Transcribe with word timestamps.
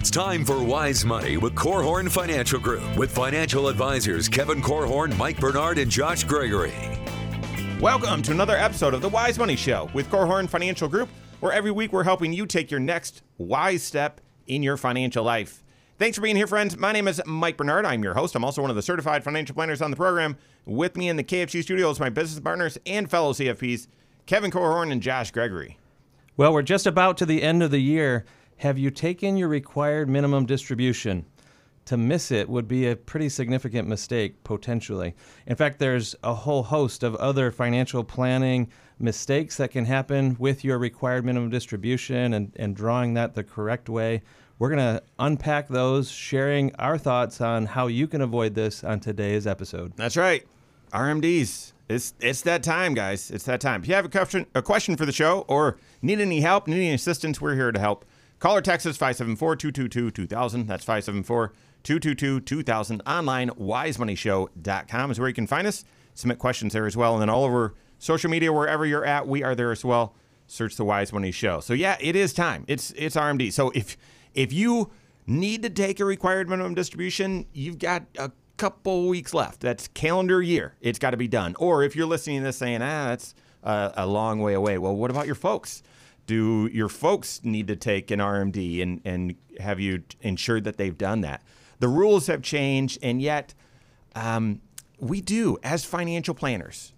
It's 0.00 0.10
time 0.10 0.46
for 0.46 0.64
Wise 0.64 1.04
Money 1.04 1.36
with 1.36 1.54
Korhorn 1.54 2.10
Financial 2.10 2.58
Group 2.58 2.96
with 2.96 3.14
financial 3.14 3.68
advisors 3.68 4.30
Kevin 4.30 4.62
Korhorn, 4.62 5.14
Mike 5.18 5.38
Bernard, 5.38 5.76
and 5.76 5.90
Josh 5.90 6.24
Gregory. 6.24 6.72
Welcome 7.82 8.22
to 8.22 8.32
another 8.32 8.56
episode 8.56 8.94
of 8.94 9.02
the 9.02 9.10
Wise 9.10 9.38
Money 9.38 9.56
Show 9.56 9.90
with 9.92 10.08
Korhorn 10.08 10.48
Financial 10.48 10.88
Group, 10.88 11.10
where 11.40 11.52
every 11.52 11.70
week 11.70 11.92
we're 11.92 12.04
helping 12.04 12.32
you 12.32 12.46
take 12.46 12.70
your 12.70 12.80
next 12.80 13.20
wise 13.36 13.82
step 13.82 14.22
in 14.46 14.62
your 14.62 14.78
financial 14.78 15.22
life. 15.22 15.62
Thanks 15.98 16.16
for 16.16 16.22
being 16.22 16.34
here, 16.34 16.46
friends. 16.46 16.78
My 16.78 16.92
name 16.92 17.06
is 17.06 17.20
Mike 17.26 17.58
Bernard. 17.58 17.84
I'm 17.84 18.02
your 18.02 18.14
host. 18.14 18.34
I'm 18.34 18.42
also 18.42 18.62
one 18.62 18.70
of 18.70 18.76
the 18.76 18.82
certified 18.82 19.22
financial 19.22 19.54
planners 19.54 19.82
on 19.82 19.90
the 19.90 19.98
program. 19.98 20.38
With 20.64 20.96
me 20.96 21.10
in 21.10 21.16
the 21.16 21.24
KFG 21.24 21.62
studios, 21.62 22.00
my 22.00 22.08
business 22.08 22.40
partners 22.40 22.78
and 22.86 23.10
fellow 23.10 23.34
CFPs, 23.34 23.86
Kevin 24.24 24.50
Korhorn 24.50 24.92
and 24.92 25.02
Josh 25.02 25.30
Gregory. 25.30 25.76
Well, 26.38 26.54
we're 26.54 26.62
just 26.62 26.86
about 26.86 27.18
to 27.18 27.26
the 27.26 27.42
end 27.42 27.62
of 27.62 27.70
the 27.70 27.82
year. 27.82 28.24
Have 28.60 28.76
you 28.76 28.90
taken 28.90 29.38
your 29.38 29.48
required 29.48 30.10
minimum 30.10 30.44
distribution? 30.44 31.24
To 31.86 31.96
miss 31.96 32.30
it 32.30 32.46
would 32.46 32.68
be 32.68 32.88
a 32.88 32.94
pretty 32.94 33.30
significant 33.30 33.88
mistake, 33.88 34.44
potentially. 34.44 35.14
In 35.46 35.56
fact, 35.56 35.78
there's 35.78 36.14
a 36.22 36.34
whole 36.34 36.64
host 36.64 37.02
of 37.02 37.14
other 37.14 37.50
financial 37.52 38.04
planning 38.04 38.68
mistakes 38.98 39.56
that 39.56 39.70
can 39.70 39.86
happen 39.86 40.36
with 40.38 40.62
your 40.62 40.76
required 40.76 41.24
minimum 41.24 41.48
distribution 41.48 42.34
and, 42.34 42.52
and 42.56 42.76
drawing 42.76 43.14
that 43.14 43.32
the 43.32 43.42
correct 43.42 43.88
way. 43.88 44.20
We're 44.58 44.68
going 44.68 44.96
to 44.96 45.02
unpack 45.18 45.68
those, 45.68 46.10
sharing 46.10 46.74
our 46.76 46.98
thoughts 46.98 47.40
on 47.40 47.64
how 47.64 47.86
you 47.86 48.06
can 48.06 48.20
avoid 48.20 48.54
this 48.54 48.84
on 48.84 49.00
today's 49.00 49.46
episode. 49.46 49.96
That's 49.96 50.18
right. 50.18 50.46
RMDs. 50.92 51.72
It's 51.88 52.12
it's 52.20 52.42
that 52.42 52.62
time, 52.62 52.92
guys. 52.92 53.30
It's 53.30 53.44
that 53.44 53.62
time. 53.62 53.80
If 53.80 53.88
you 53.88 53.94
have 53.94 54.04
a 54.04 54.10
question 54.10 54.44
a 54.54 54.60
question 54.60 54.96
for 54.96 55.06
the 55.06 55.12
show 55.12 55.46
or 55.48 55.78
need 56.02 56.20
any 56.20 56.42
help, 56.42 56.68
need 56.68 56.76
any 56.76 56.92
assistance, 56.92 57.40
we're 57.40 57.54
here 57.54 57.72
to 57.72 57.80
help. 57.80 58.04
Call 58.40 58.56
or 58.56 58.62
text 58.62 58.86
us 58.86 58.98
574-222-2000. 58.98 60.66
That's 60.66 60.84
574-222-2000. 61.84 63.00
Online, 63.06 63.50
wisemoneyshow.com 63.50 65.10
is 65.10 65.20
where 65.20 65.28
you 65.28 65.34
can 65.34 65.46
find 65.46 65.66
us. 65.66 65.84
Submit 66.14 66.38
questions 66.38 66.72
there 66.72 66.86
as 66.86 66.96
well. 66.96 67.12
And 67.12 67.20
then 67.20 67.28
all 67.28 67.44
over 67.44 67.74
social 67.98 68.30
media, 68.30 68.50
wherever 68.50 68.86
you're 68.86 69.04
at, 69.04 69.28
we 69.28 69.42
are 69.42 69.54
there 69.54 69.70
as 69.70 69.84
well. 69.84 70.14
Search 70.46 70.76
the 70.76 70.86
Wise 70.86 71.12
Money 71.12 71.30
Show. 71.30 71.60
So 71.60 71.74
yeah, 71.74 71.98
it 72.00 72.16
is 72.16 72.32
time. 72.32 72.64
It's 72.66 72.90
it's 72.96 73.14
RMD. 73.14 73.52
So 73.52 73.70
if 73.70 73.96
if 74.34 74.52
you 74.52 74.90
need 75.26 75.62
to 75.62 75.70
take 75.70 76.00
a 76.00 76.04
required 76.04 76.48
minimum 76.48 76.74
distribution, 76.74 77.46
you've 77.52 77.78
got 77.78 78.04
a 78.18 78.32
couple 78.56 79.06
weeks 79.06 79.32
left. 79.32 79.60
That's 79.60 79.86
calendar 79.88 80.42
year. 80.42 80.74
It's 80.80 80.98
got 80.98 81.10
to 81.10 81.16
be 81.16 81.28
done. 81.28 81.54
Or 81.58 81.84
if 81.84 81.94
you're 81.94 82.06
listening 82.06 82.40
to 82.40 82.44
this 82.44 82.56
saying, 82.56 82.82
ah, 82.82 83.08
that's 83.08 83.34
a, 83.62 83.92
a 83.98 84.06
long 84.06 84.40
way 84.40 84.54
away. 84.54 84.78
Well, 84.78 84.96
what 84.96 85.10
about 85.10 85.26
your 85.26 85.36
folks? 85.36 85.82
Do 86.30 86.70
your 86.72 86.88
folks 86.88 87.40
need 87.42 87.66
to 87.66 87.74
take 87.74 88.12
an 88.12 88.20
RMD 88.20 88.80
and, 88.84 89.00
and 89.04 89.34
have 89.58 89.80
you 89.80 90.04
ensured 90.20 90.62
that 90.62 90.76
they've 90.76 90.96
done 90.96 91.22
that? 91.22 91.42
The 91.80 91.88
rules 91.88 92.28
have 92.28 92.40
changed, 92.40 93.00
and 93.02 93.20
yet 93.20 93.52
um, 94.14 94.60
we 95.00 95.20
do, 95.20 95.58
as 95.64 95.84
financial 95.84 96.32
planners, 96.32 96.92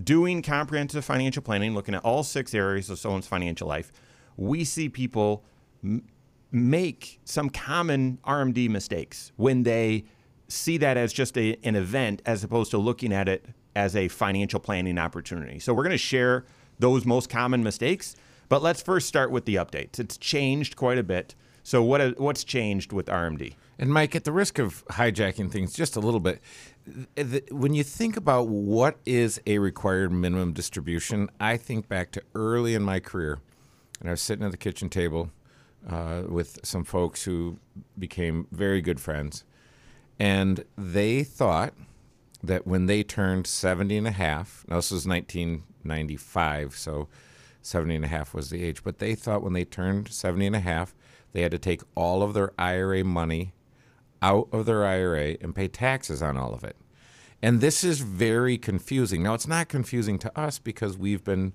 doing 0.00 0.42
comprehensive 0.42 1.04
financial 1.04 1.42
planning, 1.42 1.74
looking 1.74 1.96
at 1.96 2.04
all 2.04 2.22
six 2.22 2.54
areas 2.54 2.88
of 2.88 3.00
someone's 3.00 3.26
financial 3.26 3.66
life, 3.66 3.90
we 4.36 4.62
see 4.62 4.88
people 4.88 5.42
m- 5.82 6.06
make 6.52 7.18
some 7.24 7.50
common 7.50 8.20
RMD 8.24 8.70
mistakes 8.70 9.32
when 9.34 9.64
they 9.64 10.04
see 10.46 10.76
that 10.76 10.96
as 10.96 11.12
just 11.12 11.36
a, 11.36 11.56
an 11.64 11.74
event 11.74 12.22
as 12.26 12.44
opposed 12.44 12.70
to 12.70 12.78
looking 12.78 13.12
at 13.12 13.28
it 13.28 13.44
as 13.74 13.96
a 13.96 14.06
financial 14.06 14.60
planning 14.60 14.98
opportunity. 14.98 15.58
So 15.58 15.74
we're 15.74 15.82
going 15.82 15.90
to 15.90 15.98
share 15.98 16.44
those 16.78 17.04
most 17.04 17.28
common 17.28 17.64
mistakes, 17.64 18.14
but 18.48 18.62
let's 18.62 18.82
first 18.82 19.08
start 19.08 19.30
with 19.30 19.44
the 19.44 19.56
updates. 19.56 19.98
It's 19.98 20.16
changed 20.16 20.76
quite 20.76 20.98
a 20.98 21.02
bit. 21.02 21.34
So 21.62 21.82
what 21.82 22.18
what's 22.18 22.44
changed 22.44 22.92
with 22.92 23.06
RMD? 23.06 23.54
And 23.78 23.92
Mike, 23.92 24.14
at 24.14 24.24
the 24.24 24.32
risk 24.32 24.58
of 24.58 24.84
hijacking 24.86 25.50
things 25.50 25.72
just 25.72 25.96
a 25.96 26.00
little 26.00 26.20
bit, 26.20 26.40
when 27.50 27.74
you 27.74 27.82
think 27.82 28.16
about 28.16 28.48
what 28.48 28.98
is 29.06 29.40
a 29.46 29.58
required 29.58 30.12
minimum 30.12 30.52
distribution, 30.52 31.30
I 31.40 31.56
think 31.56 31.88
back 31.88 32.12
to 32.12 32.22
early 32.34 32.74
in 32.74 32.82
my 32.82 33.00
career, 33.00 33.40
and 34.00 34.08
I 34.08 34.12
was 34.12 34.20
sitting 34.20 34.44
at 34.44 34.50
the 34.50 34.56
kitchen 34.56 34.88
table 34.88 35.30
uh, 35.88 36.22
with 36.28 36.60
some 36.62 36.84
folks 36.84 37.24
who 37.24 37.58
became 37.98 38.46
very 38.52 38.82
good 38.82 39.00
friends, 39.00 39.44
and 40.18 40.64
they 40.76 41.24
thought 41.24 41.74
that 42.42 42.66
when 42.66 42.86
they 42.86 43.02
turned 43.02 43.46
70 43.46 43.96
and 43.96 44.06
a 44.06 44.12
half, 44.12 44.64
now 44.68 44.76
this 44.76 44.90
was 44.90 45.06
1995, 45.06 46.76
so 46.76 47.08
70 47.62 47.96
and 47.96 48.04
a 48.04 48.08
half 48.08 48.34
was 48.34 48.50
the 48.50 48.62
age, 48.62 48.82
but 48.84 48.98
they 48.98 49.14
thought 49.14 49.42
when 49.42 49.52
they 49.52 49.64
turned 49.64 50.08
70 50.08 50.46
and 50.46 50.56
a 50.56 50.60
half, 50.60 50.94
they 51.32 51.42
had 51.42 51.52
to 51.52 51.58
take 51.58 51.82
all 51.94 52.22
of 52.22 52.34
their 52.34 52.52
IRA 52.58 53.04
money 53.04 53.54
out 54.20 54.48
of 54.52 54.66
their 54.66 54.84
IRA 54.84 55.36
and 55.40 55.54
pay 55.54 55.68
taxes 55.68 56.22
on 56.22 56.36
all 56.36 56.54
of 56.54 56.64
it. 56.64 56.76
And 57.42 57.60
this 57.60 57.82
is 57.82 58.00
very 58.00 58.56
confusing. 58.56 59.22
Now, 59.22 59.34
it's 59.34 59.48
not 59.48 59.68
confusing 59.68 60.18
to 60.20 60.38
us 60.38 60.58
because 60.58 60.96
we've 60.96 61.24
been 61.24 61.52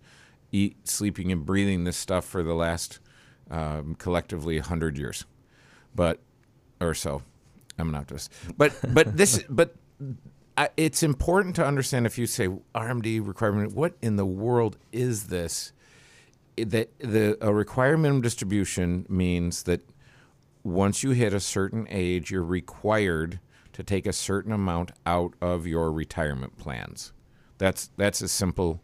eat, 0.51 0.88
sleeping, 0.88 1.31
and 1.31 1.46
breathing 1.46 1.85
this 1.85 1.96
stuff 1.96 2.25
for 2.25 2.44
the 2.44 2.53
last 2.53 3.00
um, 3.50 3.96
collectively 3.96 4.59
100 4.59 4.97
years, 4.97 5.25
but 5.96 6.19
or 6.81 6.94
so. 6.94 7.22
I'm 7.79 7.90
an 7.90 7.96
optimist. 7.96 8.31
But 8.57 8.73
but 8.94 9.16
this 9.16 9.44
but 9.50 9.75
I, 10.57 10.69
it's 10.75 11.03
important 11.03 11.56
to 11.57 11.66
understand 11.66 12.06
if 12.06 12.17
you 12.17 12.25
say 12.25 12.50
RMD 12.75 13.25
requirement, 13.25 13.73
what 13.73 13.94
in 14.01 14.16
the 14.16 14.25
world 14.25 14.78
is 14.91 15.28
this? 15.28 15.72
That 16.57 16.97
the 17.00 17.38
a 17.41 17.53
required 17.53 17.97
minimum 17.97 18.22
distribution 18.22 19.06
means 19.09 19.63
that 19.63 19.81
once 20.63 21.03
you 21.03 21.12
hit 21.12 21.34
a 21.34 21.40
certain 21.40 21.88
age, 21.90 22.31
you're 22.31 22.44
required 22.44 23.40
to 23.73 23.84
take 23.84 24.07
a 24.07 24.13
certain 24.13 24.51
amount 24.51 24.91
out 25.06 25.34
of 25.40 25.67
your 25.67 25.91
retirement 25.91 26.57
plans. 26.57 27.13
That's 27.57 27.90
that's 27.97 28.22
a 28.22 28.28
simple. 28.28 28.81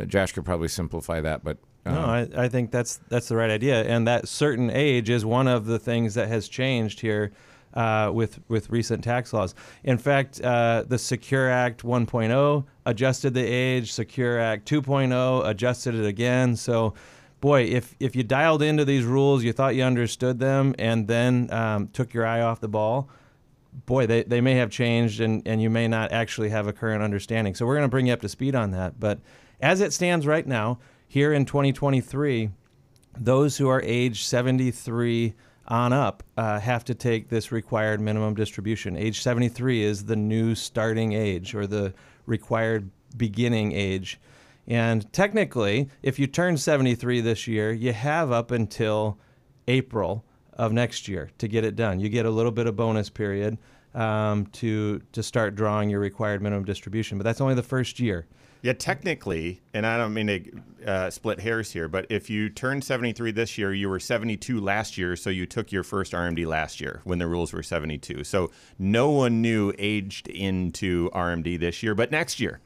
Uh, 0.00 0.04
Josh 0.04 0.32
could 0.32 0.44
probably 0.44 0.68
simplify 0.68 1.20
that, 1.20 1.42
but 1.42 1.58
um, 1.84 1.94
no, 1.94 2.00
I, 2.02 2.28
I 2.44 2.48
think 2.48 2.70
that's 2.70 3.00
that's 3.08 3.28
the 3.28 3.36
right 3.36 3.50
idea, 3.50 3.82
and 3.82 4.06
that 4.06 4.28
certain 4.28 4.70
age 4.70 5.10
is 5.10 5.24
one 5.24 5.48
of 5.48 5.66
the 5.66 5.78
things 5.78 6.14
that 6.14 6.28
has 6.28 6.48
changed 6.48 7.00
here 7.00 7.32
uh, 7.74 8.10
with 8.12 8.40
with 8.48 8.70
recent 8.70 9.04
tax 9.04 9.32
laws. 9.32 9.54
In 9.84 9.98
fact, 9.98 10.40
uh, 10.40 10.84
the 10.86 10.98
Secure 10.98 11.48
Act 11.48 11.82
1.0 11.82 12.64
adjusted 12.86 13.34
the 13.34 13.44
age. 13.44 13.92
Secure 13.92 14.38
Act 14.38 14.68
2.0 14.68 15.48
adjusted 15.48 15.94
it 15.94 16.06
again. 16.06 16.56
So 16.56 16.94
boy, 17.40 17.62
if 17.62 17.94
if 18.00 18.16
you 18.16 18.22
dialed 18.22 18.62
into 18.62 18.84
these 18.84 19.04
rules, 19.04 19.44
you 19.44 19.52
thought 19.52 19.74
you 19.74 19.84
understood 19.84 20.38
them, 20.38 20.74
and 20.78 21.06
then 21.06 21.52
um, 21.52 21.88
took 21.88 22.14
your 22.14 22.26
eye 22.26 22.40
off 22.40 22.60
the 22.60 22.68
ball, 22.68 23.08
boy, 23.86 24.06
they, 24.06 24.22
they 24.22 24.40
may 24.40 24.54
have 24.54 24.70
changed, 24.70 25.20
and, 25.20 25.46
and 25.46 25.62
you 25.62 25.70
may 25.70 25.88
not 25.88 26.12
actually 26.12 26.50
have 26.50 26.66
a 26.66 26.72
current 26.72 27.02
understanding. 27.02 27.54
So 27.54 27.66
we're 27.66 27.74
going 27.74 27.84
to 27.84 27.90
bring 27.90 28.06
you 28.06 28.12
up 28.12 28.20
to 28.22 28.28
speed 28.28 28.54
on 28.54 28.70
that. 28.72 28.98
But 28.98 29.20
as 29.60 29.80
it 29.80 29.92
stands 29.92 30.26
right 30.26 30.46
now, 30.46 30.78
here 31.06 31.32
in 31.32 31.44
2023, 31.44 32.50
those 33.18 33.56
who 33.56 33.68
are 33.68 33.82
age 33.82 34.24
73 34.24 35.34
on 35.68 35.92
up 35.92 36.22
uh, 36.36 36.58
have 36.58 36.84
to 36.86 36.94
take 36.94 37.28
this 37.28 37.52
required 37.52 38.00
minimum 38.00 38.34
distribution. 38.34 38.96
Age 38.96 39.20
73 39.20 39.82
is 39.82 40.04
the 40.04 40.16
new 40.16 40.54
starting 40.54 41.12
age 41.12 41.54
or 41.54 41.66
the 41.66 41.94
required 42.26 42.90
beginning 43.16 43.72
age. 43.72 44.18
And 44.66 45.10
technically, 45.12 45.88
if 46.02 46.18
you 46.18 46.26
turn 46.26 46.56
73 46.56 47.20
this 47.20 47.46
year, 47.46 47.72
you 47.72 47.92
have 47.92 48.32
up 48.32 48.50
until 48.50 49.18
April 49.66 50.24
of 50.54 50.72
next 50.72 51.08
year 51.08 51.30
to 51.38 51.48
get 51.48 51.64
it 51.64 51.76
done. 51.76 52.00
You 52.00 52.08
get 52.08 52.26
a 52.26 52.30
little 52.30 52.52
bit 52.52 52.66
of 52.66 52.76
bonus 52.76 53.08
period 53.08 53.58
um, 53.94 54.46
to 54.46 55.00
to 55.12 55.22
start 55.22 55.54
drawing 55.54 55.88
your 55.88 56.00
required 56.00 56.42
minimum 56.42 56.64
distribution, 56.64 57.16
but 57.16 57.24
that's 57.24 57.40
only 57.40 57.54
the 57.54 57.62
first 57.62 58.00
year. 58.00 58.26
Yeah, 58.62 58.72
technically, 58.72 59.60
and 59.72 59.86
I 59.86 59.96
don't 59.96 60.14
mean 60.14 60.26
to 60.26 60.90
uh, 60.90 61.10
split 61.10 61.40
hairs 61.40 61.72
here, 61.72 61.88
but 61.88 62.06
if 62.10 62.28
you 62.28 62.48
turned 62.48 62.82
73 62.82 63.30
this 63.30 63.56
year, 63.56 63.72
you 63.72 63.88
were 63.88 64.00
72 64.00 64.60
last 64.60 64.98
year, 64.98 65.14
so 65.16 65.30
you 65.30 65.46
took 65.46 65.70
your 65.70 65.84
first 65.84 66.12
RMD 66.12 66.46
last 66.46 66.80
year 66.80 67.00
when 67.04 67.18
the 67.18 67.26
rules 67.26 67.52
were 67.52 67.62
72. 67.62 68.24
So 68.24 68.50
no 68.78 69.10
one 69.10 69.40
knew 69.40 69.72
aged 69.78 70.28
into 70.28 71.10
RMD 71.10 71.58
this 71.60 71.82
year, 71.82 71.94
but 71.94 72.10
next 72.10 72.40
year 72.40 72.60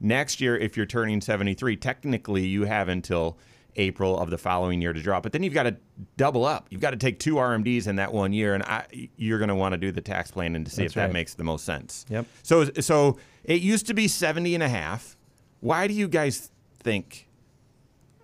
Next 0.00 0.40
year, 0.40 0.56
if 0.56 0.76
you're 0.76 0.86
turning 0.86 1.20
73, 1.20 1.76
technically 1.76 2.46
you 2.46 2.64
have 2.64 2.88
until 2.88 3.38
April 3.76 4.18
of 4.18 4.30
the 4.30 4.38
following 4.38 4.82
year 4.82 4.92
to 4.92 5.00
draw. 5.00 5.20
But 5.20 5.32
then 5.32 5.42
you've 5.42 5.54
got 5.54 5.64
to 5.64 5.76
double 6.16 6.44
up. 6.44 6.66
You've 6.70 6.80
got 6.80 6.90
to 6.90 6.96
take 6.96 7.18
two 7.18 7.36
RMDs 7.36 7.86
in 7.86 7.96
that 7.96 8.12
one 8.12 8.32
year, 8.32 8.54
and 8.54 8.62
I, 8.62 8.86
you're 9.16 9.38
going 9.38 9.48
to 9.48 9.54
want 9.54 9.72
to 9.72 9.78
do 9.78 9.92
the 9.92 10.00
tax 10.00 10.30
planning 10.30 10.64
to 10.64 10.70
see 10.70 10.82
That's 10.82 10.92
if 10.92 10.96
right. 10.96 11.06
that 11.06 11.12
makes 11.12 11.34
the 11.34 11.44
most 11.44 11.64
sense. 11.64 12.04
Yep. 12.08 12.26
So, 12.42 12.64
so 12.80 13.18
it 13.44 13.62
used 13.62 13.86
to 13.86 13.94
be 13.94 14.08
70 14.08 14.54
and 14.54 14.62
a 14.62 14.68
half. 14.68 15.15
Why 15.60 15.86
do 15.86 15.94
you 15.94 16.08
guys 16.08 16.50
think 16.78 17.28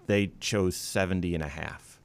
they 0.07 0.33
chose 0.41 0.77
70 0.77 1.35
and 1.35 1.43
a 1.43 1.49
half? 1.49 2.01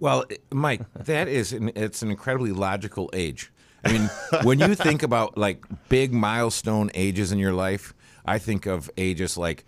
Well, 0.00 0.24
Mike, 0.52 0.82
that 0.94 1.28
is 1.28 1.52
an, 1.52 1.72
it's 1.74 2.02
an 2.02 2.10
incredibly 2.10 2.52
logical 2.52 3.10
age. 3.12 3.50
I 3.84 3.92
mean, 3.92 4.10
when 4.42 4.58
you 4.58 4.74
think 4.74 5.02
about 5.02 5.36
like 5.36 5.64
big 5.88 6.12
milestone 6.12 6.90
ages 6.94 7.32
in 7.32 7.38
your 7.38 7.52
life, 7.52 7.94
I 8.24 8.38
think 8.38 8.66
of 8.66 8.90
ages 8.96 9.36
like 9.36 9.64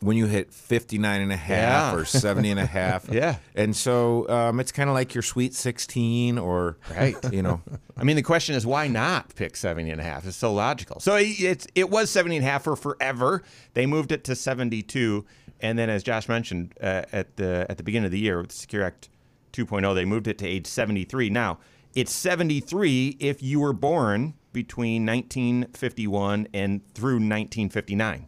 when 0.00 0.16
you 0.16 0.26
hit 0.26 0.52
59 0.52 1.20
and 1.20 1.30
a 1.32 1.36
half 1.36 1.92
Yeah. 1.94 2.00
or 2.00 2.04
70 2.04 2.50
and 2.50 2.60
a 2.60 2.66
half. 2.80 3.08
Yeah. 3.10 3.36
And 3.54 3.76
so 3.76 4.28
um, 4.28 4.58
it's 4.60 4.72
kind 4.72 4.88
of 4.88 4.94
like 4.94 5.14
your 5.14 5.22
sweet 5.22 5.54
16 5.54 6.38
or, 6.38 6.78
Right. 6.90 7.14
you 7.32 7.42
know, 7.42 7.60
I 7.96 8.04
mean, 8.04 8.16
the 8.16 8.22
question 8.22 8.54
is 8.54 8.64
why 8.66 8.88
not 8.88 9.34
pick 9.34 9.56
70 9.56 9.90
and 9.90 10.00
a 10.00 10.04
half? 10.04 10.26
It's 10.26 10.36
so 10.36 10.52
logical. 10.54 11.00
So 11.00 11.16
it, 11.16 11.26
it's, 11.38 11.66
it 11.74 11.90
was 11.90 12.10
70 12.10 12.36
and 12.38 12.46
a 12.46 12.48
half 12.48 12.64
for 12.64 12.76
forever. 12.76 13.42
They 13.74 13.84
moved 13.86 14.10
it 14.12 14.24
to 14.24 14.34
72. 14.34 15.24
And 15.62 15.78
then, 15.78 15.90
as 15.90 16.02
Josh 16.02 16.26
mentioned 16.26 16.72
uh, 16.82 17.02
at 17.12 17.36
the 17.36 17.66
at 17.68 17.76
the 17.76 17.82
beginning 17.82 18.06
of 18.06 18.12
the 18.12 18.18
year 18.18 18.38
with 18.40 18.48
the 18.48 18.54
Secure 18.56 18.82
Act 18.82 19.10
2.0, 19.52 19.94
they 19.94 20.06
moved 20.06 20.26
it 20.26 20.38
to 20.38 20.46
age 20.46 20.66
73. 20.66 21.28
Now, 21.28 21.58
it's 21.94 22.12
73 22.12 23.18
if 23.20 23.42
you 23.42 23.60
were 23.60 23.74
born 23.74 24.32
between 24.54 25.04
1951 25.04 26.48
and 26.54 26.80
through 26.94 27.16
1959. 27.16 28.26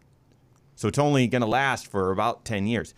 So 0.82 0.88
it's 0.88 0.98
only 0.98 1.28
going 1.28 1.42
to 1.42 1.46
last 1.46 1.86
for 1.86 2.10
about 2.10 2.44
10 2.44 2.66
years. 2.66 2.92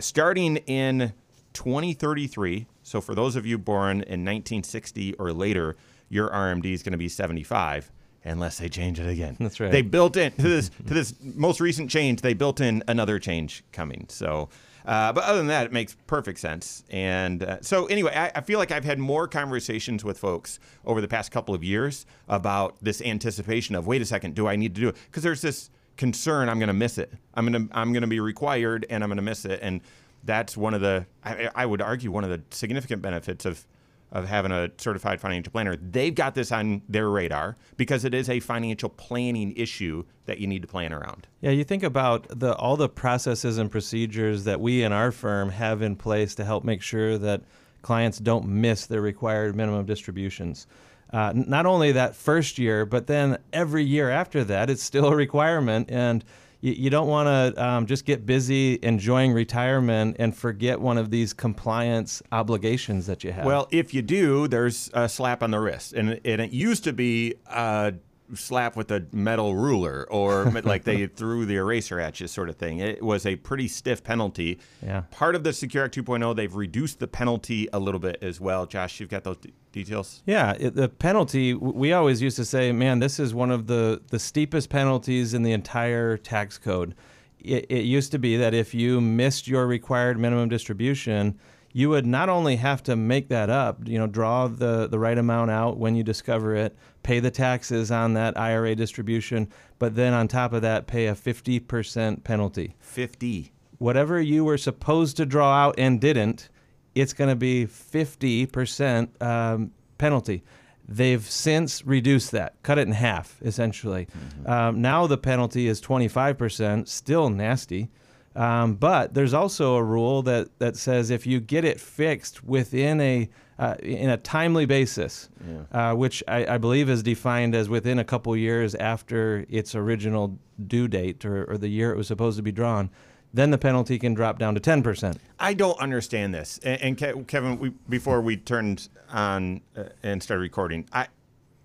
Starting 0.00 0.56
in 0.56 1.12
2033, 1.52 2.66
so 2.82 3.00
for 3.00 3.14
those 3.14 3.36
of 3.36 3.46
you 3.46 3.58
born 3.58 3.98
in 3.98 4.24
1960 4.24 5.14
or 5.14 5.32
later, 5.32 5.76
your 6.08 6.28
RMD 6.30 6.72
is 6.72 6.82
going 6.82 6.90
to 6.90 6.98
be 6.98 7.08
75 7.08 7.92
unless 8.24 8.58
they 8.58 8.68
change 8.68 8.98
it 8.98 9.08
again. 9.08 9.36
That's 9.38 9.60
right. 9.60 9.70
They 9.70 9.82
built 9.82 10.16
in 10.16 10.32
to 10.32 10.48
this 10.48 10.68
to 10.68 10.94
this 10.94 11.14
most 11.22 11.60
recent 11.60 11.90
change, 11.90 12.22
they 12.22 12.34
built 12.34 12.60
in 12.60 12.82
another 12.88 13.20
change 13.20 13.62
coming. 13.70 14.06
So 14.08 14.48
uh, 14.84 15.12
but 15.12 15.24
other 15.24 15.38
than 15.38 15.48
that, 15.48 15.66
it 15.66 15.72
makes 15.72 15.96
perfect 16.06 16.38
sense. 16.38 16.84
And 16.90 17.42
uh, 17.42 17.60
so, 17.60 17.86
anyway, 17.86 18.12
I, 18.14 18.30
I 18.36 18.40
feel 18.40 18.60
like 18.60 18.70
I've 18.70 18.84
had 18.84 19.00
more 19.00 19.26
conversations 19.26 20.04
with 20.04 20.16
folks 20.16 20.60
over 20.84 21.00
the 21.00 21.08
past 21.08 21.32
couple 21.32 21.56
of 21.56 21.64
years 21.64 22.06
about 22.28 22.76
this 22.80 23.02
anticipation 23.02 23.74
of, 23.74 23.88
wait 23.88 24.00
a 24.00 24.04
second, 24.04 24.36
do 24.36 24.46
I 24.46 24.54
need 24.54 24.76
to 24.76 24.80
do 24.80 24.88
it? 24.90 24.96
Because 25.06 25.24
there's 25.24 25.42
this 25.42 25.70
concern 25.96 26.48
I'm 26.48 26.58
going 26.58 26.68
to 26.68 26.74
miss 26.74 26.98
it. 26.98 27.12
I'm 27.34 27.50
going 27.50 27.68
to 27.68 27.76
I'm 27.76 27.92
going 27.92 28.02
to 28.02 28.08
be 28.08 28.20
required 28.20 28.86
and 28.90 29.02
I'm 29.02 29.08
going 29.08 29.16
to 29.16 29.22
miss 29.22 29.44
it. 29.44 29.60
And 29.62 29.80
that's 30.24 30.56
one 30.56 30.74
of 30.74 30.80
the 30.80 31.06
I, 31.24 31.50
I 31.54 31.66
would 31.66 31.82
argue 31.82 32.10
one 32.10 32.24
of 32.24 32.30
the 32.30 32.42
significant 32.50 33.02
benefits 33.02 33.44
of 33.44 33.66
of 34.12 34.28
having 34.28 34.52
a 34.52 34.70
certified 34.78 35.20
financial 35.20 35.50
planner. 35.50 35.76
They've 35.76 36.14
got 36.14 36.34
this 36.34 36.52
on 36.52 36.82
their 36.88 37.10
radar 37.10 37.56
because 37.76 38.04
it 38.04 38.14
is 38.14 38.30
a 38.30 38.40
financial 38.40 38.88
planning 38.88 39.52
issue 39.56 40.04
that 40.26 40.38
you 40.38 40.46
need 40.46 40.62
to 40.62 40.68
plan 40.68 40.92
around. 40.92 41.26
Yeah, 41.40 41.50
you 41.50 41.64
think 41.64 41.82
about 41.82 42.26
the 42.28 42.54
all 42.54 42.76
the 42.76 42.88
processes 42.88 43.58
and 43.58 43.70
procedures 43.70 44.44
that 44.44 44.60
we 44.60 44.82
in 44.82 44.92
our 44.92 45.10
firm 45.10 45.50
have 45.50 45.82
in 45.82 45.96
place 45.96 46.34
to 46.36 46.44
help 46.44 46.64
make 46.64 46.82
sure 46.82 47.18
that 47.18 47.42
clients 47.82 48.18
don't 48.18 48.46
miss 48.46 48.86
their 48.86 49.00
required 49.00 49.54
minimum 49.54 49.86
distributions. 49.86 50.66
Uh, 51.12 51.32
not 51.34 51.66
only 51.66 51.92
that 51.92 52.16
first 52.16 52.58
year, 52.58 52.84
but 52.84 53.06
then 53.06 53.38
every 53.52 53.84
year 53.84 54.10
after 54.10 54.42
that, 54.44 54.68
it's 54.68 54.82
still 54.82 55.06
a 55.06 55.16
requirement, 55.16 55.90
and 55.90 56.24
you, 56.60 56.72
you 56.72 56.90
don't 56.90 57.06
want 57.06 57.26
to 57.28 57.64
um, 57.64 57.86
just 57.86 58.04
get 58.04 58.26
busy 58.26 58.78
enjoying 58.82 59.32
retirement 59.32 60.16
and 60.18 60.36
forget 60.36 60.80
one 60.80 60.98
of 60.98 61.10
these 61.10 61.32
compliance 61.32 62.22
obligations 62.32 63.06
that 63.06 63.22
you 63.22 63.32
have. 63.32 63.44
Well, 63.44 63.68
if 63.70 63.94
you 63.94 64.02
do, 64.02 64.48
there's 64.48 64.90
a 64.94 65.08
slap 65.08 65.42
on 65.42 65.52
the 65.52 65.60
wrist, 65.60 65.92
and 65.92 66.10
it, 66.10 66.22
and 66.24 66.40
it 66.40 66.50
used 66.50 66.82
to 66.84 66.92
be 66.92 67.34
a 67.46 67.94
slap 68.34 68.76
with 68.76 68.90
a 68.90 69.06
metal 69.12 69.54
ruler, 69.54 70.06
or 70.10 70.44
like 70.64 70.84
they 70.84 71.06
threw 71.06 71.44
the 71.44 71.56
eraser 71.56 72.00
at 72.00 72.20
you, 72.20 72.26
sort 72.26 72.48
of 72.48 72.56
thing. 72.56 72.78
It 72.78 73.02
was 73.02 73.26
a 73.26 73.36
pretty 73.36 73.68
stiff 73.68 74.02
penalty. 74.02 74.58
Yeah. 74.82 75.02
Part 75.10 75.34
of 75.34 75.44
the 75.44 75.52
Secure 75.52 75.84
Act 75.84 75.96
2.0, 75.96 76.34
they've 76.36 76.54
reduced 76.54 76.98
the 76.98 77.06
penalty 77.06 77.68
a 77.72 77.78
little 77.78 78.00
bit 78.00 78.18
as 78.22 78.40
well. 78.40 78.66
Josh, 78.66 79.00
you've 79.00 79.08
got 79.08 79.24
those 79.24 79.36
d- 79.38 79.52
details. 79.72 80.22
Yeah, 80.26 80.54
it, 80.58 80.74
the 80.74 80.88
penalty. 80.88 81.54
We 81.54 81.92
always 81.92 82.22
used 82.22 82.36
to 82.36 82.44
say, 82.44 82.72
"Man, 82.72 82.98
this 82.98 83.18
is 83.18 83.34
one 83.34 83.50
of 83.50 83.66
the 83.66 84.02
the 84.08 84.18
steepest 84.18 84.70
penalties 84.70 85.34
in 85.34 85.42
the 85.42 85.52
entire 85.52 86.16
tax 86.16 86.58
code." 86.58 86.94
It, 87.38 87.66
it 87.68 87.84
used 87.84 88.10
to 88.12 88.18
be 88.18 88.36
that 88.38 88.54
if 88.54 88.74
you 88.74 89.00
missed 89.00 89.46
your 89.46 89.66
required 89.66 90.18
minimum 90.18 90.48
distribution, 90.48 91.38
you 91.76 91.90
would 91.90 92.06
not 92.06 92.30
only 92.30 92.56
have 92.56 92.82
to 92.84 92.96
make 92.96 93.28
that 93.28 93.50
up, 93.50 93.86
you 93.86 93.98
know, 93.98 94.06
draw 94.06 94.48
the 94.48 94.88
the 94.88 94.98
right 94.98 95.18
amount 95.18 95.50
out 95.50 95.76
when 95.76 95.94
you 95.94 96.02
discover 96.02 96.56
it, 96.56 96.74
pay 97.06 97.20
the 97.20 97.30
taxes 97.30 97.90
on 97.90 98.14
that 98.14 98.36
IRA 98.36 98.74
distribution, 98.74 99.48
but 99.78 99.94
then 99.94 100.12
on 100.12 100.26
top 100.26 100.52
of 100.52 100.62
that, 100.62 100.86
pay 100.88 101.06
a 101.06 101.14
fifty 101.14 101.60
percent 101.60 102.24
penalty 102.24 102.74
Fifty. 102.80 103.52
whatever 103.78 104.20
you 104.20 104.44
were 104.44 104.58
supposed 104.58 105.16
to 105.18 105.24
draw 105.24 105.52
out 105.54 105.74
and 105.78 106.00
didn't, 106.00 106.48
it's 106.94 107.12
going 107.12 107.28
to 107.30 107.36
be 107.36 107.66
50% 107.66 109.22
um, 109.22 109.70
penalty. 109.98 110.42
They've 110.88 111.22
since 111.24 111.84
reduced 111.86 112.30
that, 112.32 112.54
cut 112.62 112.78
it 112.78 112.86
in 112.86 112.92
half, 112.94 113.36
essentially. 113.42 114.08
Um, 114.46 114.80
now 114.80 115.06
the 115.06 115.18
penalty 115.18 115.66
is 115.68 115.80
25%, 115.80 116.88
still 116.88 117.28
nasty. 117.28 117.90
Um, 118.34 118.74
but 118.74 119.14
there's 119.14 119.34
also 119.34 119.74
a 119.76 119.82
rule 119.82 120.22
that, 120.22 120.58
that 120.58 120.76
says 120.76 121.10
if 121.10 121.26
you 121.26 121.38
get 121.40 121.64
it 121.64 121.80
fixed 121.80 122.44
within 122.44 123.00
a 123.00 123.28
uh, 123.58 123.74
in 123.82 124.10
a 124.10 124.16
timely 124.16 124.66
basis, 124.66 125.28
uh, 125.72 125.94
which 125.94 126.22
I, 126.28 126.54
I 126.54 126.58
believe 126.58 126.88
is 126.90 127.02
defined 127.02 127.54
as 127.54 127.68
within 127.68 127.98
a 127.98 128.04
couple 128.04 128.36
years 128.36 128.74
after 128.74 129.46
its 129.48 129.74
original 129.74 130.38
due 130.66 130.88
date 130.88 131.24
or, 131.24 131.44
or 131.44 131.58
the 131.58 131.68
year 131.68 131.90
it 131.90 131.96
was 131.96 132.06
supposed 132.06 132.36
to 132.36 132.42
be 132.42 132.52
drawn, 132.52 132.90
then 133.32 133.50
the 133.50 133.58
penalty 133.58 133.98
can 133.98 134.14
drop 134.14 134.38
down 134.38 134.54
to 134.54 134.60
10%. 134.60 135.18
I 135.38 135.54
don't 135.54 135.78
understand 135.80 136.34
this. 136.34 136.58
And, 136.62 136.82
and 136.82 137.24
Ke- 137.24 137.26
Kevin, 137.26 137.58
we, 137.58 137.70
before 137.88 138.20
we 138.20 138.36
turned 138.36 138.88
on 139.10 139.60
uh, 139.76 139.84
and 140.02 140.22
started 140.22 140.40
recording, 140.40 140.86
I 140.92 141.08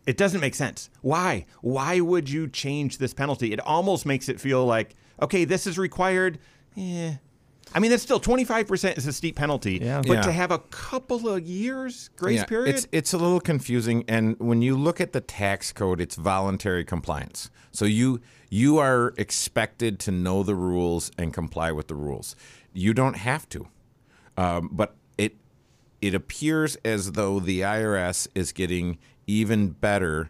it 0.07 0.17
doesn't 0.17 0.41
make 0.41 0.55
sense. 0.55 0.89
Why? 1.01 1.45
Why 1.61 1.99
would 1.99 2.27
you 2.27 2.47
change 2.47 2.97
this 2.97 3.13
penalty? 3.13 3.53
It 3.53 3.59
almost 3.59 4.05
makes 4.05 4.29
it 4.29 4.39
feel 4.39 4.65
like 4.65 4.95
okay, 5.21 5.45
this 5.45 5.67
is 5.67 5.77
required. 5.77 6.39
Eh. 6.75 7.13
I 7.73 7.79
mean, 7.79 7.91
that's 7.91 8.03
still 8.03 8.19
twenty 8.19 8.43
five 8.43 8.67
percent 8.67 8.97
is 8.97 9.07
a 9.07 9.13
steep 9.13 9.35
penalty. 9.35 9.79
Yeah. 9.81 10.01
But 10.05 10.13
Yeah. 10.13 10.21
to 10.23 10.31
have 10.31 10.51
a 10.51 10.59
couple 10.59 11.29
of 11.29 11.45
years 11.45 12.09
grace 12.15 12.37
Yeah, 12.39 12.45
period, 12.45 12.75
It's 12.75 12.87
it's 12.91 13.13
a 13.13 13.17
little 13.17 13.39
confusing, 13.39 14.03
and 14.07 14.35
when 14.39 14.61
you 14.61 14.75
look 14.75 14.99
at 14.99 15.13
the 15.13 15.21
tax 15.21 15.71
code, 15.71 16.01
it's 16.01 16.15
voluntary 16.15 16.83
compliance. 16.83 17.49
So 17.71 17.85
you 17.85 18.19
you 18.49 18.77
are 18.79 19.13
expected 19.17 19.99
to 19.99 20.11
know 20.11 20.43
the 20.43 20.55
rules 20.55 21.11
and 21.17 21.33
comply 21.33 21.71
with 21.71 21.87
the 21.87 21.95
rules. 21.95 22.35
You 22.73 22.93
don't 22.93 23.15
have 23.15 23.47
to, 23.49 23.67
um, 24.37 24.69
but 24.71 24.95
it 25.17 25.37
it 26.01 26.13
appears 26.13 26.75
as 26.83 27.13
though 27.13 27.39
the 27.39 27.61
IRS 27.61 28.27
is 28.35 28.51
getting 28.51 28.97
even 29.27 29.69
better 29.69 30.29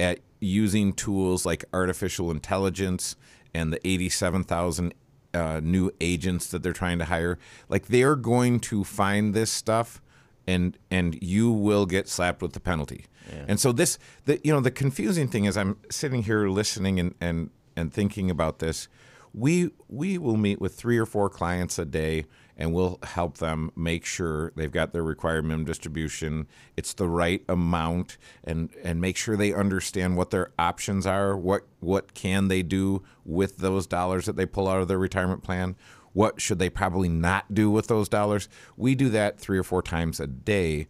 at 0.00 0.20
using 0.40 0.92
tools 0.92 1.44
like 1.44 1.64
artificial 1.72 2.30
intelligence 2.30 3.16
and 3.52 3.72
the 3.72 3.86
87,000 3.86 4.94
uh, 5.34 5.60
new 5.62 5.90
agents 6.00 6.48
that 6.48 6.62
they're 6.62 6.72
trying 6.72 6.98
to 6.98 7.04
hire. 7.06 7.38
Like 7.68 7.86
they're 7.86 8.16
going 8.16 8.60
to 8.60 8.84
find 8.84 9.34
this 9.34 9.50
stuff 9.50 10.00
and 10.46 10.78
and 10.90 11.18
you 11.22 11.52
will 11.52 11.84
get 11.84 12.08
slapped 12.08 12.40
with 12.40 12.54
the 12.54 12.60
penalty. 12.60 13.04
And 13.46 13.60
so 13.60 13.70
this 13.72 13.98
the 14.24 14.40
you 14.42 14.52
know 14.52 14.60
the 14.60 14.70
confusing 14.70 15.28
thing 15.28 15.44
is 15.44 15.56
I'm 15.56 15.76
sitting 15.90 16.22
here 16.22 16.48
listening 16.48 16.98
and 16.98 17.14
and 17.20 17.50
and 17.76 17.92
thinking 17.92 18.30
about 18.30 18.58
this. 18.58 18.88
We 19.34 19.70
we 19.88 20.16
will 20.16 20.38
meet 20.38 20.60
with 20.60 20.74
3 20.74 20.96
or 20.96 21.04
4 21.04 21.28
clients 21.28 21.78
a 21.78 21.84
day 21.84 22.24
and 22.58 22.74
we'll 22.74 22.98
help 23.04 23.38
them 23.38 23.70
make 23.76 24.04
sure 24.04 24.52
they've 24.56 24.72
got 24.72 24.92
their 24.92 25.04
required 25.04 25.44
minimum 25.44 25.64
distribution. 25.64 26.48
It's 26.76 26.92
the 26.92 27.08
right 27.08 27.42
amount, 27.48 28.18
and 28.42 28.70
and 28.82 29.00
make 29.00 29.16
sure 29.16 29.36
they 29.36 29.54
understand 29.54 30.16
what 30.16 30.30
their 30.30 30.50
options 30.58 31.06
are. 31.06 31.36
What 31.36 31.62
what 31.78 32.14
can 32.14 32.48
they 32.48 32.62
do 32.62 33.04
with 33.24 33.58
those 33.58 33.86
dollars 33.86 34.26
that 34.26 34.36
they 34.36 34.46
pull 34.46 34.66
out 34.68 34.82
of 34.82 34.88
their 34.88 34.98
retirement 34.98 35.44
plan? 35.44 35.76
What 36.12 36.40
should 36.40 36.58
they 36.58 36.68
probably 36.68 37.08
not 37.08 37.54
do 37.54 37.70
with 37.70 37.86
those 37.86 38.08
dollars? 38.08 38.48
We 38.76 38.96
do 38.96 39.08
that 39.10 39.38
three 39.38 39.58
or 39.58 39.62
four 39.62 39.82
times 39.82 40.18
a 40.18 40.26
day. 40.26 40.88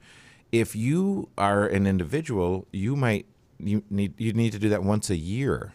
If 0.51 0.75
you 0.75 1.29
are 1.37 1.67
an 1.67 1.87
individual, 1.87 2.67
you 2.73 2.97
might 2.97 3.27
you 3.59 3.83
need 3.91 4.19
you 4.19 4.33
need 4.33 4.53
to 4.53 4.59
do 4.59 4.71
that 4.71 4.83
once 4.83 5.11
a 5.11 5.17
year. 5.17 5.75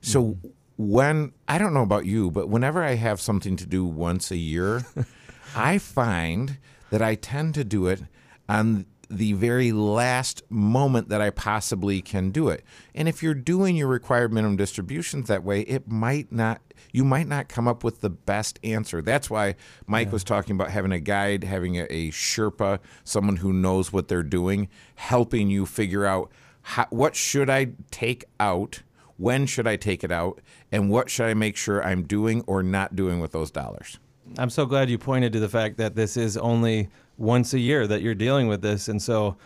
So 0.00 0.22
mm-hmm. 0.22 0.48
when 0.76 1.32
I 1.46 1.58
don't 1.58 1.74
know 1.74 1.82
about 1.82 2.06
you, 2.06 2.30
but 2.30 2.48
whenever 2.48 2.82
I 2.82 2.94
have 2.94 3.20
something 3.20 3.56
to 3.56 3.66
do 3.66 3.84
once 3.84 4.30
a 4.30 4.36
year, 4.36 4.86
I 5.54 5.78
find 5.78 6.58
that 6.90 7.02
I 7.02 7.14
tend 7.14 7.54
to 7.54 7.64
do 7.64 7.86
it 7.86 8.02
on 8.48 8.86
the 9.10 9.32
very 9.32 9.72
last 9.72 10.42
moment 10.50 11.08
that 11.08 11.20
I 11.20 11.30
possibly 11.30 12.02
can 12.02 12.30
do 12.30 12.48
it. 12.48 12.62
And 12.94 13.08
if 13.08 13.22
you're 13.22 13.34
doing 13.34 13.76
your 13.76 13.88
required 13.88 14.32
minimum 14.32 14.56
distributions 14.56 15.28
that 15.28 15.44
way, 15.44 15.62
it 15.62 15.90
might 15.90 16.30
not 16.30 16.60
you 16.92 17.04
might 17.04 17.26
not 17.26 17.48
come 17.48 17.68
up 17.68 17.84
with 17.84 18.00
the 18.00 18.10
best 18.10 18.58
answer. 18.62 19.02
That's 19.02 19.28
why 19.28 19.56
Mike 19.86 20.10
was 20.12 20.24
talking 20.24 20.54
about 20.54 20.70
having 20.70 20.92
a 20.92 21.00
guide, 21.00 21.44
having 21.44 21.76
a, 21.76 21.84
a 21.84 22.10
Sherpa, 22.10 22.78
someone 23.04 23.36
who 23.36 23.52
knows 23.52 23.92
what 23.92 24.08
they're 24.08 24.22
doing, 24.22 24.68
helping 24.94 25.50
you 25.50 25.66
figure 25.66 26.06
out 26.06 26.30
how, 26.62 26.86
what 26.90 27.14
should 27.14 27.50
I 27.50 27.72
take 27.90 28.24
out, 28.40 28.82
when 29.16 29.46
should 29.46 29.66
I 29.66 29.76
take 29.76 30.02
it 30.02 30.12
out, 30.12 30.40
and 30.72 30.88
what 30.88 31.10
should 31.10 31.26
I 31.26 31.34
make 31.34 31.56
sure 31.56 31.84
I'm 31.84 32.04
doing 32.04 32.42
or 32.46 32.62
not 32.62 32.96
doing 32.96 33.20
with 33.20 33.32
those 33.32 33.50
dollars. 33.50 33.98
I'm 34.36 34.50
so 34.50 34.66
glad 34.66 34.90
you 34.90 34.98
pointed 34.98 35.32
to 35.32 35.40
the 35.40 35.48
fact 35.48 35.78
that 35.78 35.94
this 35.94 36.16
is 36.16 36.36
only 36.36 36.88
once 37.16 37.54
a 37.54 37.58
year 37.58 37.86
that 37.86 38.02
you're 38.02 38.14
dealing 38.14 38.48
with 38.48 38.62
this. 38.62 38.88
And 38.88 39.00
so 39.00 39.36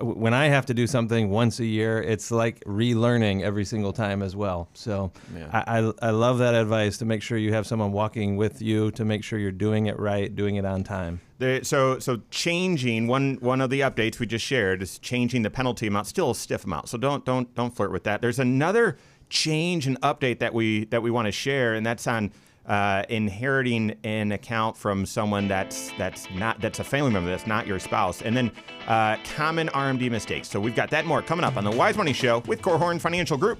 when 0.00 0.32
I 0.32 0.46
have 0.46 0.66
to 0.66 0.74
do 0.74 0.86
something 0.86 1.28
once 1.30 1.60
a 1.60 1.64
year, 1.64 2.02
it's 2.02 2.30
like 2.30 2.60
relearning 2.64 3.42
every 3.42 3.64
single 3.64 3.92
time 3.92 4.22
as 4.22 4.34
well. 4.34 4.68
So 4.74 5.12
I, 5.52 5.78
I, 5.78 5.92
I 6.08 6.10
love 6.10 6.38
that 6.38 6.54
advice 6.54 6.98
to 6.98 7.04
make 7.04 7.22
sure 7.22 7.36
you 7.36 7.52
have 7.52 7.66
someone 7.66 7.92
walking 7.92 8.36
with 8.36 8.62
you 8.62 8.90
to 8.92 9.04
make 9.04 9.22
sure 9.22 9.38
you're 9.38 9.52
doing 9.52 9.86
it 9.86 9.98
right, 9.98 10.34
doing 10.34 10.56
it 10.56 10.64
on 10.64 10.82
time. 10.82 11.20
So 11.62 11.98
so 11.98 12.22
changing 12.30 13.06
one 13.08 13.36
one 13.40 13.60
of 13.60 13.68
the 13.68 13.80
updates 13.80 14.18
we 14.18 14.26
just 14.26 14.44
shared 14.44 14.80
is 14.80 14.98
changing 14.98 15.42
the 15.42 15.50
penalty 15.50 15.86
amount. 15.86 16.06
Still 16.06 16.30
a 16.30 16.34
stiff 16.34 16.64
amount. 16.64 16.88
So 16.88 16.96
don't 16.96 17.26
don't 17.26 17.54
don't 17.54 17.76
flirt 17.76 17.92
with 17.92 18.04
that. 18.04 18.22
There's 18.22 18.38
another 18.38 18.96
change 19.28 19.86
and 19.86 20.00
update 20.00 20.38
that 20.38 20.54
we 20.54 20.86
that 20.86 21.02
we 21.02 21.10
want 21.10 21.26
to 21.26 21.32
share, 21.32 21.74
and 21.74 21.84
that's 21.84 22.06
on 22.06 22.32
uh, 22.66 23.04
inheriting 23.08 23.96
an 24.04 24.32
account 24.32 24.76
from 24.76 25.06
someone 25.06 25.48
that's 25.48 25.92
that's 25.98 26.28
not 26.34 26.60
that's 26.60 26.80
a 26.80 26.84
family 26.84 27.10
member 27.10 27.30
that's 27.30 27.46
not 27.46 27.66
your 27.66 27.78
spouse, 27.78 28.22
and 28.22 28.36
then 28.36 28.50
uh, 28.88 29.16
common 29.34 29.68
RMD 29.68 30.10
mistakes. 30.10 30.48
So 30.48 30.60
we've 30.60 30.74
got 30.74 30.90
that 30.90 31.06
more 31.06 31.22
coming 31.22 31.44
up 31.44 31.56
on 31.56 31.64
the 31.64 31.70
Wise 31.70 31.96
Money 31.96 32.12
Show 32.12 32.40
with 32.46 32.62
Korhorn 32.62 33.00
Financial 33.00 33.36
Group. 33.36 33.58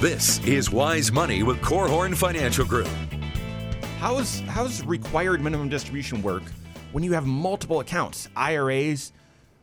This 0.00 0.44
is 0.44 0.70
Wise 0.70 1.12
Money 1.12 1.42
with 1.42 1.60
Korhorn 1.60 2.16
Financial 2.16 2.64
Group. 2.64 2.88
How's 3.98 4.40
how's 4.40 4.84
required 4.84 5.40
minimum 5.40 5.68
distribution 5.68 6.22
work 6.22 6.42
when 6.90 7.04
you 7.04 7.12
have 7.12 7.24
multiple 7.24 7.80
accounts, 7.80 8.28
IRAs, 8.36 9.12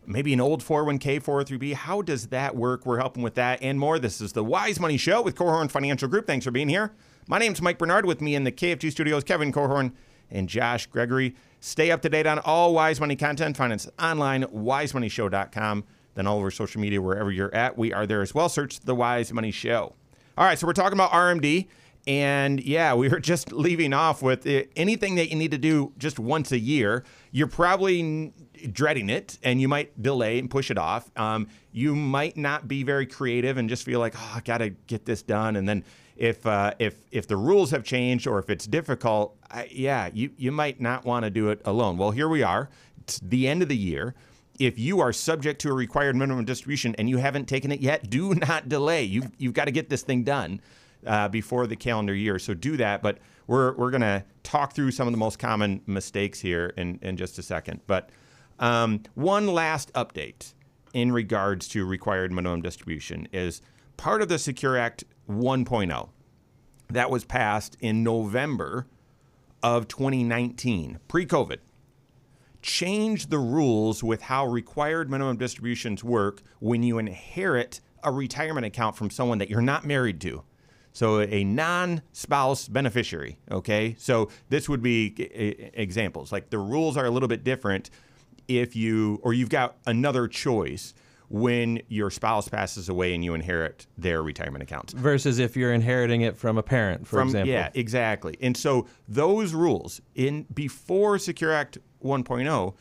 maybe 0.10 0.34
an 0.34 0.42
old 0.42 0.64
401k, 0.64 1.24
403b? 1.24 1.74
How 1.74 2.02
does 2.02 2.28
that 2.28 2.56
work? 2.56 2.86
We're 2.86 2.98
helping 2.98 3.22
with 3.22 3.36
that 3.36 3.62
and 3.62 3.80
more. 3.80 4.00
This 4.00 4.20
is 4.20 4.34
the 4.34 4.44
Wise 4.44 4.80
Money 4.80 4.98
Show 4.98 5.22
with 5.22 5.36
Korhorn 5.36 5.70
Financial 5.70 6.10
Group. 6.10 6.26
Thanks 6.26 6.46
for 6.46 6.52
being 6.52 6.68
here. 6.68 6.92
My 7.28 7.38
name's 7.38 7.62
Mike 7.62 7.78
Bernard. 7.78 8.06
With 8.06 8.20
me 8.20 8.34
in 8.34 8.44
the 8.44 8.52
KFG 8.52 8.92
studios, 8.92 9.24
Kevin 9.24 9.54
Korhorn 9.54 9.94
and 10.32 10.50
Josh 10.50 10.88
Gregory. 10.88 11.36
Stay 11.60 11.92
up 11.92 12.02
to 12.02 12.10
date 12.10 12.26
on 12.26 12.40
all 12.40 12.74
Wise 12.74 13.00
Money 13.00 13.16
content. 13.16 13.60
Us 13.60 13.88
online, 14.02 14.44
wisemoneyshow.com. 14.46 15.84
Then 16.16 16.26
all 16.26 16.40
over 16.40 16.50
social 16.50 16.82
media, 16.82 17.02
wherever 17.02 17.32
you're 17.32 17.54
at, 17.54 17.78
we 17.78 17.94
are 17.94 18.08
there 18.08 18.22
as 18.22 18.34
well. 18.34 18.50
Search 18.50 18.80
the 18.80 18.96
Wise 18.96 19.32
Money 19.32 19.52
Show. 19.52 19.94
All 20.38 20.46
right, 20.46 20.58
so 20.58 20.66
we're 20.66 20.74
talking 20.74 20.98
about 20.98 21.12
RMD. 21.12 21.68
And 22.08 22.62
yeah, 22.62 22.94
we 22.94 23.10
were 23.10 23.20
just 23.32 23.52
leaving 23.52 23.94
off 23.94 24.22
with 24.22 24.46
uh, 24.48 24.64
anything 24.76 25.16
that 25.16 25.30
you 25.30 25.36
need 25.36 25.52
to 25.52 25.58
do 25.58 25.94
just 25.98 26.20
once 26.20 26.52
a 26.52 26.60
year. 26.60 27.04
You're 27.32 27.48
probably 27.48 28.34
dreading 28.72 29.10
it 29.10 29.38
and 29.44 29.62
you 29.62 29.68
might 29.68 30.02
delay 30.02 30.40
and 30.40 30.50
push 30.50 30.70
it 30.72 30.78
off. 30.78 31.10
Um, 31.16 31.48
you 31.72 31.96
might 31.96 32.36
not 32.36 32.68
be 32.68 32.84
very 32.84 33.06
creative 33.06 33.58
and 33.58 33.70
just 33.70 33.84
feel 33.84 34.00
like, 34.00 34.16
oh, 34.18 34.34
I 34.36 34.42
got 34.42 34.58
to 34.60 34.70
get 34.70 35.06
this 35.06 35.22
done. 35.22 35.56
And 35.56 35.68
then 35.68 35.84
if, 36.18 36.46
uh, 36.46 36.74
if, 36.80 36.98
if 37.12 37.28
the 37.28 37.38
rules 37.38 37.72
have 37.72 37.84
changed 37.84 38.28
or 38.28 38.40
if 38.40 38.50
it's 38.50 38.68
difficult, 38.68 39.38
I, 39.50 39.70
yeah, 39.72 40.10
you, 40.14 40.32
you 40.38 40.52
might 40.52 40.82
not 40.82 41.06
want 41.06 41.24
to 41.24 41.30
do 41.30 41.50
it 41.50 41.62
alone. 41.66 41.98
Well, 41.98 42.12
here 42.12 42.28
we 42.28 42.44
are. 42.44 42.70
It's 43.02 43.20
the 43.20 43.48
end 43.48 43.62
of 43.62 43.70
the 43.70 43.78
year 43.78 44.16
if 44.60 44.78
you 44.78 45.00
are 45.00 45.14
subject 45.14 45.62
to 45.62 45.70
a 45.70 45.74
required 45.74 46.18
minimum 46.18 46.44
distribution 46.44 46.94
and 46.98 47.10
you 47.10 47.18
haven't 47.18 47.48
taken 47.48 47.72
it 47.72 47.80
yet, 47.80 48.10
do 48.10 48.36
not 48.48 48.68
delay. 48.70 49.04
You've, 49.04 49.32
you've 49.38 49.54
got 49.54 49.66
to 49.66 49.72
get 49.72 49.90
this 49.90 50.02
thing 50.02 50.24
done 50.24 50.60
uh, 51.06 51.28
before 51.28 51.68
the 51.68 51.76
calendar 51.76 52.14
year. 52.14 52.40
So 52.40 52.54
do 52.54 52.78
that. 52.78 53.02
But 53.02 53.20
we're, 53.48 53.74
we're 53.76 53.92
going 53.92 54.02
to 54.02 54.24
talk 54.44 54.74
through 54.74 54.92
some 54.92 55.08
of 55.08 55.14
the 55.14 55.18
most 55.18 55.40
common 55.40 55.82
mistakes 55.86 56.40
here 56.40 56.74
in, 56.78 57.00
in 57.02 57.18
just 57.18 57.38
a 57.40 57.44
second. 57.44 57.82
But 57.88 58.10
um, 58.60 59.04
one 59.16 59.48
last 59.48 59.92
update 59.94 60.54
in 60.94 61.12
regards 61.12 61.68
to 61.70 61.86
required 61.86 62.32
minimum 62.32 62.62
distribution 62.62 63.28
is 63.32 63.62
part 63.98 64.22
of 64.22 64.28
the 64.30 64.40
Secure 64.40 64.78
Act 64.78 65.04
1.0 65.30 66.10
that 66.90 67.10
was 67.10 67.24
passed 67.24 67.78
in 67.80 68.04
November 68.04 68.88
of 69.62 69.88
2019, 69.88 71.00
pre 71.08 71.26
COVID 71.26 71.60
change 72.62 73.28
the 73.28 73.40
rules 73.40 74.04
with 74.04 74.22
how 74.24 74.46
required 74.46 75.10
minimum 75.10 75.38
distributions 75.38 76.04
work 76.04 76.42
when 76.60 76.84
you 76.84 76.98
inherit 76.98 77.80
a 78.04 78.12
retirement 78.12 78.66
account 78.66 78.96
from 78.96 79.10
someone 79.10 79.38
that 79.38 79.50
you're 79.50 79.62
not 79.62 79.86
married 79.86 80.20
to. 80.22 80.44
So 81.00 81.22
a 81.22 81.46
non-spouse 81.46 82.68
beneficiary, 82.68 83.40
okay? 83.50 83.96
So 83.98 84.28
this 84.50 84.68
would 84.68 84.82
be 84.82 85.72
examples. 85.74 86.34
Like 86.34 86.50
the 86.50 86.58
rules 86.58 86.98
are 86.98 87.06
a 87.06 87.10
little 87.10 87.30
bit 87.30 87.46
different 87.46 87.90
if 88.50 88.76
you 88.76 89.22
or 89.24 89.32
you've 89.32 89.48
got 89.48 89.78
another 89.86 90.28
choice 90.28 90.94
when 91.30 91.82
your 91.88 92.12
spouse 92.12 92.50
passes 92.50 92.90
away 92.90 93.16
and 93.16 93.24
you 93.24 93.34
inherit 93.34 93.88
their 93.98 94.22
retirement 94.22 94.62
accounts 94.62 94.92
versus 94.92 95.40
if 95.40 95.56
you're 95.56 95.72
inheriting 95.72 96.20
it 96.20 96.36
from 96.36 96.58
a 96.58 96.64
parent 96.64 97.08
for 97.08 97.20
from, 97.20 97.30
example 97.30 97.54
yeah 97.54 97.70
exactly 97.76 98.36
and 98.42 98.58
so 98.58 98.88
those 99.08 99.54
rules 99.54 100.02
in 100.16 100.48
before 100.54 101.20
secure 101.20 101.54
act 101.54 101.78
1.0 102.04 102.74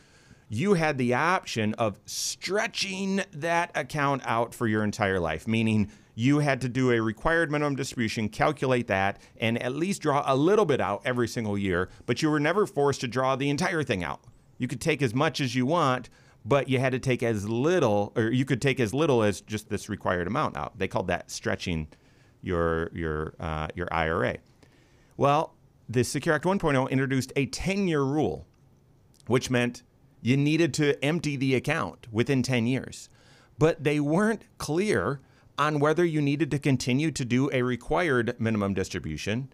you 0.49 0.73
had 0.73 0.97
the 0.97 1.13
option 1.13 1.75
of 1.75 1.99
stretching 2.05 3.21
that 3.31 3.69
account 3.75 4.23
out 4.25 4.55
for 4.55 4.65
your 4.65 4.83
entire 4.83 5.19
life 5.19 5.47
meaning 5.47 5.91
you 6.19 6.39
had 6.39 6.59
to 6.59 6.67
do 6.67 6.91
a 6.91 6.99
required 6.99 7.49
minimum 7.49 7.77
distribution, 7.77 8.27
calculate 8.27 8.87
that, 8.87 9.21
and 9.39 9.57
at 9.63 9.73
least 9.73 10.01
draw 10.01 10.21
a 10.25 10.35
little 10.35 10.65
bit 10.65 10.81
out 10.81 11.01
every 11.05 11.29
single 11.29 11.57
year, 11.57 11.87
but 12.05 12.21
you 12.21 12.29
were 12.29 12.41
never 12.41 12.67
forced 12.67 12.99
to 12.99 13.07
draw 13.07 13.37
the 13.37 13.49
entire 13.49 13.83
thing 13.83 14.03
out. 14.03 14.19
You 14.57 14.67
could 14.67 14.81
take 14.81 15.01
as 15.01 15.15
much 15.15 15.39
as 15.39 15.55
you 15.55 15.65
want, 15.65 16.09
but 16.43 16.67
you 16.67 16.77
had 16.77 16.91
to 16.91 16.99
take 16.99 17.23
as 17.23 17.47
little, 17.47 18.11
or 18.17 18.33
you 18.33 18.43
could 18.43 18.61
take 18.61 18.81
as 18.81 18.93
little 18.93 19.23
as 19.23 19.39
just 19.39 19.69
this 19.69 19.87
required 19.87 20.27
amount 20.27 20.57
out. 20.57 20.77
They 20.77 20.89
called 20.89 21.07
that 21.07 21.31
stretching 21.31 21.87
your 22.41 22.91
your 22.93 23.35
uh, 23.39 23.69
your 23.73 23.87
IRA. 23.89 24.39
Well, 25.15 25.55
the 25.87 26.03
Secure 26.03 26.35
Act 26.35 26.43
1.0 26.43 26.89
introduced 26.89 27.31
a 27.37 27.47
10-year 27.47 28.03
rule, 28.03 28.45
which 29.27 29.49
meant 29.49 29.83
you 30.21 30.35
needed 30.35 30.73
to 30.73 31.01
empty 31.01 31.37
the 31.37 31.55
account 31.55 32.07
within 32.11 32.43
10 32.43 32.67
years. 32.67 33.07
But 33.57 33.85
they 33.85 34.01
weren't 34.01 34.43
clear 34.57 35.21
on 35.59 35.79
whether 35.79 36.05
you 36.05 36.21
needed 36.21 36.49
to 36.51 36.57
continue 36.57 37.11
to 37.11 37.25
do 37.25 37.49
a 37.51 37.61
required 37.61 38.33
minimum 38.39 38.73
distribution, 38.73 39.51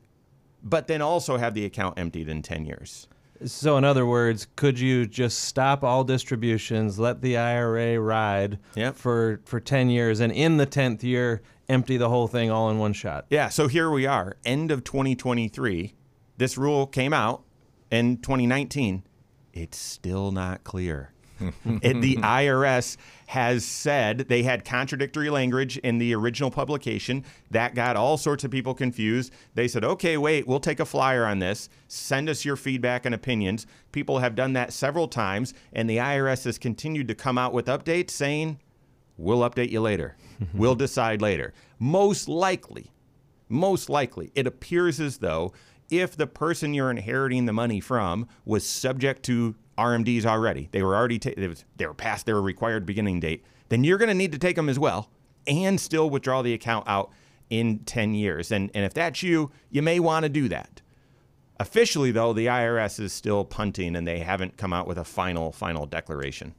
but 0.64 0.88
then 0.88 1.02
also 1.02 1.38
have 1.38 1.54
the 1.56 1.66
account 1.66 1.98
emptied 1.98 2.30
in 2.30 2.42
10 2.42 2.66
years. 2.66 3.08
So, 3.44 3.76
in 3.76 3.84
other 3.84 4.06
words, 4.06 4.48
could 4.56 4.80
you 4.80 5.06
just 5.06 5.40
stop 5.40 5.84
all 5.84 6.06
distributions, 6.06 6.98
let 6.98 7.22
the 7.22 7.36
IRA 7.36 8.00
ride 8.00 8.60
Yep. 8.76 8.96
for, 8.96 9.42
for 9.44 9.60
10 9.60 9.90
years, 9.90 10.22
and 10.22 10.32
in 10.32 10.56
the 10.56 10.66
10th 10.66 11.04
year, 11.04 11.42
empty 11.68 11.98
the 11.98 12.08
whole 12.08 12.28
thing 12.28 12.50
all 12.50 12.70
in 12.70 12.78
one 12.78 12.94
shot? 12.94 13.26
Yeah, 13.30 13.50
so 13.50 13.68
here 13.68 13.90
we 13.90 14.06
are, 14.06 14.38
end 14.46 14.72
of 14.72 14.86
2023. 14.86 15.96
This 16.38 16.58
rule 16.58 16.88
came 16.88 17.12
out 17.12 17.44
in 17.92 18.18
2019. 18.18 19.04
It's 19.54 19.78
still 19.78 20.32
not 20.32 20.64
clear. 20.64 21.12
It- 21.82 22.02
the 22.02 22.18
IRS 22.18 22.98
has 23.28 23.66
said 23.66 24.20
they 24.30 24.44
had 24.44 24.64
contradictory 24.66 25.30
language 25.30 25.78
in 25.80 25.98
the 25.98 26.14
original 26.14 26.52
publication. 26.52 27.24
That 27.52 27.74
got 27.74 27.96
all 27.96 28.18
sorts 28.18 28.44
of 28.44 28.52
people 28.52 28.74
confused. 28.76 29.34
They 29.56 29.68
said, 29.68 29.84
okay, 29.84 30.16
wait, 30.18 30.48
we'll 30.48 30.60
take 30.60 30.80
a 30.80 30.86
flyer 30.86 31.26
on 31.26 31.40
this. 31.40 31.68
Send 31.88 32.30
us 32.30 32.46
your 32.46 32.56
feedback 32.56 33.06
and 33.06 33.16
opinions. 33.16 33.66
People 33.92 34.20
have 34.20 34.36
done 34.36 34.54
that 34.54 34.74
several 34.74 35.08
times, 35.08 35.54
and 35.74 35.90
the 35.90 35.98
IRS 35.98 36.46
has 36.46 36.58
continued 36.60 37.08
to 37.08 37.16
come 37.16 37.38
out 37.38 37.54
with 37.54 37.66
updates 37.66 38.12
saying, 38.12 38.60
we'll 39.18 39.40
update 39.50 39.72
you 39.72 39.82
later. 39.82 40.16
we'll 40.54 40.76
decide 40.76 41.22
later. 41.22 41.54
Most 41.80 42.30
likely, 42.30 42.92
most 43.50 43.90
likely, 43.90 44.32
it 44.36 44.46
appears 44.48 45.00
as 45.00 45.18
though 45.18 45.54
if 45.90 46.16
the 46.16 46.28
person 46.28 46.74
you're 46.74 46.92
inheriting 46.92 47.46
the 47.46 47.54
money 47.54 47.80
from 47.80 48.28
was 48.44 48.66
subject 48.66 49.24
to 49.24 49.56
RMDs 49.78 50.26
already, 50.26 50.70
they 50.72 50.82
were 50.82 50.96
already 50.96 51.20
ta- 51.20 51.32
they, 51.36 51.48
was, 51.48 51.66
they 51.76 51.86
were 51.86 51.94
past 51.94 52.26
their 52.26 52.42
required 52.42 52.86
beginning 52.86 53.20
date, 53.20 53.44
then 53.70 53.84
you're 53.84 53.98
going 53.98 54.10
to 54.10 54.16
need 54.16 54.32
to 54.32 54.38
take 54.38 54.56
them 54.56 54.70
as 54.70 54.80
well 54.80 55.10
and 55.48 55.80
still 55.80 56.10
withdraw 56.10 56.42
the 56.42 56.54
account 56.54 56.88
out 56.88 57.12
in 57.50 57.80
10 57.80 58.14
years. 58.14 58.52
And, 58.52 58.72
and 58.74 58.86
if 58.86 58.94
that's 58.94 59.22
you, 59.22 59.52
you 59.70 59.82
may 59.82 60.00
want 60.00 60.24
to 60.24 60.30
do 60.30 60.48
that. 60.50 60.82
Officially, 61.60 62.12
though, 62.12 62.34
the 62.34 62.48
IRS 62.48 63.00
is 63.00 63.14
still 63.14 63.46
punting 63.46 63.96
and 63.96 64.08
they 64.08 64.20
haven't 64.20 64.58
come 64.58 64.74
out 64.74 64.88
with 64.88 64.98
a 64.98 65.06
final, 65.06 65.52
final 65.52 65.86
declaration. 65.86 66.54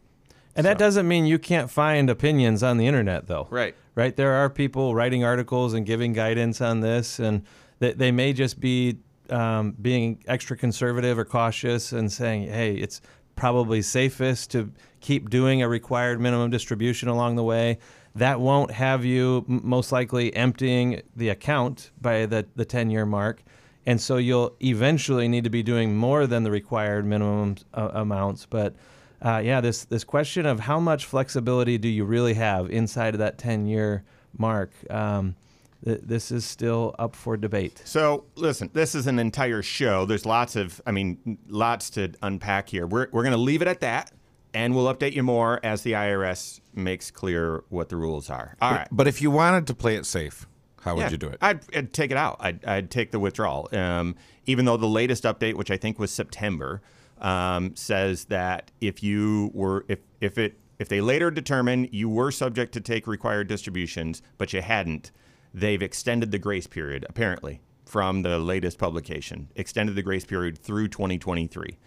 And 0.54 0.64
that 0.64 0.78
doesn't 0.78 1.06
mean 1.06 1.26
you 1.26 1.38
can't 1.38 1.70
find 1.70 2.08
opinions 2.08 2.62
on 2.62 2.78
the 2.78 2.86
internet, 2.86 3.26
though. 3.26 3.46
Right. 3.50 3.74
Right. 3.94 4.16
There 4.16 4.32
are 4.32 4.48
people 4.48 4.94
writing 4.94 5.22
articles 5.22 5.74
and 5.74 5.84
giving 5.84 6.14
guidance 6.14 6.62
on 6.62 6.80
this, 6.80 7.18
and 7.18 7.42
they, 7.78 7.92
they 7.92 8.10
may 8.10 8.32
just 8.32 8.58
be 8.58 8.98
um, 9.30 9.76
being 9.80 10.22
extra 10.26 10.56
conservative 10.56 11.18
or 11.18 11.24
cautious 11.24 11.92
and 11.92 12.10
saying, 12.10 12.48
hey, 12.48 12.74
it's 12.74 13.00
probably 13.36 13.82
safest 13.82 14.50
to 14.52 14.72
keep 15.00 15.30
doing 15.30 15.62
a 15.62 15.68
required 15.68 16.20
minimum 16.20 16.50
distribution 16.50 17.08
along 17.08 17.36
the 17.36 17.42
way. 17.42 17.78
That 18.14 18.40
won't 18.40 18.70
have 18.70 19.04
you 19.04 19.44
most 19.46 19.92
likely 19.92 20.34
emptying 20.34 21.02
the 21.14 21.28
account 21.28 21.90
by 22.00 22.26
the, 22.26 22.46
the 22.56 22.64
10 22.64 22.90
year 22.90 23.04
mark. 23.04 23.42
And 23.84 24.00
so 24.00 24.16
you'll 24.16 24.56
eventually 24.62 25.28
need 25.28 25.44
to 25.44 25.50
be 25.50 25.62
doing 25.62 25.96
more 25.96 26.26
than 26.26 26.42
the 26.42 26.50
required 26.50 27.04
minimum 27.04 27.56
uh, 27.74 27.90
amounts. 27.92 28.46
But 28.46 28.74
uh, 29.22 29.40
yeah, 29.44 29.60
this 29.60 29.84
this 29.84 30.04
question 30.04 30.44
of 30.44 30.60
how 30.60 30.80
much 30.80 31.06
flexibility 31.06 31.78
do 31.78 31.88
you 31.88 32.04
really 32.04 32.34
have 32.34 32.70
inside 32.70 33.14
of 33.14 33.18
that 33.20 33.38
10 33.38 33.66
year 33.66 34.02
mark? 34.36 34.72
Um, 34.90 35.36
this 35.82 36.30
is 36.30 36.44
still 36.44 36.94
up 36.98 37.14
for 37.14 37.36
debate. 37.36 37.82
So, 37.84 38.24
listen, 38.34 38.70
this 38.72 38.94
is 38.94 39.06
an 39.06 39.18
entire 39.18 39.62
show. 39.62 40.04
There's 40.04 40.26
lots 40.26 40.56
of, 40.56 40.80
I 40.86 40.90
mean, 40.90 41.38
lots 41.48 41.90
to 41.90 42.12
unpack 42.22 42.68
here. 42.68 42.86
We're, 42.86 43.08
we're 43.12 43.22
going 43.22 43.32
to 43.32 43.38
leave 43.38 43.62
it 43.62 43.68
at 43.68 43.80
that, 43.80 44.10
and 44.54 44.74
we'll 44.74 44.92
update 44.92 45.12
you 45.12 45.22
more 45.22 45.60
as 45.62 45.82
the 45.82 45.92
IRS 45.92 46.60
makes 46.74 47.10
clear 47.10 47.64
what 47.68 47.88
the 47.88 47.96
rules 47.96 48.30
are. 48.30 48.56
All 48.60 48.72
right. 48.72 48.88
But 48.90 49.06
if 49.06 49.20
you 49.20 49.30
wanted 49.30 49.66
to 49.68 49.74
play 49.74 49.96
it 49.96 50.06
safe, 50.06 50.46
how 50.80 50.94
would 50.96 51.10
you 51.10 51.16
do 51.16 51.26
it? 51.28 51.38
I'd, 51.42 51.60
I'd 51.74 51.92
take 51.92 52.10
it 52.10 52.16
out. 52.16 52.36
I'd, 52.40 52.64
I'd 52.64 52.90
take 52.90 53.10
the 53.10 53.18
withdrawal. 53.18 53.68
Um, 53.72 54.14
even 54.46 54.64
though 54.64 54.76
the 54.76 54.86
latest 54.86 55.24
update, 55.24 55.54
which 55.54 55.70
I 55.70 55.76
think 55.76 55.98
was 55.98 56.12
September, 56.12 56.80
um, 57.20 57.74
says 57.74 58.26
that 58.26 58.70
if 58.80 59.02
you 59.02 59.50
were 59.52 59.84
if 59.88 60.00
if 60.20 60.38
it 60.38 60.58
if 60.78 60.88
they 60.88 61.00
later 61.00 61.30
determine 61.30 61.88
you 61.90 62.08
were 62.08 62.30
subject 62.30 62.72
to 62.74 62.80
take 62.80 63.06
required 63.06 63.48
distributions, 63.48 64.22
but 64.38 64.52
you 64.52 64.60
hadn't, 64.60 65.10
they've 65.56 65.82
extended 65.82 66.30
the 66.30 66.38
grace 66.38 66.66
period 66.66 67.06
apparently 67.08 67.60
from 67.86 68.22
the 68.22 68.38
latest 68.38 68.78
publication, 68.78 69.48
extended 69.56 69.94
the 69.96 70.02
grace 70.02 70.24
period 70.24 70.58
through 70.58 70.88
2023. 70.88 71.66
and 71.68 71.78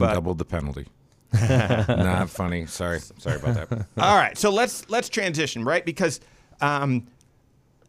but- 0.00 0.14
doubled 0.14 0.38
the 0.38 0.44
penalty. 0.44 0.86
Not 1.32 2.30
funny. 2.30 2.64
Sorry. 2.64 3.00
Sorry 3.00 3.36
about 3.36 3.68
that. 3.68 3.86
All 3.98 4.16
right, 4.16 4.38
so 4.38 4.48
let's 4.50 4.88
let's 4.88 5.10
transition 5.10 5.62
right 5.62 5.84
because 5.84 6.20
um, 6.62 7.06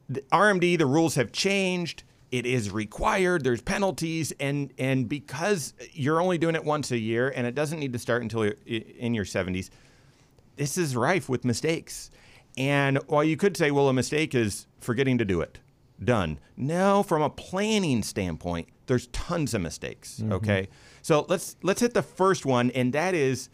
the 0.09 0.19
RMD 0.33 0.77
the 0.77 0.86
rules 0.86 1.15
have 1.15 1.31
changed. 1.31 2.03
It 2.31 2.45
is 2.45 2.69
required. 2.69 3.45
There's 3.45 3.62
penalties, 3.62 4.33
and 4.41 4.74
and 4.77 5.07
because 5.07 5.74
you're 5.93 6.19
only 6.19 6.38
doing 6.38 6.55
it 6.55 6.65
once 6.65 6.91
a 6.91 6.98
year, 6.98 7.31
and 7.33 7.48
it 7.48 7.55
doesn't 7.55 7.79
need 7.79 7.93
to 7.93 8.00
start 8.00 8.24
until 8.24 8.43
you're 8.45 8.55
in 8.65 9.13
your 9.13 9.24
70s. 9.25 9.69
This 10.57 10.77
is 10.77 10.93
rife 10.95 11.29
with 11.29 11.45
mistakes, 11.45 12.12
and 12.60 12.98
while 13.08 13.24
you 13.24 13.38
could 13.38 13.56
say, 13.56 13.72
well, 13.72 13.88
a 13.88 13.94
mistake 13.94 14.36
is 14.36 14.68
forgetting 14.82 15.18
to 15.18 15.25
do 15.25 15.39
it, 15.39 15.60
done. 16.04 16.39
No, 16.58 17.01
from 17.04 17.22
a 17.22 17.30
planning 17.30 18.04
standpoint, 18.04 18.68
there's 18.86 19.08
tons 19.08 19.54
of 19.54 19.62
mistakes. 19.62 20.20
Mm-hmm. 20.20 20.34
Okay, 20.34 20.68
so 21.01 21.25
let's 21.30 21.56
let's 21.63 21.80
hit 21.80 21.94
the 21.94 22.04
first 22.04 22.46
one, 22.46 22.70
and 22.72 22.92
that 22.94 23.16
is 23.16 23.50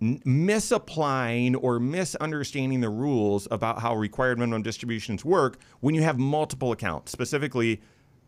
n- 0.00 0.22
misapplying 0.24 1.54
or 1.54 1.78
misunderstanding 1.78 2.80
the 2.80 2.88
rules 2.88 3.46
about 3.50 3.80
how 3.80 3.94
required 3.94 4.38
minimum 4.38 4.62
distributions 4.62 5.22
work 5.22 5.58
when 5.80 5.94
you 5.94 6.02
have 6.02 6.18
multiple 6.18 6.72
accounts, 6.72 7.12
specifically 7.12 7.82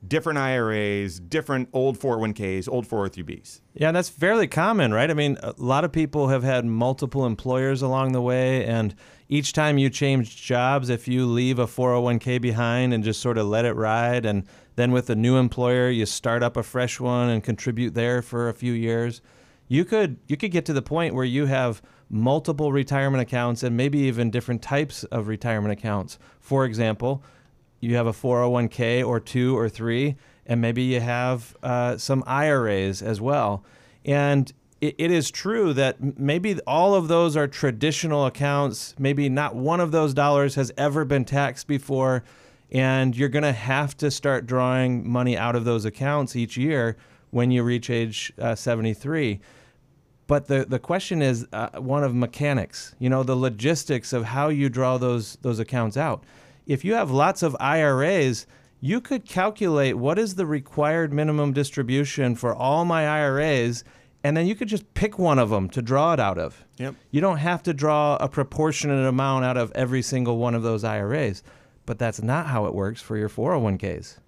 different 0.06 0.38
IRAs, 0.38 1.18
different 1.18 1.68
old 1.72 1.98
401ks, 1.98 2.68
old 2.70 2.86
403bs. 2.86 3.60
Yeah, 3.74 3.92
that's 3.92 4.08
fairly 4.08 4.46
common, 4.46 4.92
right? 4.92 5.10
I 5.10 5.14
mean, 5.14 5.38
a 5.42 5.54
lot 5.56 5.84
of 5.84 5.92
people 5.92 6.28
have 6.28 6.42
had 6.42 6.64
multiple 6.64 7.26
employers 7.26 7.82
along 7.82 8.12
the 8.12 8.20
way, 8.20 8.64
and 8.64 8.94
each 9.28 9.52
time 9.52 9.78
you 9.78 9.90
change 9.90 10.42
jobs, 10.42 10.88
if 10.88 11.08
you 11.08 11.26
leave 11.26 11.58
a 11.58 11.66
401k 11.66 12.40
behind 12.40 12.94
and 12.94 13.02
just 13.02 13.20
sort 13.20 13.38
of 13.38 13.46
let 13.46 13.64
it 13.64 13.72
ride, 13.72 14.24
and 14.24 14.44
then 14.76 14.92
with 14.92 15.10
a 15.10 15.16
new 15.16 15.36
employer, 15.36 15.88
you 15.90 16.06
start 16.06 16.42
up 16.42 16.56
a 16.56 16.62
fresh 16.62 17.00
one 17.00 17.28
and 17.28 17.42
contribute 17.42 17.94
there 17.94 18.22
for 18.22 18.48
a 18.48 18.54
few 18.54 18.72
years, 18.72 19.20
you 19.68 19.84
could 19.84 20.18
you 20.28 20.36
could 20.36 20.52
get 20.52 20.64
to 20.66 20.72
the 20.72 20.82
point 20.82 21.14
where 21.14 21.24
you 21.24 21.46
have 21.46 21.82
multiple 22.08 22.70
retirement 22.70 23.20
accounts 23.20 23.64
and 23.64 23.76
maybe 23.76 23.98
even 23.98 24.30
different 24.30 24.62
types 24.62 25.02
of 25.04 25.26
retirement 25.26 25.72
accounts. 25.72 26.18
For 26.38 26.64
example, 26.64 27.24
you 27.80 27.96
have 27.96 28.06
a 28.06 28.12
401k 28.12 29.04
or 29.04 29.18
two 29.18 29.58
or 29.58 29.68
three, 29.68 30.16
and 30.46 30.60
maybe 30.60 30.82
you 30.82 31.00
have 31.00 31.56
uh, 31.64 31.96
some 31.96 32.22
IRAs 32.26 33.02
as 33.02 33.20
well. 33.20 33.64
And 34.04 34.52
it, 34.80 34.94
it 34.98 35.10
is 35.10 35.30
true 35.30 35.72
that 35.72 36.18
maybe 36.18 36.58
all 36.66 36.94
of 36.94 37.08
those 37.08 37.36
are 37.36 37.48
traditional 37.48 38.26
accounts. 38.26 38.94
Maybe 38.98 39.28
not 39.28 39.54
one 39.54 39.80
of 39.80 39.90
those 39.90 40.14
dollars 40.14 40.54
has 40.56 40.72
ever 40.76 41.04
been 41.04 41.24
taxed 41.24 41.66
before. 41.66 42.24
And 42.72 43.16
you're 43.16 43.28
going 43.28 43.44
to 43.44 43.52
have 43.52 43.96
to 43.98 44.10
start 44.10 44.46
drawing 44.46 45.08
money 45.08 45.36
out 45.36 45.54
of 45.56 45.64
those 45.64 45.84
accounts 45.84 46.34
each 46.34 46.56
year 46.56 46.96
when 47.30 47.50
you 47.50 47.62
reach 47.62 47.90
age 47.90 48.32
uh, 48.38 48.54
73. 48.54 49.40
But 50.26 50.48
the, 50.48 50.66
the 50.68 50.80
question 50.80 51.22
is 51.22 51.46
uh, 51.52 51.68
one 51.78 52.02
of 52.02 52.14
mechanics, 52.14 52.94
you 52.98 53.08
know, 53.08 53.22
the 53.22 53.36
logistics 53.36 54.12
of 54.12 54.24
how 54.24 54.48
you 54.48 54.68
draw 54.68 54.98
those, 54.98 55.36
those 55.42 55.60
accounts 55.60 55.96
out. 55.96 56.24
If 56.66 56.84
you 56.84 56.94
have 56.94 57.12
lots 57.12 57.44
of 57.44 57.56
IRAs, 57.60 58.46
you 58.80 59.00
could 59.00 59.24
calculate 59.24 59.96
what 59.96 60.18
is 60.18 60.34
the 60.34 60.46
required 60.46 61.12
minimum 61.12 61.52
distribution 61.52 62.34
for 62.34 62.54
all 62.54 62.84
my 62.84 63.06
IRAs, 63.06 63.84
and 64.26 64.36
then 64.36 64.48
you 64.48 64.56
could 64.56 64.66
just 64.66 64.92
pick 64.94 65.20
one 65.20 65.38
of 65.38 65.50
them 65.50 65.70
to 65.70 65.80
draw 65.80 66.12
it 66.12 66.18
out 66.18 66.36
of. 66.36 66.64
Yep. 66.78 66.96
You 67.12 67.20
don't 67.20 67.36
have 67.36 67.62
to 67.62 67.72
draw 67.72 68.16
a 68.16 68.28
proportionate 68.28 69.06
amount 69.06 69.44
out 69.44 69.56
of 69.56 69.70
every 69.76 70.02
single 70.02 70.36
one 70.38 70.56
of 70.56 70.64
those 70.64 70.82
IRAs. 70.82 71.44
But 71.86 72.00
that's 72.00 72.20
not 72.20 72.48
how 72.48 72.66
it 72.66 72.74
works 72.74 73.00
for 73.00 73.16
your 73.16 73.28
401ks. 73.28 74.18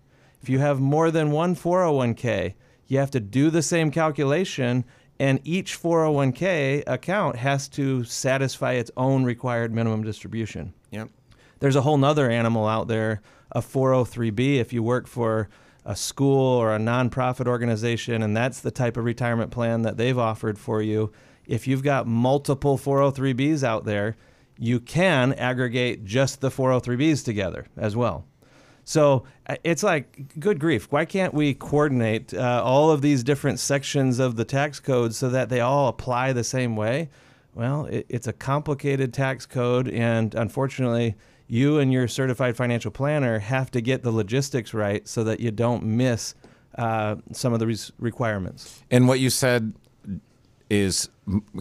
If 0.41 0.49
you 0.49 0.61
have 0.61 0.79
more 0.79 1.11
than 1.11 1.33
one 1.33 1.57
401k, 1.57 2.55
you 2.87 2.99
have 2.99 3.11
to 3.11 3.19
do 3.19 3.51
the 3.51 3.61
same 3.61 3.91
calculation, 3.91 4.85
and 5.19 5.41
each 5.43 5.77
401k 5.77 6.85
account 6.87 7.35
has 7.35 7.67
to 7.71 8.05
satisfy 8.05 8.75
its 8.75 8.93
own 8.97 9.25
required 9.25 9.75
minimum 9.75 10.05
distribution. 10.05 10.75
Yep. 10.93 11.11
There's 11.59 11.75
a 11.75 11.83
whole 11.83 11.99
nother 11.99 12.31
animal 12.31 12.69
out 12.69 12.87
there, 12.87 13.21
a 13.51 13.61
403b, 13.61 14.61
if 14.61 14.73
you 14.73 14.81
work 14.81 15.09
for 15.09 15.49
a 15.89 15.97
school 15.97 16.39
or 16.59 16.75
a 16.75 16.79
nonprofit 16.79 17.49
organization, 17.49 18.23
and 18.23 18.37
that's 18.37 18.61
the 18.61 18.71
type 18.71 18.99
of 18.99 19.05
retirement 19.05 19.51
plan 19.51 19.83
that 19.83 19.97
they've 19.97 20.19
offered 20.19 20.59
for 20.59 20.83
you. 20.83 21.11
If 21.47 21.67
you've 21.67 21.83
got 21.83 22.07
multiple 22.07 22.77
403bs 22.77 23.65
out 23.65 23.87
there, 23.87 24.15
you 24.59 24.81
can 24.81 25.33
aggregate 25.33 26.05
just 26.05 26.43
the 26.43 26.51
403bs 26.51 27.25
together 27.25 27.69
as 27.75 27.97
well. 27.97 28.27
So 28.85 29.25
uh, 29.47 29.57
it's 29.65 29.83
like, 29.83 30.39
good 30.39 30.61
grief, 30.61 30.93
why 30.93 31.07
can't 31.07 31.33
we 31.33 31.55
coordinate 31.55 32.35
uh, 32.35 32.63
all 32.63 32.91
of 32.91 33.01
these 33.01 33.25
different 33.25 33.59
sections 33.59 34.19
of 34.19 34.37
the 34.37 34.45
tax 34.45 34.81
code 34.81 35.15
so 35.15 35.31
that 35.31 35.49
they 35.49 35.61
all 35.61 35.89
apply 35.89 36.35
the 36.35 36.45
same 36.45 36.77
way? 36.77 37.09
Well, 37.55 37.87
it, 37.87 38.05
it's 38.11 38.27
a 38.27 38.33
complicated 38.35 39.15
tax 39.15 39.47
code, 39.47 39.89
and 39.89 40.35
unfortunately, 40.35 41.17
you 41.49 41.79
and 41.79 41.93
your 41.93 42.07
certified 42.07 42.57
financial 42.57 42.91
planner 42.91 43.39
have 43.39 43.71
to 43.73 43.81
get 43.81 44.03
the 44.03 44.11
logistics 44.11 44.73
right 44.75 45.09
so 45.09 45.25
that 45.25 45.41
you 45.41 45.51
don't 45.51 45.83
miss 45.83 46.35
uh, 46.77 47.17
some 47.33 47.53
of 47.53 47.59
the 47.59 47.67
res- 47.67 47.91
requirements. 47.99 48.83
And 48.91 49.09
what 49.09 49.19
you 49.19 49.31
said 49.31 49.73
is 50.71 51.09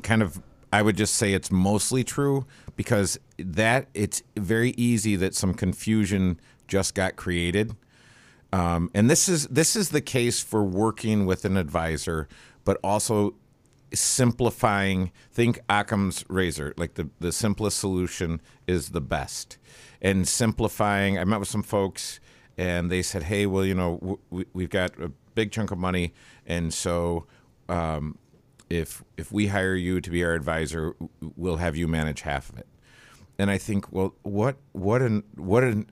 kind 0.03 0.21
of 0.21 0.41
I 0.71 0.81
would 0.81 0.97
just 0.97 1.15
say 1.15 1.33
it's 1.33 1.49
mostly 1.49 2.03
true 2.03 2.45
because 2.75 3.17
that 3.37 3.87
it's 3.93 4.21
very 4.35 4.71
easy 4.71 5.15
that 5.15 5.33
some 5.33 5.53
confusion 5.53 6.39
just 6.67 6.93
got 6.93 7.15
created. 7.15 7.75
Um, 8.51 8.91
and 8.93 9.09
this 9.09 9.29
is 9.29 9.47
this 9.47 9.75
is 9.75 9.89
the 9.89 10.01
case 10.01 10.41
for 10.41 10.63
working 10.63 11.25
with 11.25 11.45
an 11.45 11.57
advisor, 11.57 12.27
but 12.65 12.77
also 12.83 13.35
simplifying. 13.93 15.11
Think 15.31 15.59
Occam's 15.69 16.25
razor, 16.29 16.73
like 16.77 16.95
the 16.95 17.09
the 17.19 17.31
simplest 17.31 17.79
solution 17.79 18.41
is 18.67 18.89
the 18.89 19.01
best, 19.01 19.57
and 20.01 20.27
simplifying. 20.27 21.17
I 21.17 21.23
met 21.23 21.39
with 21.39 21.49
some 21.49 21.63
folks, 21.63 22.19
and 22.57 22.91
they 22.91 23.01
said, 23.01 23.23
"Hey, 23.23 23.45
well, 23.45 23.65
you 23.65 23.75
know, 23.75 24.19
we've 24.29 24.69
got 24.69 24.99
a 24.99 25.11
big 25.35 25.51
chunk 25.51 25.71
of 25.71 25.77
money, 25.77 26.13
and 26.45 26.73
so." 26.73 27.25
Um, 27.69 28.17
if 28.69 29.03
if 29.17 29.31
we 29.31 29.47
hire 29.47 29.75
you 29.75 30.01
to 30.01 30.09
be 30.09 30.23
our 30.23 30.33
advisor, 30.33 30.95
we'll 31.35 31.57
have 31.57 31.75
you 31.75 31.87
manage 31.87 32.21
half 32.21 32.49
of 32.49 32.57
it. 32.57 32.67
And 33.39 33.51
I 33.51 33.57
think, 33.57 33.91
well, 33.91 34.15
what 34.23 34.57
what 34.73 35.01
an 35.01 35.23
what 35.35 35.63
an 35.63 35.87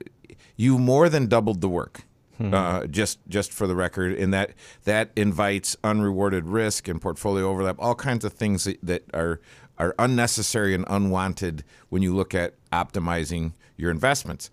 you 0.55 0.77
more 0.77 1.10
than 1.10 1.27
doubled 1.27 1.62
the 1.62 1.69
work. 1.69 2.01
Uh, 2.39 2.86
just 2.88 3.19
just 3.30 3.54
for 3.54 3.65
the 3.65 3.76
record, 3.76 4.13
and 4.17 4.34
that 4.34 4.52
that 4.84 5.12
invites 5.15 5.78
unrewarded 5.84 6.45
risk 6.48 6.88
and 6.89 7.02
portfolio 7.02 7.50
overlap, 7.50 7.78
all 7.80 7.95
kinds 7.95 8.26
of 8.26 8.34
things 8.34 8.65
that, 8.65 8.78
that 8.84 9.04
are 9.13 9.39
are 9.78 9.95
unnecessary 9.98 10.74
and 10.74 10.84
unwanted 10.89 11.63
when 11.89 12.02
you 12.02 12.13
look 12.15 12.34
at 12.34 12.54
optimizing 12.71 13.54
your 13.78 13.89
investments. 13.91 14.50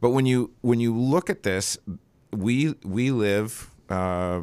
But 0.00 0.10
when 0.10 0.26
you 0.26 0.50
when 0.60 0.80
you 0.80 0.94
look 0.94 1.30
at 1.30 1.44
this, 1.44 1.78
we 2.30 2.74
we 2.84 3.10
live 3.10 3.70
uh, 3.88 4.42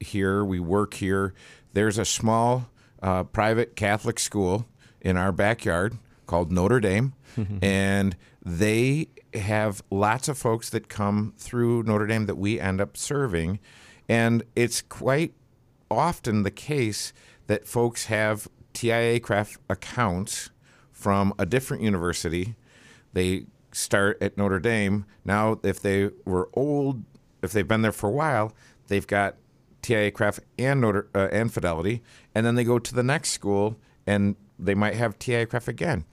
here, 0.00 0.44
we 0.44 0.60
work 0.60 0.94
here. 0.94 1.34
There's 1.74 1.98
a 1.98 2.04
small 2.04 2.70
uh, 3.02 3.24
private 3.24 3.76
Catholic 3.76 4.18
school 4.18 4.66
in 5.00 5.16
our 5.16 5.32
backyard 5.32 5.98
called 6.26 6.50
Notre 6.52 6.80
Dame, 6.80 7.12
and 7.60 8.16
they 8.44 9.08
have 9.34 9.82
lots 9.90 10.28
of 10.28 10.36
folks 10.36 10.68
that 10.70 10.88
come 10.88 11.32
through 11.36 11.84
Notre 11.84 12.06
Dame 12.06 12.26
that 12.26 12.36
we 12.36 12.58
end 12.58 12.80
up 12.80 12.96
serving, 12.96 13.60
and 14.08 14.42
it's 14.56 14.82
quite 14.82 15.32
often 15.90 16.42
the 16.42 16.50
case 16.50 17.12
that 17.46 17.66
folks 17.66 18.06
have 18.06 18.48
TIAA-CREF 18.74 19.58
accounts 19.68 20.50
from 20.90 21.34
a 21.38 21.46
different 21.46 21.82
university. 21.82 22.56
They 23.12 23.46
start 23.72 24.18
at 24.22 24.36
Notre 24.36 24.58
Dame. 24.58 25.04
Now, 25.24 25.60
if 25.62 25.80
they 25.80 26.10
were 26.24 26.48
old, 26.54 27.04
if 27.42 27.52
they've 27.52 27.66
been 27.66 27.82
there 27.82 27.92
for 27.92 28.08
a 28.08 28.12
while, 28.12 28.54
they've 28.88 29.06
got 29.06 29.36
TIAA-CREF 29.82 30.40
and 30.58 30.80
Notre 30.80 31.08
uh, 31.14 31.28
and 31.32 31.52
Fidelity, 31.52 32.02
and 32.34 32.46
then 32.46 32.54
they 32.54 32.64
go 32.64 32.78
to 32.78 32.94
the 32.94 33.02
next 33.02 33.30
school 33.30 33.76
and 34.06 34.36
they 34.58 34.74
might 34.74 34.94
have 34.94 35.18
TIAA-CREF 35.18 35.68
again. 35.68 36.04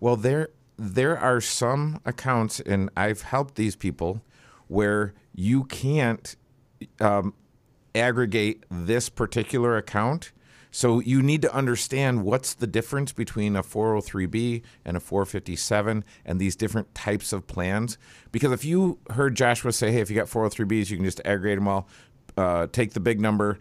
Well, 0.00 0.16
there 0.16 0.50
there 0.76 1.18
are 1.18 1.40
some 1.40 2.00
accounts, 2.04 2.60
and 2.60 2.90
I've 2.96 3.22
helped 3.22 3.54
these 3.54 3.76
people 3.76 4.22
where 4.68 5.14
you 5.34 5.64
can't 5.64 6.36
um, 7.00 7.34
aggregate 7.94 8.64
this 8.70 9.08
particular 9.08 9.76
account. 9.76 10.32
So 10.70 10.98
you 10.98 11.22
need 11.22 11.42
to 11.42 11.54
understand 11.54 12.24
what's 12.24 12.54
the 12.54 12.66
difference 12.66 13.12
between 13.12 13.54
a 13.54 13.62
403b 13.62 14.62
and 14.84 14.96
a 14.96 15.00
457 15.00 16.04
and 16.24 16.40
these 16.40 16.56
different 16.56 16.92
types 16.96 17.32
of 17.32 17.46
plans. 17.46 17.96
Because 18.32 18.50
if 18.50 18.64
you 18.64 18.98
heard 19.10 19.36
Joshua 19.36 19.72
say, 19.72 19.92
"Hey, 19.92 20.00
if 20.00 20.10
you 20.10 20.16
got 20.16 20.28
403bs, 20.28 20.90
you 20.90 20.96
can 20.96 21.04
just 21.04 21.20
aggregate 21.24 21.58
them 21.58 21.68
all, 21.68 21.88
uh, 22.36 22.66
take 22.72 22.92
the 22.92 23.00
big 23.00 23.20
number, 23.20 23.58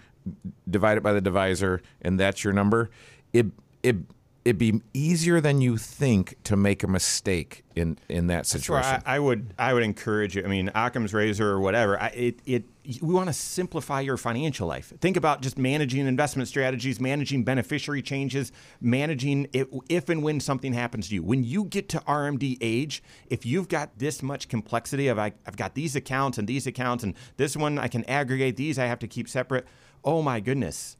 divide 0.67 0.97
it 0.97 1.03
by 1.03 1.13
the 1.13 1.21
divisor, 1.21 1.83
and 2.01 2.19
that's 2.19 2.43
your 2.43 2.53
number," 2.53 2.89
it 3.31 3.45
it 3.83 3.97
it'd 4.45 4.57
be 4.57 4.81
easier 4.93 5.39
than 5.39 5.61
you 5.61 5.77
think 5.77 6.35
to 6.43 6.57
make 6.57 6.83
a 6.83 6.87
mistake 6.87 7.63
in 7.75 7.97
in 8.09 8.27
that 8.27 8.45
situation. 8.45 9.01
I, 9.05 9.15
I, 9.15 9.19
would 9.19 9.53
I 9.57 9.73
would 9.73 9.83
encourage 9.83 10.35
you. 10.35 10.43
I 10.43 10.47
mean, 10.47 10.69
Occam's 10.75 11.13
razor 11.13 11.49
or 11.49 11.59
whatever. 11.59 11.99
I, 11.99 12.07
it 12.07 12.39
it 12.45 12.63
we 13.01 13.13
want 13.13 13.27
to 13.27 13.33
simplify 13.33 14.01
your 14.01 14.17
financial 14.17 14.67
life. 14.67 14.91
Think 14.99 15.15
about 15.15 15.41
just 15.41 15.57
managing 15.57 16.05
investment 16.05 16.49
strategies, 16.49 16.99
managing 16.99 17.43
beneficiary 17.43 18.01
changes, 18.01 18.51
managing 18.81 19.47
it, 19.53 19.69
if 19.87 20.09
and 20.09 20.21
when 20.21 20.41
something 20.41 20.73
happens 20.73 21.07
to 21.07 21.15
you. 21.15 21.23
When 21.23 21.43
you 21.45 21.63
get 21.65 21.87
to 21.89 21.99
RMD 21.99 22.57
age, 22.59 23.01
if 23.27 23.45
you've 23.45 23.69
got 23.69 23.97
this 23.97 24.21
much 24.21 24.49
complexity 24.49 25.07
of 25.07 25.17
I, 25.17 25.33
I've 25.47 25.55
got 25.55 25.75
these 25.75 25.95
accounts 25.95 26.37
and 26.37 26.47
these 26.47 26.67
accounts 26.67 27.03
and 27.03 27.13
this 27.37 27.55
one 27.55 27.79
I 27.79 27.87
can 27.87 28.03
aggregate 28.05 28.57
these 28.57 28.77
I 28.77 28.85
have 28.85 28.99
to 28.99 29.07
keep 29.07 29.29
separate. 29.29 29.65
Oh 30.03 30.21
my 30.21 30.41
goodness 30.41 30.97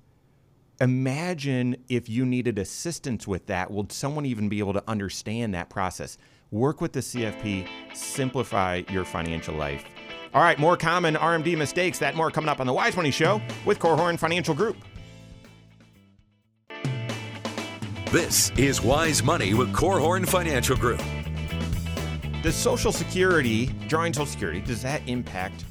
Imagine 0.84 1.78
if 1.88 2.10
you 2.10 2.26
needed 2.26 2.60
assistance 2.60 3.26
with 3.26 3.46
that. 3.46 3.72
Will 3.72 3.88
someone 3.90 4.26
even 4.26 4.50
be 4.50 4.60
able 4.60 4.74
to 4.74 4.84
understand 4.86 5.54
that 5.54 5.70
process? 5.70 6.18
Work 6.52 6.82
with 6.82 6.92
the 6.92 7.00
CFP, 7.00 7.70
simplify 7.94 8.82
your 8.90 9.06
financial 9.06 9.56
life. 9.56 9.86
All 10.34 10.42
right, 10.42 10.60
more 10.60 10.76
common 10.76 11.16
RMD 11.16 11.58
mistakes. 11.58 12.00
That 12.00 12.18
more 12.18 12.30
coming 12.32 12.50
up 12.50 12.60
on 12.60 12.68
the 12.68 12.74
Wise 12.74 12.98
Money 12.98 13.12
Show 13.12 13.42
with 13.66 13.80
Korhorn 13.80 14.20
Financial 14.20 14.54
Group. 14.54 14.76
This 18.12 18.50
is 18.58 18.82
Wise 18.82 19.24
Money 19.24 19.54
with 19.54 19.72
Korhorn 19.72 20.28
Financial 20.28 20.76
Group. 20.76 21.02
Does 22.42 22.56
Social 22.56 22.92
Security, 22.92 23.68
drawing 23.88 24.12
Social 24.12 24.26
Security, 24.26 24.60
does 24.60 24.82
that 24.82 25.02
impact 25.08 25.64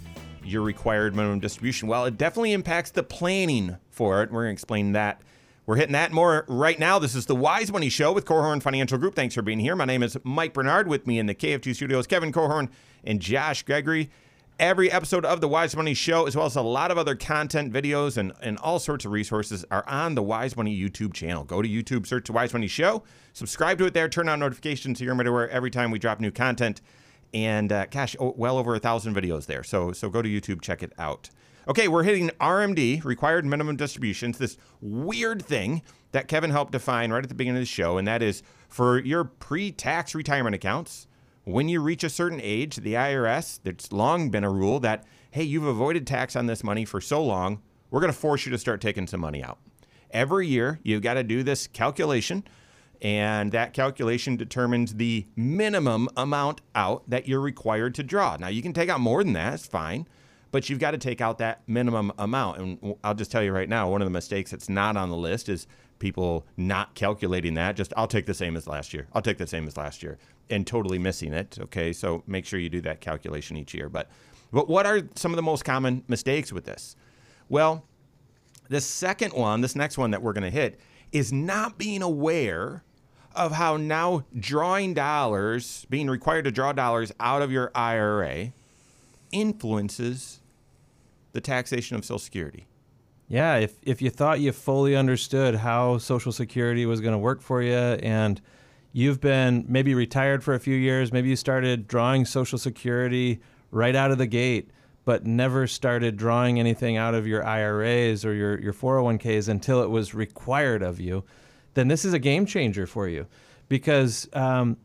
your 0.43 0.63
required 0.63 1.15
minimum 1.15 1.39
distribution? 1.39 1.87
Well, 1.87 2.07
it 2.07 2.17
definitely 2.17 2.53
impacts 2.53 2.91
the 2.91 3.03
planning 3.03 3.77
for 3.93 4.23
it. 4.23 4.31
We're 4.31 4.43
going 4.45 4.51
to 4.51 4.53
explain 4.53 4.93
that. 4.93 5.21
We're 5.65 5.77
hitting 5.77 5.93
that 5.93 6.11
more 6.11 6.45
right 6.49 6.79
now. 6.79 6.99
This 6.99 7.15
is 7.15 7.27
the 7.27 7.37
Wise 7.37 7.71
Money 7.71 7.89
Show 7.89 8.13
with 8.13 8.25
Korhorn 8.25 8.61
Financial 8.61 8.99
Group. 8.99 9.15
Thanks 9.15 9.35
for 9.35 9.43
being 9.43 9.61
here. 9.61 9.77
My 9.77 9.85
name 9.85 10.03
is 10.03 10.17
Mike 10.25 10.55
Bernard. 10.55 10.89
With 10.89 11.07
me 11.07 11.19
in 11.19 11.27
the 11.27 11.35
KFG 11.35 11.75
studios, 11.77 12.07
Kevin 12.07 12.33
Korhorn 12.33 12.69
and 13.05 13.21
Josh 13.21 13.63
Gregory. 13.63 14.11
Every 14.59 14.91
episode 14.91 15.25
of 15.25 15.41
the 15.41 15.49
Wise 15.49 15.75
Money 15.75 15.95
Show, 15.95 16.27
as 16.27 16.37
well 16.37 16.47
as 16.47 16.57
a 16.57 16.63
lot 16.63 16.91
of 16.91 16.99
other 16.99 17.15
content, 17.15 17.73
videos, 17.73 18.17
and, 18.17 18.33
and 18.43 18.59
all 18.59 18.79
sorts 18.79 19.05
of 19.05 19.13
resources, 19.13 19.65
are 19.71 19.89
on 19.89 20.15
the 20.15 20.23
Wise 20.23 20.57
Money 20.57 20.77
YouTube 20.77 21.15
channel. 21.15 21.45
Go 21.45 21.63
to 21.63 21.69
YouTube, 21.69 22.07
search 22.07 22.27
the 22.27 22.33
Wise 22.33 22.53
Money 22.53 22.69
Show, 22.69 23.03
subscribe 23.33 23.79
to 23.79 23.87
it 23.87 23.95
there, 23.95 24.09
turn 24.09 24.29
on 24.29 24.41
notifications 24.41 24.99
so 24.99 25.05
you're 25.05 25.21
aware 25.21 25.49
every 25.49 25.71
time 25.71 25.91
we 25.91 25.99
drop 25.99 26.21
new 26.21 26.31
content 26.31 26.81
and 27.35 27.73
uh, 27.73 27.87
gosh, 27.87 28.17
oh, 28.21 28.35
well 28.37 28.59
over 28.59 28.75
a 28.75 28.79
thousand 28.79 29.15
videos 29.15 29.47
there. 29.47 29.63
So 29.63 29.93
so 29.93 30.09
go 30.09 30.23
to 30.23 30.29
YouTube, 30.29 30.61
check 30.61 30.83
it 30.83 30.93
out. 30.99 31.31
Okay, 31.69 31.87
we're 31.87 32.03
hitting 32.03 32.29
RMD, 32.41 33.05
required 33.05 33.47
minimum 33.47 33.77
distributions, 33.77 34.39
this 34.39 34.59
weird 34.81 35.41
thing 35.45 35.83
that 36.11 36.27
Kevin 36.27 36.51
helped 36.51 36.73
define 36.73 37.13
right 37.13 37.23
at 37.23 37.29
the 37.29 37.37
beginning 37.37 37.59
of 37.59 37.63
the 37.63 37.67
show, 37.67 37.99
and 37.99 38.09
that 38.09 38.21
is 38.21 38.43
for 38.69 38.99
your 38.99 39.23
pre-tax 39.23 40.13
retirement 40.13 40.57
accounts. 40.57 41.07
When 41.45 41.69
you 41.69 41.81
reach 41.81 42.03
a 42.03 42.11
certain 42.11 42.41
age, 42.43 42.77
the 42.77 42.95
IRS, 42.95 43.61
there's 43.63 43.93
long 43.93 44.29
been 44.29 44.43
a 44.43 44.51
rule 44.51 44.81
that 44.81 45.05
hey, 45.31 45.45
you've 45.45 45.67
avoided 45.67 46.07
tax 46.07 46.37
on 46.37 46.47
this 46.47 46.63
money 46.63 46.85
for 46.85 47.01
so 47.01 47.23
long, 47.23 47.63
we're 47.91 48.01
going 48.01 48.13
to 48.13 48.19
force 48.19 48.45
you 48.45 48.53
to 48.53 48.59
start 48.59 48.83
taking 48.83 49.07
some 49.07 49.21
money 49.21 49.43
out. 49.43 49.59
Every 50.11 50.47
year, 50.47 50.79
you've 50.83 51.01
got 51.01 51.15
to 51.15 51.23
do 51.23 51.43
this 51.43 51.67
calculation 51.67 52.45
and 53.01 53.51
that 53.53 53.73
calculation 53.73 54.37
determines 54.37 54.95
the 54.95 55.27
minimum 55.35 56.09
amount 56.17 56.61
out 56.75 57.09
that 57.09 57.27
you're 57.27 57.41
required 57.41 57.95
to 57.97 58.03
draw. 58.03 58.37
Now, 58.39 58.49
you 58.49 58.63
can 58.63 58.73
take 58.73 58.89
out 58.91 59.01
more 59.01 59.25
than 59.25 59.33
that, 59.33 59.55
it's 59.55 59.67
fine, 59.67 60.07
but 60.53 60.69
you've 60.69 60.79
got 60.79 60.93
to 60.93 60.99
take 60.99 61.21
out 61.21 61.39
that 61.39 61.63
minimum 61.67 62.13
amount. 62.19 62.59
And 62.59 62.95
I'll 63.03 63.15
just 63.15 63.33
tell 63.33 63.43
you 63.43 63.53
right 63.53 63.69
now, 63.69 63.91
one 63.91 64.03
of 64.03 64.07
the 64.07 64.13
mistakes 64.13 64.53
that's 64.53 64.69
not 64.69 64.97
on 64.97 65.09
the 65.09 65.17
list 65.17 65.49
is 65.49 65.67
people 65.99 66.47
not 66.57 66.95
calculating 66.95 67.55
that. 67.55 67.75
Just, 67.75 67.93
I'll 67.97 68.07
take 68.07 68.27
the 68.27 68.35
same 68.35 68.55
as 68.55 68.67
last 68.67 68.93
year. 68.93 69.09
I'll 69.15 69.23
take 69.23 69.39
the 69.39 69.47
same 69.47 69.67
as 69.67 69.77
last 69.77 70.03
year 70.03 70.19
and 70.51 70.67
totally 70.67 70.99
missing 70.99 71.33
it. 71.33 71.59
Okay. 71.59 71.93
So 71.93 72.23
make 72.27 72.45
sure 72.45 72.61
you 72.61 72.69
do 72.69 72.83
that 72.83 73.01
calculation 73.01 73.57
each 73.57 73.73
year. 73.73 73.89
But, 73.89 74.11
but 74.53 74.69
what 74.69 74.87
are 74.87 75.01
some 75.17 75.33
of 75.33 75.37
the 75.37 75.43
most 75.43 75.65
common 75.65 76.05
mistakes 76.07 76.53
with 76.53 76.67
this? 76.67 76.97
Well, 77.49 77.85
the 78.69 78.81
second 78.81 79.33
one, 79.33 79.63
this 79.63 79.75
next 79.75 79.97
one 79.97 80.11
that 80.11 80.23
we're 80.23 80.35
going 80.35 80.45
to 80.45 80.51
hit, 80.51 80.79
is 81.13 81.33
not 81.33 81.79
being 81.79 82.03
aware 82.03 82.85
of 83.35 83.53
how 83.53 83.79
now 83.79 84.25
drawing 84.39 84.93
dollars, 84.93 85.87
being 85.89 86.11
required 86.11 86.45
to 86.45 86.51
draw 86.51 86.73
dollars 86.73 87.11
out 87.19 87.41
of 87.41 87.51
your 87.51 87.71
IRA, 87.75 88.53
influences 89.31 90.41
the 91.33 91.41
taxation 91.41 91.97
of 91.97 92.05
Social 92.05 92.19
Security. 92.19 92.67
Yeah, 93.29 93.57
if, 93.57 93.79
if 93.83 94.03
you 94.03 94.11
thought 94.11 94.41
you 94.41 94.53
fully 94.53 94.95
understood 94.95 95.55
how 95.57 95.99
Social 95.99 96.33
Security 96.33 96.87
was 96.87 97.01
going 97.01 97.13
to 97.13 97.19
work 97.19 97.41
for 97.41 97.63
you 97.63 97.75
and 97.75 98.41
you've 98.93 99.21
been 99.21 99.65
maybe 99.69 99.95
retired 99.95 100.45
for 100.45 100.55
a 100.55 100.61
few 100.61 100.77
years, 100.77 101.13
maybe 101.13 101.31
you 101.31 101.37
started 101.37 101.89
drawing 101.89 102.25
Social 102.25 102.59
Security 102.59 103.41
right 103.71 103.97
out 103.97 104.11
of 104.11 104.19
the 104.19 104.27
gate, 104.27 104.71
but 105.05 105.27
never 105.27 105.67
started 105.67 106.17
drawing 106.17 106.61
anything 106.61 106.99
out 106.99 107.15
of 107.15 107.27
your 107.27 107.45
IRAs 107.45 108.25
or 108.25 108.35
your, 108.35 108.61
your 108.61 108.75
401ks 108.75 109.49
until 109.49 109.83
it 109.83 109.89
was 109.89 110.15
required 110.15 110.83
of 110.83 111.01
you 111.01 111.25
then 111.75 111.89
this 111.89 112.05
is 112.05 112.13
a 112.13 112.19
game 112.19 112.47
changer 112.47 112.87
for 112.87 113.09
you 113.09 113.27
because 113.69 114.29
um, 114.35 114.77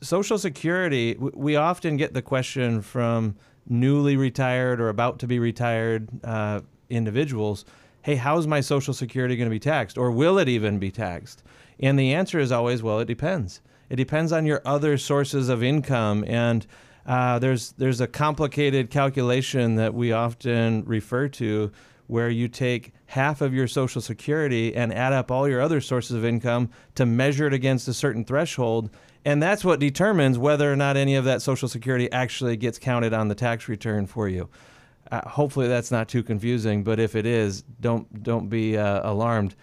Social 0.00 0.38
Security, 0.38 1.16
we 1.18 1.56
often 1.56 1.96
get 1.96 2.14
the 2.14 2.22
question 2.22 2.82
from 2.82 3.36
newly 3.68 4.16
retired 4.16 4.80
or 4.80 4.88
about 4.88 5.18
to 5.20 5.26
be 5.26 5.38
retired 5.38 6.08
uh, 6.24 6.60
individuals 6.88 7.64
hey, 8.08 8.16
how's 8.16 8.46
my 8.46 8.60
Social 8.60 8.94
Security 8.94 9.36
going 9.36 9.50
to 9.50 9.54
be 9.54 9.58
taxed? 9.58 9.98
Or 9.98 10.10
will 10.10 10.38
it 10.38 10.48
even 10.48 10.78
be 10.78 10.90
taxed? 10.90 11.42
And 11.78 11.98
the 11.98 12.14
answer 12.14 12.38
is 12.38 12.50
always, 12.50 12.82
well, 12.82 13.00
it 13.00 13.04
depends. 13.04 13.60
It 13.90 13.96
depends 13.96 14.32
on 14.32 14.46
your 14.46 14.62
other 14.64 14.96
sources 14.96 15.50
of 15.50 15.62
income. 15.62 16.24
And 16.26 16.66
uh, 17.04 17.38
there's, 17.38 17.72
there's 17.72 18.00
a 18.00 18.06
complicated 18.06 18.88
calculation 18.90 19.76
that 19.76 19.92
we 19.92 20.12
often 20.12 20.84
refer 20.86 21.28
to 21.28 21.70
where 22.06 22.30
you 22.30 22.48
take 22.48 22.94
half 23.04 23.42
of 23.42 23.52
your 23.52 23.68
Social 23.68 24.00
Security 24.00 24.74
and 24.74 24.90
add 24.90 25.12
up 25.12 25.30
all 25.30 25.46
your 25.46 25.60
other 25.60 25.80
sources 25.80 26.16
of 26.16 26.24
income 26.24 26.70
to 26.94 27.04
measure 27.04 27.46
it 27.46 27.52
against 27.52 27.88
a 27.88 27.92
certain 27.92 28.24
threshold. 28.24 28.88
And 29.28 29.42
that's 29.42 29.62
what 29.62 29.78
determines 29.78 30.38
whether 30.38 30.72
or 30.72 30.74
not 30.74 30.96
any 30.96 31.14
of 31.14 31.26
that 31.26 31.42
Social 31.42 31.68
Security 31.68 32.10
actually 32.10 32.56
gets 32.56 32.78
counted 32.78 33.12
on 33.12 33.28
the 33.28 33.34
tax 33.34 33.68
return 33.68 34.06
for 34.06 34.26
you. 34.26 34.48
Uh, 35.12 35.20
hopefully, 35.28 35.68
that's 35.68 35.90
not 35.90 36.08
too 36.08 36.22
confusing, 36.22 36.82
but 36.82 36.98
if 36.98 37.14
it 37.14 37.26
is, 37.26 37.60
don't 37.78 38.22
don't 38.22 38.48
be 38.48 38.78
uh, 38.78 39.02
alarmed. 39.10 39.54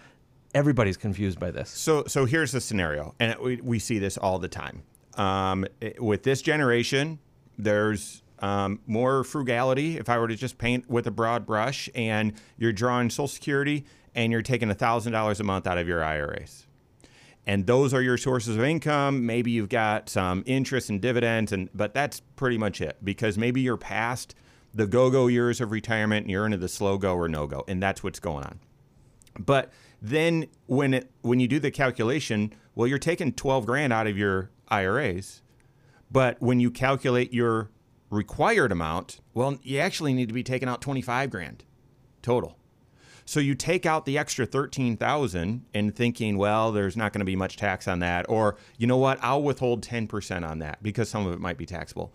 Everybody's 0.53 0.97
confused 0.97 1.39
by 1.39 1.49
this. 1.49 1.71
So, 1.71 2.03
so 2.05 2.25
here's 2.25 2.51
the 2.51 2.61
scenario, 2.61 3.15
and 3.19 3.39
we, 3.39 3.55
we 3.55 3.79
see 3.79 3.97
this 3.97 4.17
all 4.17 4.37
the 4.37 4.47
time. 4.47 4.83
Um, 5.15 5.65
with 5.97 6.21
this 6.21 6.43
generation, 6.43 7.17
there's 7.57 8.21
um, 8.39 8.81
more 8.85 9.23
frugality 9.23 9.97
if 9.97 10.09
I 10.09 10.19
were 10.19 10.27
to 10.27 10.35
just 10.35 10.59
paint 10.59 10.87
with 10.87 11.07
a 11.07 11.11
broad 11.11 11.43
brush 11.43 11.89
and 11.95 12.33
you're 12.59 12.71
drawing 12.71 13.09
Social 13.09 13.27
Security 13.27 13.85
and 14.13 14.31
you're 14.31 14.43
taking 14.43 14.69
$1,000 14.69 15.39
a 15.39 15.43
month 15.43 15.65
out 15.65 15.79
of 15.79 15.87
your 15.87 16.03
IRAs. 16.03 16.67
And 17.47 17.67
those 17.67 17.93
are 17.93 18.01
your 18.01 18.17
sources 18.17 18.57
of 18.57 18.63
income. 18.63 19.25
Maybe 19.25 19.51
you've 19.51 19.69
got 19.69 20.09
some 20.09 20.43
interest 20.45 20.89
and 20.89 20.99
dividends, 20.99 21.51
and 21.51 21.69
but 21.73 21.93
that's 21.93 22.21
pretty 22.35 22.57
much 22.57 22.81
it 22.81 22.97
because 23.03 23.37
maybe 23.37 23.61
you're 23.61 23.77
past 23.77 24.35
the 24.73 24.87
go-go 24.87 25.27
years 25.27 25.61
of 25.61 25.71
retirement 25.71 26.23
and 26.23 26.31
you're 26.31 26.45
into 26.45 26.57
the 26.57 26.67
slow 26.67 26.97
go 26.97 27.15
or 27.15 27.29
no 27.29 27.47
go, 27.47 27.63
and 27.67 27.81
that's 27.81 28.03
what's 28.03 28.19
going 28.19 28.43
on. 28.43 28.59
But 29.39 29.71
then 30.01 30.47
when 30.65 30.93
it 30.93 31.11
when 31.21 31.39
you 31.39 31.47
do 31.47 31.59
the 31.59 31.71
calculation, 31.71 32.53
well, 32.73 32.87
you're 32.87 32.99
taking 32.99 33.33
12 33.33 33.65
grand 33.65 33.93
out 33.93 34.07
of 34.07 34.17
your 34.17 34.49
IRAs, 34.69 35.41
but 36.11 36.41
when 36.41 36.59
you 36.59 36.71
calculate 36.71 37.33
your 37.33 37.69
required 38.09 38.71
amount, 38.71 39.19
well, 39.33 39.57
you 39.61 39.79
actually 39.79 40.13
need 40.13 40.27
to 40.27 40.33
be 40.33 40.43
taking 40.43 40.67
out 40.67 40.81
25 40.81 41.29
grand 41.29 41.63
total. 42.21 42.57
So 43.25 43.39
you 43.39 43.55
take 43.55 43.85
out 43.87 44.05
the 44.05 44.17
extra 44.19 44.45
13,000 44.45 45.65
and 45.73 45.95
thinking, 45.95 46.37
well, 46.37 46.71
there's 46.71 46.95
not 46.95 47.11
going 47.11 47.19
to 47.19 47.25
be 47.25 47.35
much 47.35 47.57
tax 47.57 47.87
on 47.87 47.99
that 47.99 48.27
or 48.29 48.55
you 48.77 48.85
know 48.85 48.97
what, 48.97 49.17
I'll 49.21 49.41
withhold 49.41 49.81
10% 49.83 50.47
on 50.47 50.59
that 50.59 50.81
because 50.83 51.09
some 51.09 51.25
of 51.25 51.33
it 51.33 51.39
might 51.39 51.57
be 51.57 51.65
taxable. 51.65 52.13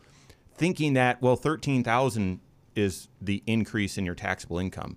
Thinking 0.54 0.94
that 0.94 1.20
well, 1.20 1.36
13,000 1.36 2.40
is 2.76 3.08
the 3.20 3.42
increase 3.46 3.98
in 3.98 4.06
your 4.06 4.14
taxable 4.14 4.58
income. 4.58 4.96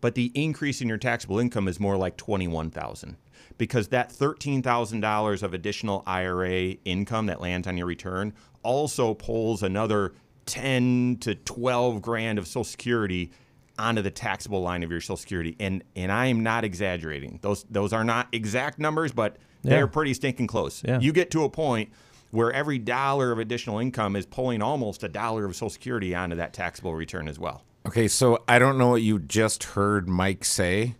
but 0.00 0.14
the 0.16 0.32
increase 0.34 0.80
in 0.82 0.88
your 0.88 0.98
taxable 0.98 1.38
income 1.38 1.68
is 1.68 1.78
more 1.78 1.96
like 1.96 2.16
21,000 2.16 3.16
because 3.56 3.88
that 3.88 4.10
$13,000 4.10 5.42
of 5.42 5.54
additional 5.54 6.02
IRA 6.06 6.76
income 6.84 7.26
that 7.26 7.40
lands 7.40 7.68
on 7.68 7.76
your 7.76 7.86
return 7.86 8.32
also 8.62 9.14
pulls 9.14 9.62
another 9.62 10.12
10 10.46 11.18
to 11.20 11.34
12 11.36 12.02
grand 12.02 12.38
of 12.38 12.46
social 12.46 12.64
security 12.64 13.30
onto 13.78 14.02
the 14.02 14.10
taxable 14.10 14.62
line 14.62 14.82
of 14.82 14.90
your 14.90 15.00
social 15.00 15.16
security 15.16 15.56
and 15.58 15.82
and 15.96 16.12
I 16.12 16.26
am 16.26 16.42
not 16.42 16.64
exaggerating. 16.64 17.38
Those 17.42 17.64
those 17.70 17.92
are 17.92 18.04
not 18.04 18.28
exact 18.32 18.78
numbers 18.78 19.12
but 19.12 19.36
they're 19.62 19.86
pretty 19.86 20.12
stinking 20.14 20.48
close. 20.48 20.82
Yeah. 20.84 20.98
You 20.98 21.12
get 21.12 21.30
to 21.32 21.44
a 21.44 21.48
point 21.48 21.90
where 22.32 22.52
every 22.52 22.78
dollar 22.78 23.30
of 23.30 23.38
additional 23.38 23.78
income 23.78 24.16
is 24.16 24.26
pulling 24.26 24.62
almost 24.62 25.04
a 25.04 25.08
dollar 25.08 25.44
of 25.44 25.54
social 25.54 25.70
security 25.70 26.14
onto 26.14 26.36
that 26.36 26.52
taxable 26.52 26.94
return 26.94 27.28
as 27.28 27.38
well. 27.38 27.62
Okay, 27.86 28.08
so 28.08 28.42
I 28.48 28.58
don't 28.58 28.78
know 28.78 28.88
what 28.88 29.02
you 29.02 29.18
just 29.18 29.64
heard 29.64 30.08
Mike 30.08 30.44
say, 30.44 30.96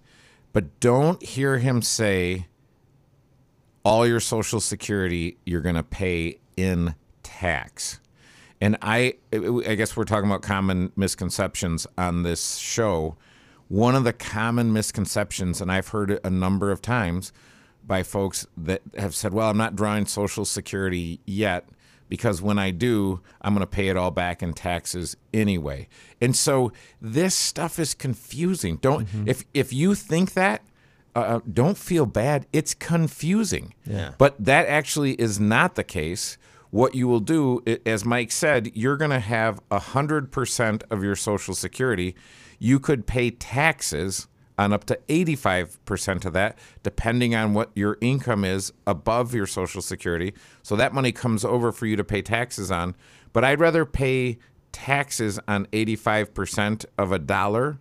but 0.52 0.78
don't 0.80 1.22
hear 1.22 1.58
him 1.58 1.80
say 1.80 2.46
all 3.85 4.06
your 4.06 4.20
social 4.20 4.61
security 4.61 5.38
you're 5.44 5.61
going 5.61 5.74
to 5.74 5.82
pay 5.82 6.38
in 6.56 6.94
tax. 7.22 7.98
And 8.62 8.79
I 8.81 9.14
I 9.33 9.75
guess 9.75 9.96
we're 9.96 10.05
talking 10.05 10.31
about 10.31 10.42
common 10.42 10.92
misconceptions 10.94 11.85
on 11.98 12.22
this 12.22 12.59
show. 12.59 13.16
One 13.66 13.96
of 13.96 14.05
the 14.05 14.12
common 14.12 14.72
misconceptions 14.72 15.61
and 15.61 15.72
I've 15.72 15.88
heard 15.88 16.12
it 16.12 16.20
a 16.22 16.31
number 16.31 16.70
of 16.70 16.81
times 16.81 17.33
by 17.85 18.05
folks 18.05 18.46
that 18.57 18.83
have 18.96 19.16
said, 19.16 19.35
"Well, 19.35 19.51
I'm 19.51 19.57
not 19.57 19.75
drawing 19.75 20.07
social 20.07 20.44
security 20.44 21.20
yet." 21.27 21.68
because 22.09 22.42
when 22.42 22.59
I 22.59 22.72
do, 22.72 23.22
I'm 23.40 23.55
going 23.55 23.62
to 23.62 23.66
pay 23.66 23.88
it 23.88 23.96
all 23.96 24.11
back 24.11 24.42
in 24.42 24.53
taxes 24.53 25.16
anyway. 25.33 25.88
And 26.20 26.37
so 26.37 26.70
this 27.01 27.35
stuff 27.35 27.79
is 27.79 27.94
confusing. 27.94 28.77
Don't 28.77 29.09
if 29.25 29.44
if 29.55 29.72
you 29.72 29.94
think 29.94 30.35
that, 30.35 30.61
uh, 31.14 31.40
don't 31.51 31.79
feel 31.79 32.05
bad. 32.05 32.46
It's 32.53 32.75
confusing. 32.75 33.72
Yeah. 33.87 34.12
But 34.18 34.37
that 34.38 34.66
actually 34.66 35.12
is 35.14 35.40
not 35.40 35.75
the 35.75 35.85
case. 35.85 36.37
What 36.72 36.94
you 36.94 37.06
will 37.06 37.20
do, 37.20 37.62
as 37.85 38.06
Mike 38.06 38.32
said, 38.32 38.74
you're 38.74 38.96
going 38.96 39.11
to 39.11 39.20
have 39.20 39.61
hundred 39.70 40.32
percent 40.32 40.82
of 40.90 41.04
your 41.04 41.14
Social 41.14 41.54
Security. 41.54 42.14
You 42.58 42.80
could 42.80 43.06
pay 43.06 43.30
taxes 43.30 44.26
on 44.58 44.72
up 44.72 44.85
to 44.85 44.98
85% 45.08 46.24
of 46.24 46.32
that, 46.32 46.58
depending 46.82 47.35
on 47.35 47.52
what 47.52 47.70
your 47.74 47.98
income 48.00 48.42
is 48.42 48.72
above 48.87 49.35
your 49.35 49.46
Social 49.46 49.82
Security. 49.82 50.32
So 50.62 50.74
that 50.76 50.94
money 50.94 51.12
comes 51.12 51.44
over 51.44 51.72
for 51.72 51.85
you 51.85 51.94
to 51.96 52.04
pay 52.04 52.22
taxes 52.22 52.70
on. 52.70 52.94
But 53.35 53.44
I'd 53.44 53.61
rather 53.61 53.85
pay 53.85 54.38
taxes 54.72 55.38
on 55.46 55.66
85% 55.66 56.87
of 56.96 57.12
a 57.12 57.18
dollar 57.18 57.78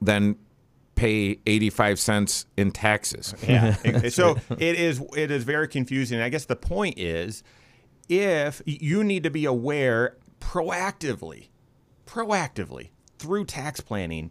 than 0.00 0.36
pay 0.96 1.38
85 1.46 2.00
cents 2.00 2.46
in 2.56 2.72
taxes. 2.72 3.32
Yeah. 3.46 3.74
so 4.08 4.38
it 4.50 4.74
is 4.74 5.00
it 5.16 5.30
is 5.30 5.44
very 5.44 5.68
confusing. 5.68 6.20
I 6.20 6.30
guess 6.30 6.46
the 6.46 6.56
point 6.56 6.98
is 6.98 7.44
if 8.08 8.62
you 8.66 9.04
need 9.04 9.22
to 9.24 9.30
be 9.30 9.44
aware 9.44 10.16
proactively, 10.40 11.48
proactively 12.06 12.90
through 13.18 13.44
tax 13.44 13.80
planning, 13.80 14.30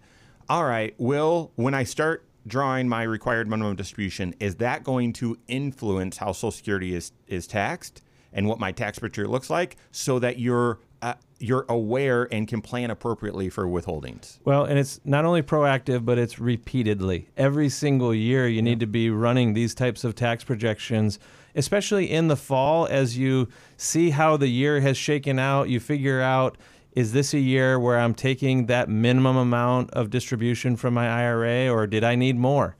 all 0.50 0.66
right, 0.66 0.94
will 0.98 1.52
when 1.56 1.74
I 1.74 1.84
start 1.84 2.26
drawing 2.46 2.90
my 2.90 3.04
required 3.04 3.48
minimum 3.48 3.76
distribution, 3.76 4.36
is 4.40 4.56
that 4.56 4.84
going 4.84 5.14
to 5.14 5.38
influence 5.48 6.18
how 6.18 6.32
Social 6.32 6.52
Security 6.52 6.94
is 6.96 7.12
is 7.28 7.48
taxed 7.48 8.02
and 8.34 8.48
what 8.48 8.60
my 8.60 8.72
tax 8.72 9.00
picture 9.00 9.28
looks 9.28 9.50
like 9.50 9.78
so 9.92 10.20
that 10.20 10.40
you're 10.40 10.80
uh, 11.02 11.16
you're 11.40 11.66
aware 11.68 12.28
and 12.32 12.48
can 12.48 12.62
plan 12.62 12.92
appropriately 12.92 13.50
for 13.50 13.66
withholdings. 13.66 14.38
Well, 14.46 14.66
and 14.66 14.78
it's 14.78 15.00
not 15.04 15.26
only 15.26 15.42
proactive, 15.42 16.06
but 16.06 16.20
it's 16.20 16.38
repeatedly. 16.38 17.30
Every 17.36 17.70
single 17.70 18.14
year, 18.14 18.48
you 18.48 18.62
need 18.62 18.80
to 18.82 18.86
be 18.86 19.10
running 19.10 19.54
these 19.54 19.74
types 19.74 20.04
of 20.04 20.14
tax 20.14 20.44
projections, 20.44 21.18
especially 21.56 22.10
in 22.10 22.28
the 22.28 22.36
fall 22.36 22.88
as 22.88 23.18
you 23.18 23.48
see 23.78 24.12
how 24.12 24.38
the 24.38 24.48
year 24.48 24.80
has 24.82 24.98
shaken 24.98 25.40
out. 25.40 25.70
You 25.70 25.80
figure 25.80 26.22
out 26.22 26.58
is 26.94 27.14
this 27.14 27.34
a 27.34 27.40
year 27.40 27.80
where 27.80 27.98
I'm 27.98 28.14
taking 28.14 28.66
that 28.66 28.90
minimum 28.90 29.38
amount 29.38 29.92
of 29.92 30.10
distribution 30.10 30.76
from 30.76 30.94
my 30.94 31.08
IRA, 31.08 31.70
or 31.70 31.88
did 31.88 32.04
I 32.04 32.16
need 32.16 32.36
more 32.36 32.76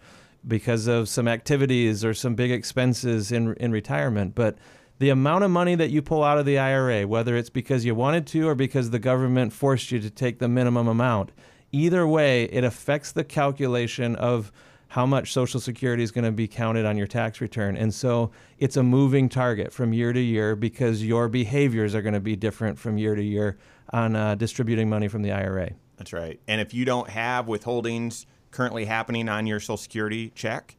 because 0.46 0.88
of 0.88 1.08
some 1.08 1.28
activities 1.28 2.04
or 2.04 2.14
some 2.14 2.36
big 2.36 2.52
expenses 2.52 3.32
in, 3.32 3.54
in 3.56 3.72
retirement? 3.72 4.36
But 4.36 4.58
the 5.00 5.10
amount 5.10 5.46
of 5.46 5.52
money 5.52 5.76
that 5.76 5.92
you 5.92 6.02
pull 6.02 6.24
out 6.24 6.38
of 6.38 6.46
the 6.46 6.60
IRA, 6.60 7.08
whether 7.08 7.38
it's 7.38 7.50
because 7.50 7.86
you 7.86 7.96
wanted 7.96 8.28
to 8.28 8.48
or 8.48 8.56
because 8.56 8.90
the 8.90 9.00
government 9.00 9.54
forced 9.54 9.92
you 9.92 10.00
to 10.00 10.10
take 10.10 10.40
the 10.40 10.50
minimum 10.50 10.88
amount, 10.88 11.32
either 11.72 12.06
way, 12.06 12.44
it 12.46 12.64
affects 12.64 13.12
the 13.12 13.24
calculation 13.24 14.16
of 14.18 14.52
how 14.92 15.06
much 15.06 15.32
Social 15.32 15.62
Security 15.62 16.04
is 16.04 16.12
going 16.12 16.26
to 16.26 16.34
be 16.34 16.50
counted 16.50 16.86
on 16.86 16.98
your 16.98 17.08
tax 17.08 17.40
return. 17.40 17.78
And 17.78 17.94
so 17.94 18.30
it's 18.58 18.76
a 18.76 18.84
moving 18.84 19.30
target 19.30 19.72
from 19.72 19.94
year 19.94 20.12
to 20.12 20.20
year 20.20 20.54
because 20.54 21.02
your 21.02 21.30
behaviors 21.30 21.96
are 21.96 22.02
going 22.02 22.14
to 22.14 22.20
be 22.20 22.36
different 22.36 22.78
from 22.78 22.98
year 22.98 23.16
to 23.16 23.24
year 23.24 23.58
on 23.94 24.18
uh, 24.18 24.36
distributing 24.36 24.90
money 24.90 25.08
from 25.08 25.22
the 25.22 25.32
IRA. 25.32 25.72
That's 25.96 26.12
right. 26.12 26.42
And 26.46 26.60
if 26.60 26.74
you 26.74 26.84
don't 26.84 27.10
have 27.10 27.46
withholdings 27.46 28.26
currently 28.52 28.84
happening 28.84 29.30
on 29.30 29.48
your 29.48 29.62
Social 29.62 29.78
Security 29.78 30.30
check, 30.36 30.76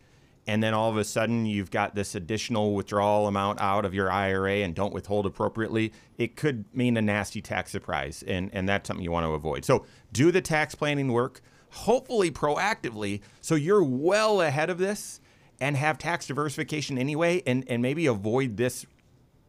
and 0.46 0.62
then 0.62 0.74
all 0.74 0.90
of 0.90 0.98
a 0.98 1.04
sudden 1.04 1.46
you've 1.46 1.70
got 1.70 1.94
this 1.94 2.14
additional 2.14 2.74
withdrawal 2.74 3.26
amount 3.26 3.62
out 3.62 3.86
of 3.86 3.94
your 3.94 4.12
IRA 4.12 4.56
and 4.56 4.74
don't 4.74 4.92
withhold 4.92 5.24
appropriately, 5.24 5.90
it 6.18 6.36
could 6.36 6.66
mean 6.74 6.98
a 6.98 7.02
nasty 7.02 7.40
tax 7.40 7.72
surprise. 7.72 8.22
And, 8.26 8.50
and 8.52 8.68
that's 8.68 8.88
something 8.88 9.02
you 9.02 9.10
want 9.10 9.24
to 9.24 9.32
avoid. 9.32 9.64
So 9.64 9.86
do 10.12 10.30
the 10.30 10.42
tax 10.42 10.74
planning 10.74 11.12
work, 11.12 11.40
hopefully 11.72 12.30
proactively, 12.30 13.20
so 13.40 13.54
you're 13.54 13.82
well 13.82 14.40
ahead 14.40 14.70
of 14.70 14.78
this 14.78 15.20
and 15.60 15.76
have 15.76 15.98
tax 15.98 16.26
diversification 16.26 16.98
anyway, 16.98 17.42
and, 17.46 17.64
and 17.68 17.82
maybe 17.82 18.06
avoid 18.06 18.56
this 18.56 18.86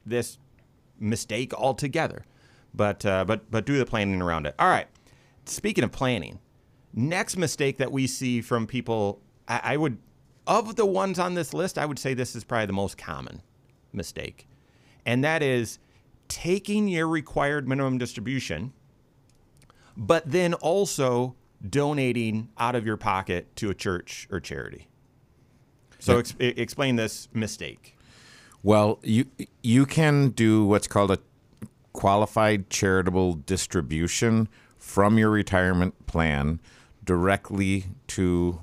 this 0.06 0.38
mistake 1.00 1.54
altogether. 1.54 2.26
But 2.74 3.06
uh, 3.06 3.26
but 3.26 3.50
but 3.52 3.66
do 3.66 3.78
the 3.78 3.86
planning 3.86 4.22
around 4.22 4.46
it. 4.46 4.56
All 4.58 4.70
right. 4.70 4.88
Speaking 5.46 5.84
of 5.84 5.92
planning, 5.92 6.40
next 6.94 7.36
mistake 7.36 7.78
that 7.78 7.92
we 7.92 8.08
see 8.08 8.42
from 8.42 8.68
people, 8.68 9.22
I, 9.48 9.62
I 9.64 9.78
would 9.78 9.98
of 10.48 10.76
the 10.76 10.86
ones 10.86 11.20
on 11.20 11.34
this 11.34 11.54
list, 11.54 11.78
I 11.78 11.86
would 11.86 12.00
say 12.00 12.14
this 12.14 12.36
is 12.36 12.44
probably 12.44 12.68
the 12.68 12.74
most 12.74 12.98
common 12.98 13.42
mistake, 13.92 14.48
and 15.06 15.24
that 15.24 15.44
is 15.44 15.80
taking 16.28 16.88
your 16.88 17.08
required 17.08 17.68
minimum 17.68 17.98
distribution, 17.98 18.74
but 19.98 20.30
then 20.30 20.54
also 20.54 21.36
donating 21.68 22.50
out 22.58 22.76
of 22.76 22.86
your 22.86 22.98
pocket 22.98 23.56
to 23.58 23.70
a 23.70 23.74
church 23.74 24.28
or 24.32 24.40
charity. 24.40 24.88
So 26.00 26.18
ex- 26.18 26.36
explain 26.40 26.98
this 26.98 27.30
mistake. 27.34 27.98
Well, 28.62 29.00
you 29.04 29.26
you 29.62 29.86
can 29.86 30.30
do 30.30 30.66
what's 30.66 30.88
called 30.88 31.12
a 31.12 31.20
qualified 31.94 32.70
charitable 32.70 33.34
distribution 33.34 34.50
from 34.78 35.18
your 35.18 35.30
retirement 35.30 36.06
plan 36.08 36.60
directly 37.06 37.86
to 38.08 38.60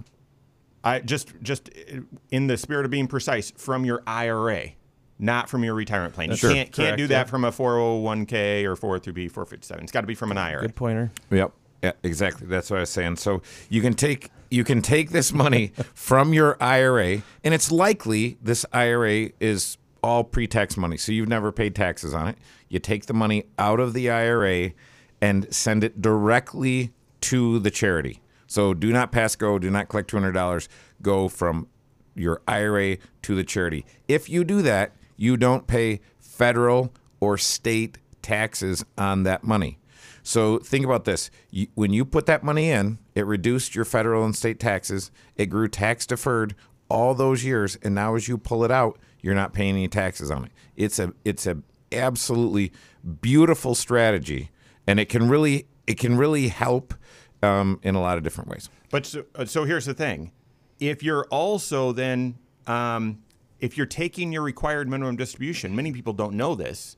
I 0.82 1.00
just 1.00 1.32
just 1.42 1.70
eh, 1.88 2.00
in 2.30 2.46
the 2.46 2.56
spirit 2.56 2.84
of 2.84 2.90
being 2.90 3.06
precise, 3.06 3.50
from 3.50 3.84
your 3.84 4.02
IRA, 4.06 4.70
not 5.18 5.48
from 5.48 5.64
your 5.64 5.74
retirement 5.74 6.14
plan. 6.14 6.30
You 6.30 6.36
Sure. 6.36 6.52
can't 6.52 6.72
can't 6.72 6.96
do 6.96 7.06
that 7.08 7.26
yeah. 7.26 7.30
from 7.30 7.44
a 7.44 7.52
401k 7.52 8.64
or 8.64 8.76
403b 8.76 9.30
457. 9.30 9.82
It's 9.84 9.92
got 9.92 10.00
to 10.02 10.06
be 10.06 10.14
from 10.14 10.30
an 10.30 10.38
IRA. 10.38 10.62
Good 10.62 10.76
pointer. 10.76 11.10
Yep. 11.30 11.52
Yeah, 11.82 11.92
exactly. 12.02 12.46
That's 12.46 12.70
what 12.70 12.78
I 12.78 12.80
was 12.80 12.90
saying. 12.90 13.16
So 13.16 13.42
you 13.68 13.80
can 13.80 13.94
take 13.94 14.30
you 14.50 14.64
can 14.64 14.82
take 14.82 15.10
this 15.10 15.32
money 15.32 15.72
from 15.94 16.34
your 16.34 16.56
IRA, 16.60 17.22
and 17.44 17.54
it's 17.54 17.70
likely 17.70 18.36
this 18.42 18.66
IRA 18.72 19.30
is 19.40 19.78
all 20.02 20.24
pre-tax 20.24 20.76
money, 20.76 20.96
so 20.96 21.12
you've 21.12 21.28
never 21.28 21.52
paid 21.52 21.74
taxes 21.74 22.14
on 22.14 22.28
it. 22.28 22.38
You 22.68 22.78
take 22.78 23.06
the 23.06 23.14
money 23.14 23.44
out 23.58 23.80
of 23.80 23.92
the 23.92 24.10
IRA 24.10 24.72
and 25.20 25.52
send 25.54 25.84
it 25.84 26.00
directly 26.00 26.92
to 27.22 27.58
the 27.58 27.70
charity. 27.70 28.20
So 28.46 28.74
do 28.74 28.92
not 28.92 29.12
pass 29.12 29.36
go. 29.36 29.58
Do 29.58 29.70
not 29.70 29.88
collect 29.88 30.10
two 30.10 30.16
hundred 30.16 30.32
dollars. 30.32 30.68
Go 31.02 31.28
from 31.28 31.68
your 32.14 32.42
IRA 32.48 32.98
to 33.22 33.34
the 33.34 33.44
charity. 33.44 33.86
If 34.08 34.28
you 34.28 34.44
do 34.44 34.62
that, 34.62 34.92
you 35.16 35.36
don't 35.36 35.66
pay 35.66 36.00
federal 36.18 36.92
or 37.20 37.38
state 37.38 37.98
taxes 38.22 38.84
on 38.98 39.22
that 39.22 39.44
money. 39.44 39.78
So 40.22 40.58
think 40.58 40.84
about 40.84 41.04
this. 41.04 41.30
You, 41.50 41.68
when 41.74 41.92
you 41.92 42.04
put 42.04 42.26
that 42.26 42.42
money 42.42 42.70
in, 42.70 42.98
it 43.14 43.26
reduced 43.26 43.74
your 43.74 43.84
federal 43.84 44.24
and 44.24 44.36
state 44.36 44.60
taxes. 44.60 45.10
It 45.36 45.46
grew 45.46 45.68
tax 45.68 46.06
deferred 46.06 46.54
all 46.88 47.14
those 47.14 47.44
years, 47.44 47.76
and 47.82 47.94
now 47.94 48.16
as 48.16 48.28
you 48.28 48.36
pull 48.36 48.64
it 48.64 48.70
out, 48.70 48.98
you're 49.20 49.34
not 49.34 49.52
paying 49.52 49.76
any 49.76 49.88
taxes 49.88 50.30
on 50.30 50.44
it. 50.44 50.52
It's 50.76 50.98
a 50.98 51.12
it's 51.24 51.46
a 51.46 51.58
absolutely 51.92 52.72
beautiful 53.20 53.74
strategy, 53.74 54.50
and 54.86 54.98
it 54.98 55.08
can 55.08 55.28
really 55.28 55.68
it 55.86 55.98
can 55.98 56.16
really 56.16 56.48
help 56.48 56.94
um, 57.42 57.80
in 57.82 57.94
a 57.94 58.00
lot 58.00 58.18
of 58.18 58.24
different 58.24 58.50
ways. 58.50 58.68
But 58.90 59.06
so, 59.06 59.24
uh, 59.34 59.44
so 59.44 59.64
here's 59.64 59.86
the 59.86 59.94
thing: 59.94 60.32
if 60.80 61.02
you're 61.02 61.26
also 61.26 61.92
then 61.92 62.36
um, 62.66 63.22
if 63.60 63.76
you're 63.76 63.86
taking 63.86 64.32
your 64.32 64.42
required 64.42 64.88
minimum 64.88 65.16
distribution, 65.16 65.76
many 65.76 65.92
people 65.92 66.12
don't 66.12 66.34
know 66.34 66.54
this, 66.54 66.96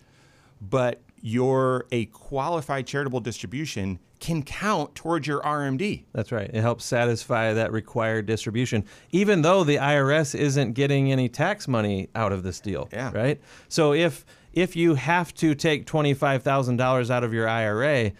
but 0.60 1.02
your 1.22 1.86
a 1.92 2.06
qualified 2.06 2.86
charitable 2.86 3.20
distribution 3.20 3.98
can 4.18 4.42
count 4.42 4.94
towards 4.94 5.26
your 5.26 5.40
RMD. 5.40 6.04
That's 6.12 6.30
right. 6.30 6.50
It 6.52 6.60
helps 6.60 6.84
satisfy 6.84 7.54
that 7.54 7.72
required 7.72 8.26
distribution, 8.26 8.84
even 9.10 9.42
though 9.42 9.64
the 9.64 9.76
IRS 9.76 10.34
isn't 10.38 10.72
getting 10.74 11.10
any 11.10 11.28
tax 11.28 11.66
money 11.66 12.08
out 12.14 12.32
of 12.32 12.42
this 12.42 12.60
deal. 12.60 12.88
Yeah. 12.92 13.12
Right. 13.12 13.40
So 13.68 13.94
if 13.94 14.24
if 14.52 14.76
you 14.76 14.94
have 14.94 15.32
to 15.34 15.54
take 15.54 15.86
twenty 15.86 16.14
five 16.14 16.42
thousand 16.42 16.76
dollars 16.76 17.10
out 17.10 17.24
of 17.24 17.32
your 17.32 17.48
IRA, 17.48 18.12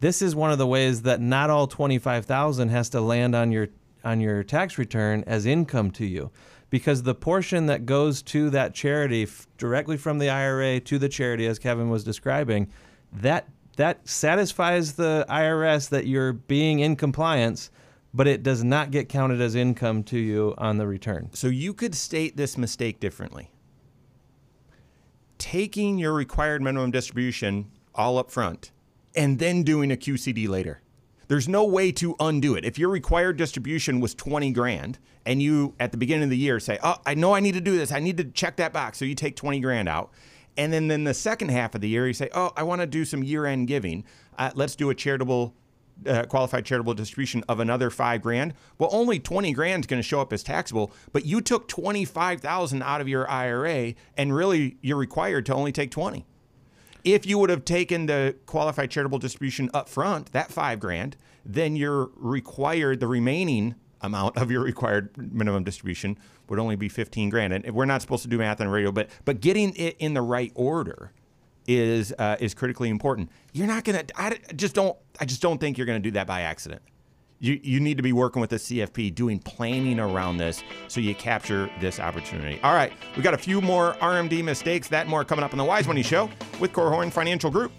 this 0.00 0.22
is 0.22 0.34
one 0.34 0.50
of 0.50 0.58
the 0.58 0.66
ways 0.66 1.02
that 1.02 1.20
not 1.20 1.50
all 1.50 1.66
twenty 1.66 1.98
five 1.98 2.26
thousand 2.26 2.70
has 2.70 2.88
to 2.90 3.00
land 3.00 3.34
on 3.34 3.52
your 3.52 3.68
on 4.04 4.20
your 4.20 4.42
tax 4.42 4.78
return 4.78 5.24
as 5.26 5.46
income 5.46 5.90
to 5.90 6.06
you. 6.06 6.30
Because 6.68 7.02
the 7.02 7.14
portion 7.14 7.66
that 7.66 7.86
goes 7.86 8.22
to 8.22 8.50
that 8.50 8.74
charity 8.74 9.22
f- 9.22 9.46
directly 9.56 9.96
from 9.96 10.18
the 10.18 10.28
IRA 10.28 10.80
to 10.80 10.98
the 10.98 11.08
charity, 11.08 11.46
as 11.46 11.58
Kevin 11.58 11.90
was 11.90 12.02
describing, 12.02 12.68
that 13.12 13.48
that 13.76 14.08
satisfies 14.08 14.94
the 14.94 15.26
IRS 15.28 15.90
that 15.90 16.06
you're 16.06 16.32
being 16.32 16.80
in 16.80 16.96
compliance, 16.96 17.70
but 18.12 18.26
it 18.26 18.42
does 18.42 18.64
not 18.64 18.90
get 18.90 19.08
counted 19.08 19.40
as 19.40 19.54
income 19.54 20.02
to 20.04 20.18
you 20.18 20.54
on 20.56 20.78
the 20.78 20.86
return. 20.86 21.30
So 21.34 21.48
you 21.48 21.74
could 21.74 21.94
state 21.94 22.36
this 22.36 22.56
mistake 22.56 23.00
differently. 23.00 23.50
Taking 25.36 25.98
your 25.98 26.14
required 26.14 26.62
minimum 26.62 26.90
distribution 26.90 27.70
all 27.94 28.16
up 28.16 28.30
front 28.30 28.72
and 29.14 29.38
then 29.38 29.62
doing 29.62 29.92
a 29.92 29.96
QCD 29.96 30.48
later. 30.48 30.80
There's 31.28 31.48
no 31.48 31.64
way 31.64 31.90
to 31.92 32.14
undo 32.20 32.54
it. 32.54 32.64
If 32.64 32.78
your 32.78 32.88
required 32.88 33.36
distribution 33.36 34.00
was 34.00 34.14
20 34.14 34.52
grand 34.52 34.98
and 35.24 35.42
you 35.42 35.74
at 35.80 35.90
the 35.90 35.98
beginning 35.98 36.24
of 36.24 36.30
the 36.30 36.36
year 36.36 36.60
say, 36.60 36.78
"Oh, 36.82 36.96
I 37.04 37.14
know 37.14 37.34
I 37.34 37.40
need 37.40 37.54
to 37.54 37.60
do 37.60 37.76
this. 37.76 37.90
I 37.90 37.98
need 37.98 38.16
to 38.18 38.24
check 38.24 38.56
that 38.56 38.72
box." 38.72 38.98
So 38.98 39.04
you 39.04 39.14
take 39.14 39.36
20 39.36 39.60
grand 39.60 39.88
out. 39.88 40.10
And 40.56 40.72
then 40.72 40.90
in 40.90 41.04
the 41.04 41.14
second 41.14 41.50
half 41.50 41.74
of 41.74 41.80
the 41.80 41.88
year 41.88 42.06
you 42.06 42.14
say, 42.14 42.28
"Oh, 42.32 42.52
I 42.56 42.62
want 42.62 42.80
to 42.80 42.86
do 42.86 43.04
some 43.04 43.22
year-end 43.22 43.66
giving. 43.68 44.04
Uh, 44.38 44.50
let's 44.54 44.76
do 44.76 44.90
a 44.90 44.94
charitable 44.94 45.54
uh, 46.06 46.24
qualified 46.24 46.64
charitable 46.64 46.94
distribution 46.94 47.42
of 47.48 47.60
another 47.60 47.90
five 47.90 48.22
grand. 48.22 48.54
Well, 48.78 48.90
only 48.92 49.18
20 49.18 49.52
grand 49.52 49.84
is 49.84 49.86
going 49.86 50.02
to 50.02 50.06
show 50.06 50.20
up 50.20 50.32
as 50.32 50.42
taxable, 50.42 50.92
but 51.12 51.24
you 51.24 51.40
took 51.40 51.68
25,000 51.68 52.82
out 52.82 53.00
of 53.00 53.08
your 53.08 53.28
IRA 53.30 53.94
and 54.16 54.34
really 54.34 54.76
you're 54.82 54.98
required 54.98 55.46
to 55.46 55.54
only 55.54 55.72
take 55.72 55.90
20. 55.90 56.26
If 57.06 57.24
you 57.24 57.38
would 57.38 57.50
have 57.50 57.64
taken 57.64 58.06
the 58.06 58.34
qualified 58.46 58.90
charitable 58.90 59.20
distribution 59.20 59.70
up 59.72 59.88
front, 59.88 60.32
that 60.32 60.50
five 60.50 60.80
grand, 60.80 61.16
then 61.44 61.76
you're 61.76 62.10
required 62.16 62.98
the 62.98 63.06
remaining 63.06 63.76
amount 64.00 64.36
of 64.36 64.50
your 64.50 64.62
required 64.62 65.16
minimum 65.16 65.62
distribution 65.62 66.18
would 66.48 66.58
only 66.58 66.74
be 66.74 66.88
15 66.88 67.30
grand. 67.30 67.52
And 67.52 67.70
we're 67.72 67.84
not 67.84 68.02
supposed 68.02 68.24
to 68.24 68.28
do 68.28 68.38
math 68.38 68.60
on 68.60 68.66
radio, 68.66 68.90
but 68.90 69.08
but 69.24 69.40
getting 69.40 69.72
it 69.76 69.96
in 70.00 70.14
the 70.14 70.20
right 70.20 70.50
order 70.56 71.12
is 71.68 72.12
uh, 72.18 72.38
is 72.40 72.54
critically 72.54 72.88
important. 72.88 73.30
You're 73.52 73.68
not 73.68 73.84
gonna. 73.84 74.02
I 74.16 74.38
just 74.56 74.74
don't. 74.74 74.96
I 75.20 75.26
just 75.26 75.40
don't 75.40 75.58
think 75.58 75.78
you're 75.78 75.86
gonna 75.86 76.00
do 76.00 76.10
that 76.10 76.26
by 76.26 76.40
accident. 76.40 76.82
You 77.38 77.60
you 77.62 77.80
need 77.80 77.98
to 77.98 78.02
be 78.02 78.12
working 78.12 78.40
with 78.40 78.50
the 78.50 78.56
CFP, 78.56 79.14
doing 79.14 79.38
planning 79.38 80.00
around 80.00 80.38
this, 80.38 80.62
so 80.88 81.00
you 81.00 81.14
capture 81.14 81.70
this 81.80 82.00
opportunity. 82.00 82.58
All 82.62 82.74
right, 82.74 82.92
we 83.14 83.22
got 83.22 83.34
a 83.34 83.38
few 83.38 83.60
more 83.60 83.92
RMD 83.94 84.42
mistakes. 84.42 84.88
That 84.88 85.06
more 85.06 85.24
coming 85.24 85.44
up 85.44 85.52
on 85.52 85.58
the 85.58 85.64
Wise 85.64 85.86
Money 85.86 86.02
Show 86.02 86.30
with 86.60 86.72
Korhorn 86.72 87.12
Financial 87.12 87.50
Group. 87.50 87.72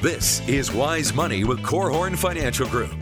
This 0.00 0.46
is 0.46 0.72
Wise 0.72 1.12
Money 1.12 1.42
with 1.42 1.58
Korhorn 1.62 2.16
Financial 2.16 2.68
Group. 2.68 2.94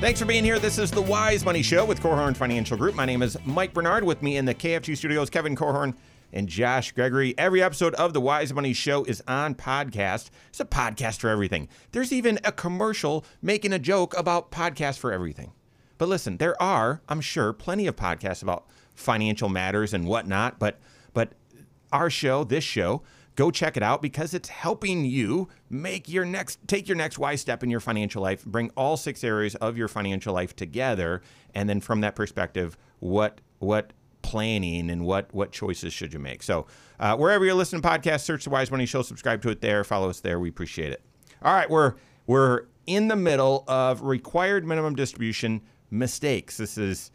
Thanks 0.00 0.18
for 0.18 0.26
being 0.26 0.42
here. 0.42 0.58
This 0.58 0.78
is 0.78 0.90
the 0.90 1.00
Wise 1.00 1.44
Money 1.44 1.62
Show 1.62 1.84
with 1.84 2.00
Korhorn 2.00 2.36
Financial 2.36 2.76
Group. 2.76 2.96
My 2.96 3.06
name 3.06 3.22
is 3.22 3.36
Mike 3.44 3.72
Bernard. 3.72 4.02
With 4.02 4.20
me 4.20 4.36
in 4.36 4.44
the 4.44 4.54
KFG 4.54 4.96
studios, 4.96 5.30
Kevin 5.30 5.54
Korhorn 5.54 5.94
and 6.32 6.48
Josh 6.48 6.92
Gregory. 6.92 7.34
Every 7.36 7.62
episode 7.62 7.94
of 7.94 8.12
the 8.12 8.20
Wise 8.20 8.52
Money 8.52 8.72
Show 8.72 9.04
is 9.04 9.22
on 9.28 9.54
podcast. 9.54 10.30
It's 10.48 10.60
a 10.60 10.64
podcast 10.64 11.18
for 11.18 11.28
everything. 11.28 11.68
There's 11.92 12.12
even 12.12 12.38
a 12.44 12.52
commercial 12.52 13.24
making 13.40 13.72
a 13.72 13.78
joke 13.78 14.16
about 14.16 14.50
podcast 14.50 14.98
for 14.98 15.12
everything. 15.12 15.52
But 15.98 16.08
listen, 16.08 16.38
there 16.38 16.60
are, 16.60 17.02
I'm 17.08 17.20
sure, 17.20 17.52
plenty 17.52 17.86
of 17.86 17.96
podcasts 17.96 18.42
about 18.42 18.66
financial 18.94 19.48
matters 19.48 19.94
and 19.94 20.06
whatnot. 20.06 20.58
But 20.58 20.80
but 21.14 21.34
our 21.92 22.10
show, 22.10 22.44
this 22.44 22.64
show, 22.64 23.02
go 23.36 23.50
check 23.50 23.76
it 23.76 23.82
out 23.82 24.02
because 24.02 24.34
it's 24.34 24.48
helping 24.48 25.04
you 25.04 25.48
make 25.70 26.08
your 26.08 26.24
next 26.24 26.58
take 26.66 26.88
your 26.88 26.96
next 26.96 27.18
wise 27.18 27.40
step 27.40 27.62
in 27.62 27.70
your 27.70 27.80
financial 27.80 28.22
life 28.22 28.44
bring 28.44 28.70
all 28.76 28.96
six 28.96 29.24
areas 29.24 29.54
of 29.56 29.76
your 29.76 29.88
financial 29.88 30.34
life 30.34 30.54
together 30.54 31.22
and 31.54 31.68
then 31.68 31.80
from 31.80 32.00
that 32.00 32.14
perspective 32.14 32.76
what 32.98 33.40
what 33.58 33.92
planning 34.22 34.90
and 34.90 35.04
what 35.04 35.32
what 35.34 35.52
choices 35.52 35.92
should 35.92 36.12
you 36.12 36.18
make 36.18 36.42
so 36.42 36.66
uh, 37.00 37.16
wherever 37.16 37.44
you're 37.44 37.54
listening 37.54 37.82
to 37.82 37.88
podcasts 37.88 38.22
search 38.22 38.44
the 38.44 38.50
wise 38.50 38.70
money 38.70 38.86
show 38.86 39.02
subscribe 39.02 39.42
to 39.42 39.48
it 39.50 39.60
there 39.60 39.84
follow 39.84 40.08
us 40.08 40.20
there 40.20 40.38
we 40.38 40.48
appreciate 40.48 40.92
it 40.92 41.02
all 41.42 41.52
right 41.52 41.68
we're 41.68 41.94
we're 42.26 42.62
in 42.86 43.08
the 43.08 43.16
middle 43.16 43.64
of 43.68 44.02
required 44.02 44.64
minimum 44.64 44.94
distribution 44.94 45.60
mistakes 45.90 46.56
this 46.56 46.78
is 46.78 47.10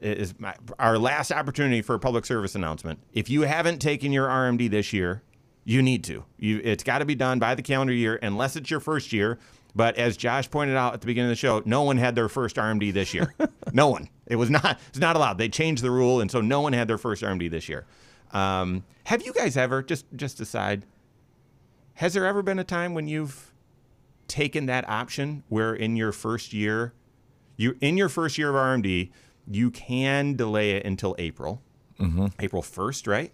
is 0.00 0.38
my, 0.38 0.54
our 0.78 0.98
last 0.98 1.30
opportunity 1.30 1.80
for 1.80 1.94
a 1.94 1.98
public 1.98 2.24
service 2.24 2.54
announcement 2.54 2.98
if 3.12 3.28
you 3.28 3.42
haven't 3.42 3.78
taken 3.78 4.12
your 4.12 4.28
rmd 4.28 4.70
this 4.70 4.92
year 4.92 5.22
you 5.64 5.82
need 5.82 6.04
to. 6.04 6.24
You, 6.36 6.60
it's 6.62 6.84
got 6.84 6.98
to 6.98 7.04
be 7.04 7.14
done 7.14 7.38
by 7.38 7.54
the 7.54 7.62
calendar 7.62 7.92
year, 7.92 8.18
unless 8.22 8.54
it's 8.56 8.70
your 8.70 8.80
first 8.80 9.12
year. 9.12 9.38
But 9.74 9.96
as 9.96 10.16
Josh 10.16 10.50
pointed 10.50 10.76
out 10.76 10.94
at 10.94 11.00
the 11.00 11.06
beginning 11.06 11.30
of 11.30 11.36
the 11.36 11.40
show, 11.40 11.62
no 11.64 11.82
one 11.82 11.96
had 11.96 12.14
their 12.14 12.28
first 12.28 12.56
RMD 12.56 12.92
this 12.92 13.12
year. 13.12 13.34
no 13.72 13.88
one. 13.88 14.08
It 14.26 14.36
was 14.36 14.50
not. 14.50 14.78
It's 14.88 14.98
not 14.98 15.16
allowed. 15.16 15.38
They 15.38 15.48
changed 15.48 15.82
the 15.82 15.90
rule, 15.90 16.20
and 16.20 16.30
so 16.30 16.40
no 16.40 16.60
one 16.60 16.72
had 16.72 16.88
their 16.88 16.98
first 16.98 17.22
RMD 17.22 17.50
this 17.50 17.68
year. 17.68 17.84
Um, 18.32 18.84
have 19.04 19.24
you 19.24 19.32
guys 19.32 19.56
ever 19.56 19.82
just 19.82 20.06
just 20.14 20.38
decide? 20.38 20.86
Has 21.94 22.14
there 22.14 22.26
ever 22.26 22.42
been 22.42 22.58
a 22.58 22.64
time 22.64 22.94
when 22.94 23.06
you've 23.08 23.52
taken 24.26 24.66
that 24.66 24.88
option 24.88 25.42
where 25.48 25.74
in 25.74 25.96
your 25.96 26.10
first 26.12 26.52
year, 26.52 26.92
you 27.56 27.76
in 27.80 27.96
your 27.96 28.08
first 28.08 28.38
year 28.38 28.50
of 28.50 28.54
RMD, 28.54 29.10
you 29.46 29.70
can 29.70 30.34
delay 30.34 30.72
it 30.72 30.86
until 30.86 31.14
April, 31.18 31.62
April 32.40 32.62
first, 32.62 33.06
right? 33.06 33.32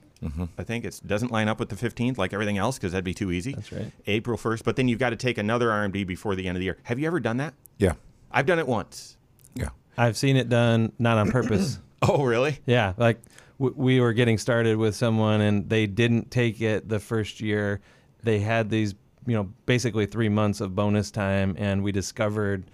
I 0.58 0.64
think 0.64 0.84
it 0.84 1.00
doesn't 1.06 1.32
line 1.32 1.48
up 1.48 1.58
with 1.58 1.70
the 1.70 1.76
15th 1.76 2.18
like 2.18 2.32
everything 2.34 2.58
else 2.58 2.76
because 2.78 2.92
that'd 2.92 3.04
be 3.04 3.14
too 3.14 3.30
easy. 3.32 3.54
That's 3.54 3.72
right. 3.72 3.90
April 4.06 4.36
1st, 4.36 4.64
but 4.64 4.76
then 4.76 4.86
you've 4.86 4.98
got 4.98 5.10
to 5.10 5.16
take 5.16 5.38
another 5.38 5.68
RMD 5.68 6.06
before 6.06 6.34
the 6.34 6.46
end 6.46 6.56
of 6.56 6.60
the 6.60 6.66
year. 6.66 6.76
Have 6.82 6.98
you 6.98 7.06
ever 7.06 7.20
done 7.20 7.38
that? 7.38 7.54
Yeah. 7.78 7.94
I've 8.30 8.44
done 8.46 8.58
it 8.58 8.66
once. 8.68 9.16
Yeah. 9.54 9.70
I've 9.96 10.16
seen 10.16 10.36
it 10.36 10.48
done 10.48 10.92
not 10.98 11.16
on 11.18 11.30
purpose. 11.30 11.78
Oh, 12.02 12.24
really? 12.24 12.58
yeah, 12.64 12.94
like 12.96 13.20
w- 13.58 13.74
we 13.76 14.00
were 14.00 14.14
getting 14.14 14.38
started 14.38 14.78
with 14.78 14.96
someone 14.96 15.42
and 15.42 15.68
they 15.68 15.86
didn't 15.86 16.30
take 16.30 16.62
it 16.62 16.88
the 16.88 16.98
first 16.98 17.42
year. 17.42 17.82
They 18.22 18.38
had 18.38 18.70
these, 18.70 18.94
you 19.26 19.34
know, 19.34 19.50
basically 19.66 20.06
three 20.06 20.30
months 20.30 20.62
of 20.62 20.74
bonus 20.74 21.10
time, 21.10 21.54
and 21.58 21.82
we 21.84 21.92
discovered 21.92 22.64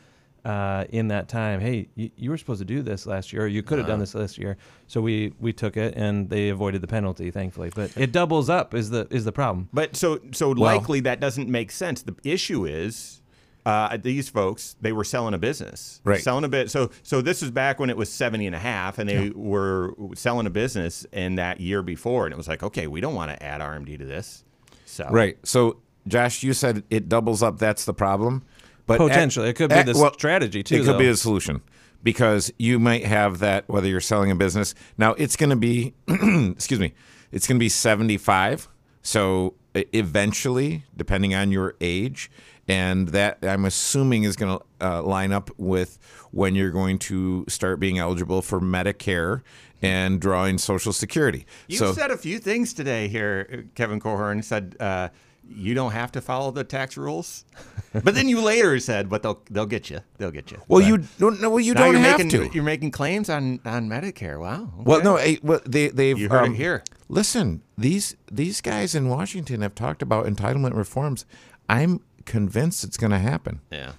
uh, 0.47 0.85
in 0.91 1.09
that 1.09 1.29
time, 1.29 1.59
hey, 1.59 1.89
you, 1.97 2.09
you 2.17 2.31
were 2.31 2.39
supposed 2.39 2.61
to 2.61 2.65
do 2.65 2.81
this 2.81 3.05
last 3.05 3.33
year, 3.33 3.43
or 3.43 3.47
you 3.49 3.65
could 3.65 3.79
have 3.79 3.89
done 3.89 3.99
this 3.99 4.15
last 4.15 4.39
year. 4.39 4.57
So 4.87 5.01
we 5.01 5.33
we 5.41 5.53
took 5.53 5.77
it, 5.77 5.95
and 5.97 6.31
they 6.31 6.51
avoided 6.51 6.83
the 6.83 6.87
penalty, 6.87 7.33
thankfully. 7.33 7.73
But 7.75 7.97
it 7.97 8.13
doubles 8.13 8.49
up 8.49 8.73
is 8.73 8.91
the 8.91 9.09
is 9.11 9.25
the 9.25 9.33
problem. 9.33 9.69
But 9.73 9.97
so 9.97 10.21
so 10.31 10.51
likely 10.51 11.01
that 11.01 11.19
doesn't 11.19 11.49
make 11.49 11.73
sense. 11.73 12.03
The 12.03 12.15
issue 12.23 12.65
is 12.65 13.23
uh, 13.67 13.97
these 13.97 14.29
folks 14.29 14.77
they 14.81 14.93
were 14.93 15.03
selling 15.03 15.35
a 15.35 15.39
business, 15.39 16.01
Right. 16.05 16.23
Selling 16.23 16.45
a 16.45 16.49
bit. 16.49 16.71
So 16.71 16.91
so 17.03 17.21
this 17.21 17.43
was 17.43 17.51
back 17.51 17.81
when 17.81 17.91
it 17.91 17.97
was 17.97 18.09
70 18.09 18.47
and 18.47 18.55
a 18.55 18.61
half, 18.61 19.01
and 19.01 19.11
they 19.11 19.31
were 19.31 19.95
selling 20.15 20.47
a 20.47 20.51
business 20.51 21.05
in 21.11 21.35
that 21.35 21.61
year 21.61 21.83
before, 21.83 22.27
and 22.27 22.33
it 22.33 22.37
was 22.37 22.47
like, 22.47 22.63
okay, 22.63 22.87
we 22.87 23.01
don't 23.01 23.17
want 23.17 23.33
to 23.33 23.43
add 23.43 23.61
RMD 23.61 23.99
to 23.99 24.05
this. 24.05 24.45
So 24.85 25.09
Right. 25.11 25.39
So, 25.45 25.79
Josh, 26.07 26.45
you 26.45 26.53
said 26.53 26.85
it 26.89 27.09
doubles 27.09 27.43
up. 27.43 27.59
That's 27.59 27.85
the 27.85 27.95
problem. 27.95 28.45
But 28.87 28.99
Potentially. 28.99 29.49
It 29.49 29.55
could 29.55 29.71
be 29.71 29.83
the 29.83 30.11
strategy, 30.15 30.63
too, 30.63 30.77
It 30.77 30.79
could 30.79 30.95
though. 30.95 30.99
be 30.99 31.09
a 31.09 31.17
solution 31.17 31.61
because 32.03 32.53
you 32.59 32.79
might 32.79 33.05
have 33.05 33.41
that 33.41 33.69
whether 33.69 33.89
you're 33.89 34.01
selling 34.01 34.31
a 34.31 34.37
business. 34.37 34.75
Now, 34.97 35.15
it's 35.15 35.37
going 35.37 35.51
to 35.51 35.57
be, 35.57 35.95
excuse 36.09 36.79
me, 36.79 36.95
it's 37.33 37.47
going 37.47 37.57
to 37.59 37.61
be 37.61 37.69
75. 37.69 38.69
So 39.03 39.55
eventually, 39.75 40.85
depending 40.97 41.35
on 41.35 41.51
your 41.51 41.75
age, 41.81 42.31
and 42.69 43.09
that 43.09 43.39
I'm 43.43 43.65
assuming 43.65 44.25
is 44.25 44.37
going 44.37 44.59
to 44.59 44.87
uh, 44.87 45.03
line 45.03 45.33
up 45.33 45.51
with 45.57 45.99
when 46.33 46.55
you're 46.55 46.71
going 46.71 46.99
to 47.01 47.45
start 47.49 47.79
being 47.79 47.99
eligible 47.99 48.43
for 48.43 48.61
Medicare 48.61 49.43
and 49.83 50.21
drawing 50.21 50.59
Social 50.59 50.93
Security. 50.93 51.47
You 51.69 51.79
so 51.79 51.93
said 51.93 52.11
a 52.11 52.17
few 52.17 52.39
things 52.39 52.73
today 52.73 53.09
here, 53.09 53.67
Kevin 53.75 54.01
Korhorn 54.01 54.43
said. 54.43 54.77
Uh, 54.81 55.09
you 55.49 55.75
don't 55.75 55.93
have 55.93 56.13
to 56.13 56.21
follow 56.21 56.51
the 56.51 56.65
tax 56.65 56.97
rules, 56.97 57.45
but 57.93 58.15
then 58.15 58.29
you 58.29 58.41
later 58.41 58.79
said, 58.81 59.09
"But 59.09 59.23
they'll 59.23 59.43
they'll 59.51 59.67
get 59.67 59.91
you. 59.91 60.01
They'll 60.19 60.31
get 60.31 60.51
you." 60.51 60.61
well, 60.69 60.81
But 60.81 60.89
you 60.89 60.99
don't. 61.19 61.41
No, 61.41 61.51
well, 61.51 61.61
you 61.61 61.75
don't 61.75 61.93
you're 61.93 62.03
have 62.03 62.19
making 62.19 62.31
to. 62.31 62.51
you're 62.55 62.65
making 62.65 62.91
claims 62.91 63.31
on 63.31 63.61
on 63.65 63.89
Medicare. 63.89 64.41
Wow. 64.41 64.73
Well, 64.77 65.03
no, 65.03 65.17
eh, 65.17 65.37
well, 65.43 65.61
they 65.65 65.89
they've 65.89 66.19
You 66.19 66.29
heard 66.29 66.45
it 66.45 66.49
um, 66.49 66.55
here. 66.55 66.83
Listen, 67.09 67.63
these 67.79 68.17
these 68.31 68.61
guys 68.61 68.95
in 68.95 69.09
Washington 69.09 69.63
have 69.63 69.75
talked 69.75 70.03
about 70.03 70.27
entitlement 70.27 70.75
reforms. 70.75 71.25
I'm 71.69 72.01
convinced 72.25 72.85
it's 72.85 72.97
going 72.97 73.13
to 73.13 73.19
happen. 73.19 73.61
Yeah. 73.71 73.93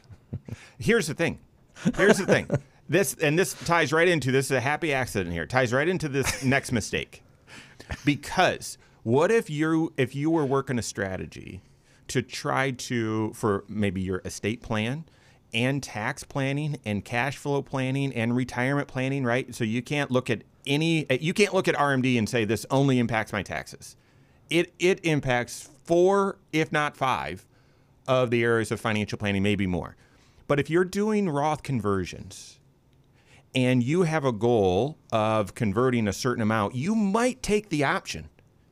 Here's 0.78 1.08
the 1.08 1.14
thing. 1.14 1.40
Here's 1.96 2.18
the 2.18 2.26
thing. 2.26 2.50
This 2.90 3.16
and 3.22 3.38
this 3.38 3.54
ties 3.66 3.92
right 3.92 4.08
into 4.08 4.32
this 4.32 4.46
is 4.46 4.52
a 4.52 4.62
happy 4.62 4.94
accident 4.94 5.34
here. 5.34 5.46
Ties 5.46 5.74
right 5.74 5.90
into 5.90 6.08
this 6.08 6.42
next 6.42 6.72
mistake. 6.72 7.22
Because 8.06 8.78
What 9.08 9.32
if 9.32 9.50
you 9.50 9.94
if 9.96 10.16
you 10.16 10.30
were 10.30 10.46
working 10.46 10.78
a 10.78 10.82
strategy 10.82 11.62
to 12.10 12.22
try 12.22 12.72
to 12.72 13.32
for 13.34 13.64
maybe 13.70 14.02
your 14.02 14.22
estate 14.26 14.62
plan 14.62 15.06
and 15.54 15.82
tax 15.82 16.26
planning 16.26 16.78
and 16.84 17.06
cash 17.06 17.38
flow 17.38 17.62
planning 17.62 18.12
and 18.14 18.36
retirement 18.36 18.90
planning, 18.90 19.24
right? 19.24 19.56
So 19.56 19.64
you 19.64 19.82
can't 19.82 20.12
look 20.12 20.30
at 20.30 20.42
any 20.66 21.06
you 21.22 21.34
can't 21.34 21.54
look 21.54 21.70
at 21.70 21.76
RMD 21.76 22.18
and 22.18 22.28
say 22.28 22.44
this 22.44 22.66
only 22.70 23.00
impacts 23.00 23.32
my 23.32 23.44
taxes. 23.44 23.96
It 24.50 24.74
it 24.78 25.00
impacts 25.06 25.70
four, 25.86 26.38
if 26.52 26.74
not 26.74 26.98
five, 26.98 27.46
of 28.10 28.30
the 28.30 28.44
areas 28.44 28.74
of 28.74 28.82
financial 28.82 29.18
planning, 29.18 29.42
maybe 29.42 29.68
more. 29.68 29.96
But 30.50 30.60
if 30.60 30.70
you're 30.70 30.84
doing 30.84 31.30
Roth 31.30 31.64
conversions 31.64 32.60
and 33.56 33.82
you 33.82 34.02
have 34.02 34.26
a 34.26 34.34
goal 34.34 34.98
of 35.14 35.56
converting 35.56 36.10
a 36.10 36.14
certain 36.14 36.42
amount, 36.42 36.76
you 36.76 36.94
might 36.94 37.42
take 37.42 37.70
the 37.70 37.86
option 37.86 38.28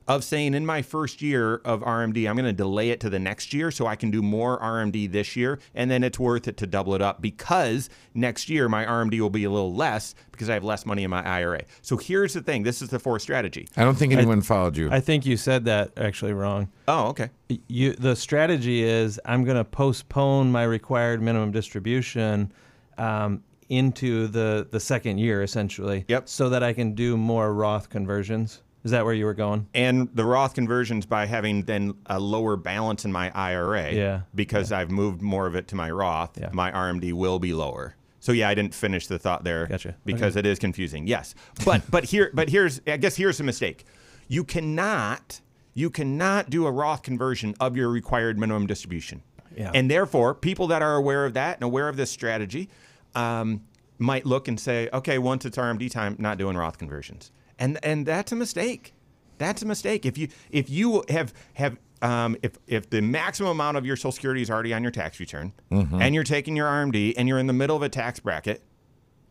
of 0.08 0.24
saying 0.24 0.54
in 0.54 0.66
my 0.66 0.82
first 0.82 1.22
year 1.22 1.56
of 1.66 1.82
RMD, 1.82 2.30
I'm 2.30 2.36
going 2.36 2.46
to 2.46 2.54
delay 2.54 2.92
it 2.92 3.00
to 3.02 3.10
the 3.10 3.20
next 3.20 3.54
year 3.54 3.72
so 3.72 3.88
I 3.88 3.96
can 3.96 4.12
do 4.12 4.22
more 4.22 4.60
RMD 4.60 5.12
this 5.12 5.36
year. 5.36 5.60
And 5.74 5.90
then 5.90 6.04
it's 6.04 6.20
worth 6.20 6.48
it 6.48 6.58
to 6.58 6.68
double 6.68 6.94
it 6.94 7.02
up 7.02 7.22
because 7.22 7.90
next 8.14 8.50
year 8.50 8.70
my 8.70 8.86
RMD 8.86 9.20
will 9.20 9.30
be 9.30 9.46
a 9.46 9.50
little 9.50 9.74
less 9.74 10.14
because 10.32 10.50
I 10.50 10.54
have 10.54 10.64
less 10.64 10.86
money 10.86 11.04
in 11.04 11.10
my 11.10 11.24
IRA. 11.24 11.64
So 11.82 11.98
here's 11.98 12.34
the 12.34 12.42
thing 12.42 12.64
this 12.64 12.82
is 12.82 12.90
the 12.90 13.00
fourth 13.00 13.22
strategy. 13.22 13.68
I 13.78 13.84
don't 13.84 13.96
think 13.96 14.14
anyone 14.14 14.42
followed 14.42 14.78
you. 14.78 14.92
I 14.92 15.00
think 15.00 15.26
you 15.26 15.38
said 15.38 15.66
that 15.66 15.92
actually 15.98 16.34
wrong. 16.34 16.70
Oh, 16.88 17.08
okay. 17.08 17.30
You 17.68 17.94
the 17.94 18.16
strategy 18.16 18.84
is 18.84 19.20
I'm 19.26 19.44
going 19.44 19.58
to 19.58 19.64
postpone 19.64 20.52
my 20.52 20.64
required 20.64 21.22
minimum 21.22 21.52
distribution 21.52 22.52
um, 22.98 23.44
into 23.70 24.28
the 24.28 24.68
the 24.70 24.80
second 24.80 25.18
year 25.18 25.42
essentially. 25.42 26.06
Yep. 26.08 26.30
So 26.30 26.50
that 26.50 26.64
I 26.64 26.74
can 26.74 26.94
do 26.94 27.18
more 27.18 27.54
Roth 27.54 27.90
conversions. 27.90 28.62
Is 28.86 28.92
that 28.92 29.04
where 29.04 29.16
you 29.16 29.26
were 29.26 29.34
going? 29.34 29.68
And 29.74 30.10
the 30.14 30.24
Roth 30.24 30.54
conversions 30.54 31.08
by 31.08 31.26
having 31.26 31.64
then 31.64 31.96
a 32.06 32.20
lower 32.20 32.56
balance 32.56 33.04
in 33.04 33.12
my 33.12 33.32
IRA. 33.32 33.92
Yeah. 33.92 34.22
Because 34.36 34.72
I've 34.72 34.92
moved 34.92 35.24
more 35.24 35.48
of 35.48 35.56
it 35.56 35.68
to 35.70 35.76
my 35.76 35.90
Roth, 35.90 36.38
Yeah. 36.40 36.50
my 36.54 36.72
RMD 36.72 37.12
will 37.12 37.40
be 37.40 37.52
lower. 37.52 37.96
So 38.20 38.32
yeah, 38.32 38.48
I 38.48 38.54
didn't 38.54 38.76
finish 38.76 39.08
the 39.08 39.18
thought 39.18 39.44
there. 39.44 39.66
Gotcha. 39.66 39.96
Because 40.06 40.36
it 40.36 40.46
is 40.46 40.60
confusing. 40.60 41.08
Yes. 41.08 41.34
But 41.66 41.82
but 41.90 42.04
here 42.06 42.30
but 42.34 42.48
here's 42.50 42.80
I 42.86 42.98
guess 42.98 43.16
here's 43.16 43.40
the 43.40 43.44
mistake. 43.44 43.86
You 44.28 44.44
cannot 44.44 45.42
you 45.74 45.90
cannot 45.90 46.52
do 46.52 46.68
a 46.68 46.72
Roth 46.72 47.02
conversion 47.02 47.56
of 47.60 47.76
your 47.76 47.90
required 47.90 48.38
minimum 48.38 48.68
distribution. 48.68 49.24
Yeah. 49.58 49.72
And 49.74 49.90
therefore, 49.90 50.36
people 50.36 50.68
that 50.68 50.82
are 50.84 50.96
aware 50.96 51.26
of 51.26 51.34
that 51.34 51.58
and 51.58 51.64
aware 51.64 51.90
of 51.90 51.98
this 51.98 52.12
strategy 52.12 52.70
um, 53.16 53.62
might 53.98 54.26
look 54.26 54.48
and 54.48 54.60
say, 54.60 54.90
okay, 54.94 55.18
once 55.18 55.44
it's 55.46 55.58
RMD 55.58 55.90
time, 55.90 56.16
not 56.20 56.38
doing 56.38 56.56
Roth 56.58 56.78
conversions, 56.78 57.32
and 57.60 57.80
and 57.84 58.06
that's 58.06 58.32
a 58.32 58.36
mistake. 58.36 58.94
That's 59.38 59.62
a 59.62 59.66
mistake. 59.66 60.06
If 60.06 60.18
you 60.18 60.30
if 60.50 60.70
you 60.70 61.04
have 61.10 61.34
have 61.54 61.78
um, 62.02 62.38
if 62.42 62.54
if 62.68 62.90
the 62.90 63.02
maximum 63.02 63.52
amount 63.52 63.78
of 63.78 63.86
your 63.86 63.96
Social 63.96 64.12
Security 64.12 64.42
is 64.42 64.50
already 64.50 64.74
on 64.74 64.82
your 64.82 64.92
tax 64.92 65.20
return, 65.20 65.54
and 65.72 66.14
you're 66.16 66.24
taking 66.24 66.56
your 66.56 66.68
RMD, 66.68 67.14
and 67.18 67.28
you're 67.28 67.40
in 67.40 67.48
the 67.48 67.54
middle 67.54 67.76
of 67.76 67.82
a 67.82 67.90
tax 67.90 68.20
bracket, 68.20 68.62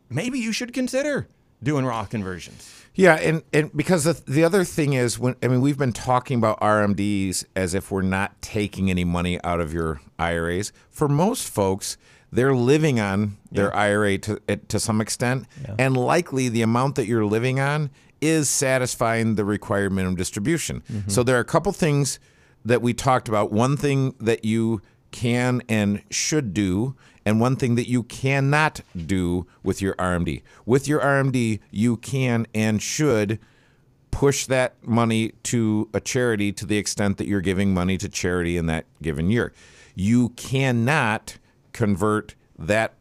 maybe 0.08 0.38
you 0.38 0.52
should 0.52 0.72
consider 0.72 1.28
doing 1.62 1.84
Roth 1.86 2.10
conversions. 2.10 2.70
Yeah, 2.94 3.14
and, 3.14 3.42
and 3.52 3.76
because 3.76 4.04
the, 4.04 4.20
the 4.30 4.44
other 4.44 4.62
thing 4.64 4.92
is 4.92 5.18
when 5.18 5.34
I 5.42 5.48
mean 5.48 5.60
we've 5.60 5.78
been 5.78 5.92
talking 5.92 6.38
about 6.38 6.60
RMDs 6.60 7.44
as 7.56 7.74
if 7.74 7.90
we're 7.90 8.02
not 8.02 8.40
taking 8.40 8.90
any 8.90 9.04
money 9.04 9.42
out 9.42 9.60
of 9.60 9.72
your 9.72 10.00
IRAs. 10.18 10.72
For 10.90 11.08
most 11.08 11.48
folks, 11.48 11.96
they're 12.30 12.54
living 12.54 13.00
on 13.00 13.36
their 13.50 13.74
IRA 13.74 14.18
to 14.18 14.40
to 14.56 14.80
some 14.80 15.00
extent, 15.00 15.46
and 15.78 15.96
likely 15.96 16.48
the 16.48 16.62
amount 16.62 16.96
that 16.96 17.06
you're 17.06 17.24
living 17.24 17.58
on 17.60 17.90
is 18.24 18.48
satisfying 18.48 19.34
the 19.34 19.44
required 19.44 19.92
minimum 19.92 20.16
distribution. 20.16 20.82
So 21.08 21.22
there 21.22 21.36
are 21.36 21.40
a 21.40 21.44
couple 21.44 21.72
things 21.72 22.18
that 22.64 22.80
we 22.82 22.94
talked 22.94 23.28
about. 23.28 23.52
One 23.52 23.76
thing 23.76 24.14
that 24.18 24.44
you 24.44 24.80
can 25.10 25.62
and 25.68 26.02
should 26.10 26.54
do, 26.54 26.96
and 27.26 27.40
one 27.40 27.56
thing 27.56 27.74
that 27.76 27.88
you 27.88 28.02
cannot 28.02 28.80
do 29.06 29.46
with 29.62 29.80
your 29.80 29.94
RMD. 29.96 30.42
With 30.66 30.88
your 30.88 31.00
RMD, 31.00 31.60
you 31.70 31.96
can 31.98 32.46
and 32.54 32.82
should 32.82 33.38
push 34.10 34.46
that 34.46 34.74
money 34.82 35.32
to 35.42 35.88
a 35.92 36.00
charity 36.00 36.52
to 36.52 36.64
the 36.66 36.78
extent 36.78 37.18
that 37.18 37.26
you're 37.26 37.40
giving 37.40 37.74
money 37.74 37.98
to 37.98 38.08
charity 38.08 38.56
in 38.56 38.66
that 38.66 38.86
given 39.02 39.30
year. 39.30 39.52
You 39.94 40.30
cannot 40.30 41.38
convert 41.72 42.34
that 42.58 42.94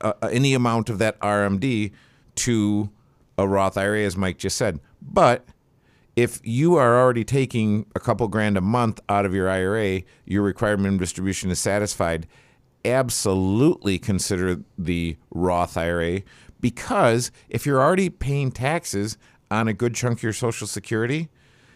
uh, 0.00 0.12
any 0.30 0.54
amount 0.54 0.88
of 0.88 0.98
that 0.98 1.18
RMD 1.20 1.92
to 2.36 2.90
a 3.38 3.46
Roth 3.46 3.76
IRA, 3.76 4.02
as 4.02 4.16
Mike 4.16 4.38
just 4.38 4.56
said. 4.56 4.80
But 5.00 5.46
if 6.16 6.40
you 6.42 6.76
are 6.76 6.98
already 6.98 7.24
taking 7.24 7.86
a 7.94 8.00
couple 8.00 8.26
grand 8.28 8.56
a 8.56 8.62
month 8.62 9.00
out 9.08 9.26
of 9.26 9.34
your 9.34 9.48
IRA, 9.48 10.02
your 10.24 10.42
required 10.42 10.80
minimum 10.80 10.98
distribution 10.98 11.50
is 11.50 11.58
satisfied. 11.58 12.26
Absolutely 12.84 13.98
consider 13.98 14.62
the 14.78 15.16
Roth 15.30 15.76
IRA 15.76 16.22
because 16.60 17.30
if 17.48 17.66
you're 17.66 17.82
already 17.82 18.08
paying 18.08 18.50
taxes 18.50 19.18
on 19.50 19.68
a 19.68 19.72
good 19.72 19.94
chunk 19.94 20.18
of 20.18 20.22
your 20.22 20.32
Social 20.32 20.66
Security, 20.66 21.28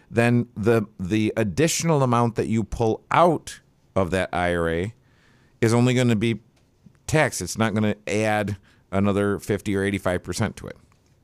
then 0.09 0.47
the 0.57 0.83
the 0.99 1.31
additional 1.37 2.03
amount 2.03 2.35
that 2.35 2.47
you 2.47 2.63
pull 2.63 3.03
out 3.11 3.61
of 3.95 4.11
that 4.11 4.29
IRA 4.33 4.91
is 5.61 5.73
only 5.73 5.93
going 5.93 6.09
to 6.09 6.15
be 6.15 6.41
taxed. 7.07 7.41
It's 7.41 7.57
not 7.57 7.73
going 7.73 7.93
to 7.93 8.13
add 8.13 8.57
another 8.91 9.39
50 9.39 9.75
or 9.75 9.83
85 9.83 10.23
percent 10.23 10.55
to 10.57 10.67
it. 10.67 10.77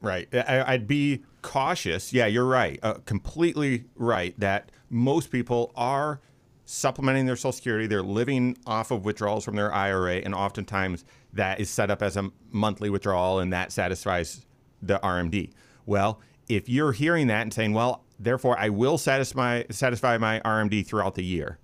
Right. 0.07 0.33
I, 0.33 0.73
I'd 0.73 0.87
be 0.87 1.23
cautious. 1.41 2.13
Yeah, 2.13 2.27
you're 2.27 2.45
right. 2.45 2.79
Uh, 2.81 2.95
completely 3.05 3.85
right 3.95 4.33
that 4.39 4.71
most 4.89 5.31
people 5.31 5.73
are 5.75 6.21
supplementing 6.63 7.25
their 7.25 7.35
Social 7.35 7.51
Security. 7.51 7.87
They're 7.87 8.01
living 8.01 8.57
off 8.65 8.91
of 8.91 9.03
withdrawals 9.03 9.43
from 9.43 9.57
their 9.57 9.73
IRA, 9.73 10.15
and 10.15 10.33
oftentimes 10.33 11.03
that 11.33 11.59
is 11.59 11.69
set 11.69 11.91
up 11.91 12.01
as 12.01 12.15
a 12.15 12.31
monthly 12.51 12.89
withdrawal, 12.89 13.39
and 13.39 13.51
that 13.51 13.73
satisfies 13.73 14.45
the 14.81 14.97
RMD. 14.99 15.51
Well, 15.85 16.21
if 16.47 16.69
you're 16.69 16.93
hearing 16.93 17.27
that 17.27 17.41
and 17.41 17.53
saying, 17.53 17.73
"Well, 17.73 18.05
therefore 18.17 18.57
I 18.57 18.69
will 18.69 18.97
satisfy 18.97 19.63
satisfy 19.69 20.17
my 20.17 20.39
RMD 20.45 20.83
throughout 20.83 21.15
the 21.15 21.23
year," 21.23 21.59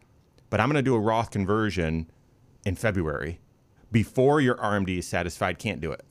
but 0.50 0.60
I'm 0.60 0.68
going 0.68 0.76
to 0.76 0.82
do 0.82 0.96
a 0.96 1.00
Roth 1.00 1.32
conversion 1.32 2.12
in 2.66 2.76
February 2.76 3.40
before 3.92 4.42
your 4.42 4.56
RMD 4.56 4.98
is 4.98 5.08
satisfied, 5.08 5.60
can't 5.60 5.80
do 5.80 5.92
it. 5.92 6.04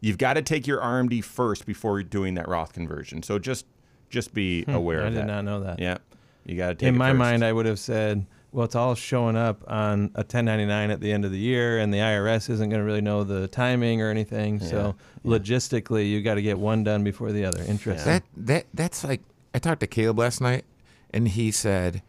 You've 0.00 0.18
got 0.18 0.34
to 0.34 0.42
take 0.42 0.66
your 0.66 0.80
RMD 0.80 1.24
first 1.24 1.66
before 1.66 1.98
you're 1.98 2.08
doing 2.08 2.34
that 2.34 2.48
Roth 2.48 2.72
conversion. 2.72 3.22
So 3.22 3.38
just 3.38 3.66
just 4.10 4.32
be 4.32 4.64
aware 4.68 5.00
Hmm, 5.00 5.04
I 5.04 5.08
of 5.08 5.14
did 5.14 5.26
not 5.26 5.44
know 5.44 5.60
that. 5.60 5.78
Yeah, 5.80 5.98
you 6.44 6.56
got 6.56 6.68
to 6.68 6.74
take. 6.76 6.88
In 6.88 6.94
it 6.94 6.98
my 6.98 7.10
first. 7.10 7.18
mind, 7.18 7.44
I 7.44 7.52
would 7.52 7.66
have 7.66 7.78
said, 7.78 8.24
well, 8.52 8.64
it's 8.64 8.74
all 8.74 8.94
showing 8.94 9.36
up 9.36 9.62
on 9.66 10.10
a 10.14 10.20
1099 10.20 10.90
at 10.90 11.00
the 11.00 11.12
end 11.12 11.24
of 11.24 11.30
the 11.32 11.38
year, 11.38 11.78
and 11.78 11.92
the 11.92 11.98
IRS 11.98 12.48
isn't 12.48 12.70
going 12.70 12.80
to 12.80 12.84
really 12.84 13.00
know 13.02 13.24
the 13.24 13.48
timing 13.48 14.00
or 14.00 14.08
anything. 14.10 14.60
So 14.60 14.94
logistically, 15.24 16.08
you 16.08 16.22
got 16.22 16.34
to 16.34 16.42
get 16.42 16.58
one 16.58 16.84
done 16.84 17.04
before 17.04 17.32
the 17.32 17.44
other. 17.44 17.62
Interesting. 17.64 18.06
That 18.12 18.22
that 18.36 18.66
that's 18.74 19.04
like 19.04 19.20
I 19.54 19.58
talked 19.58 19.80
to 19.80 19.86
Caleb 19.86 20.18
last 20.18 20.40
night, 20.40 20.64
and 21.12 21.28
he 21.28 21.50
said, 21.50 22.02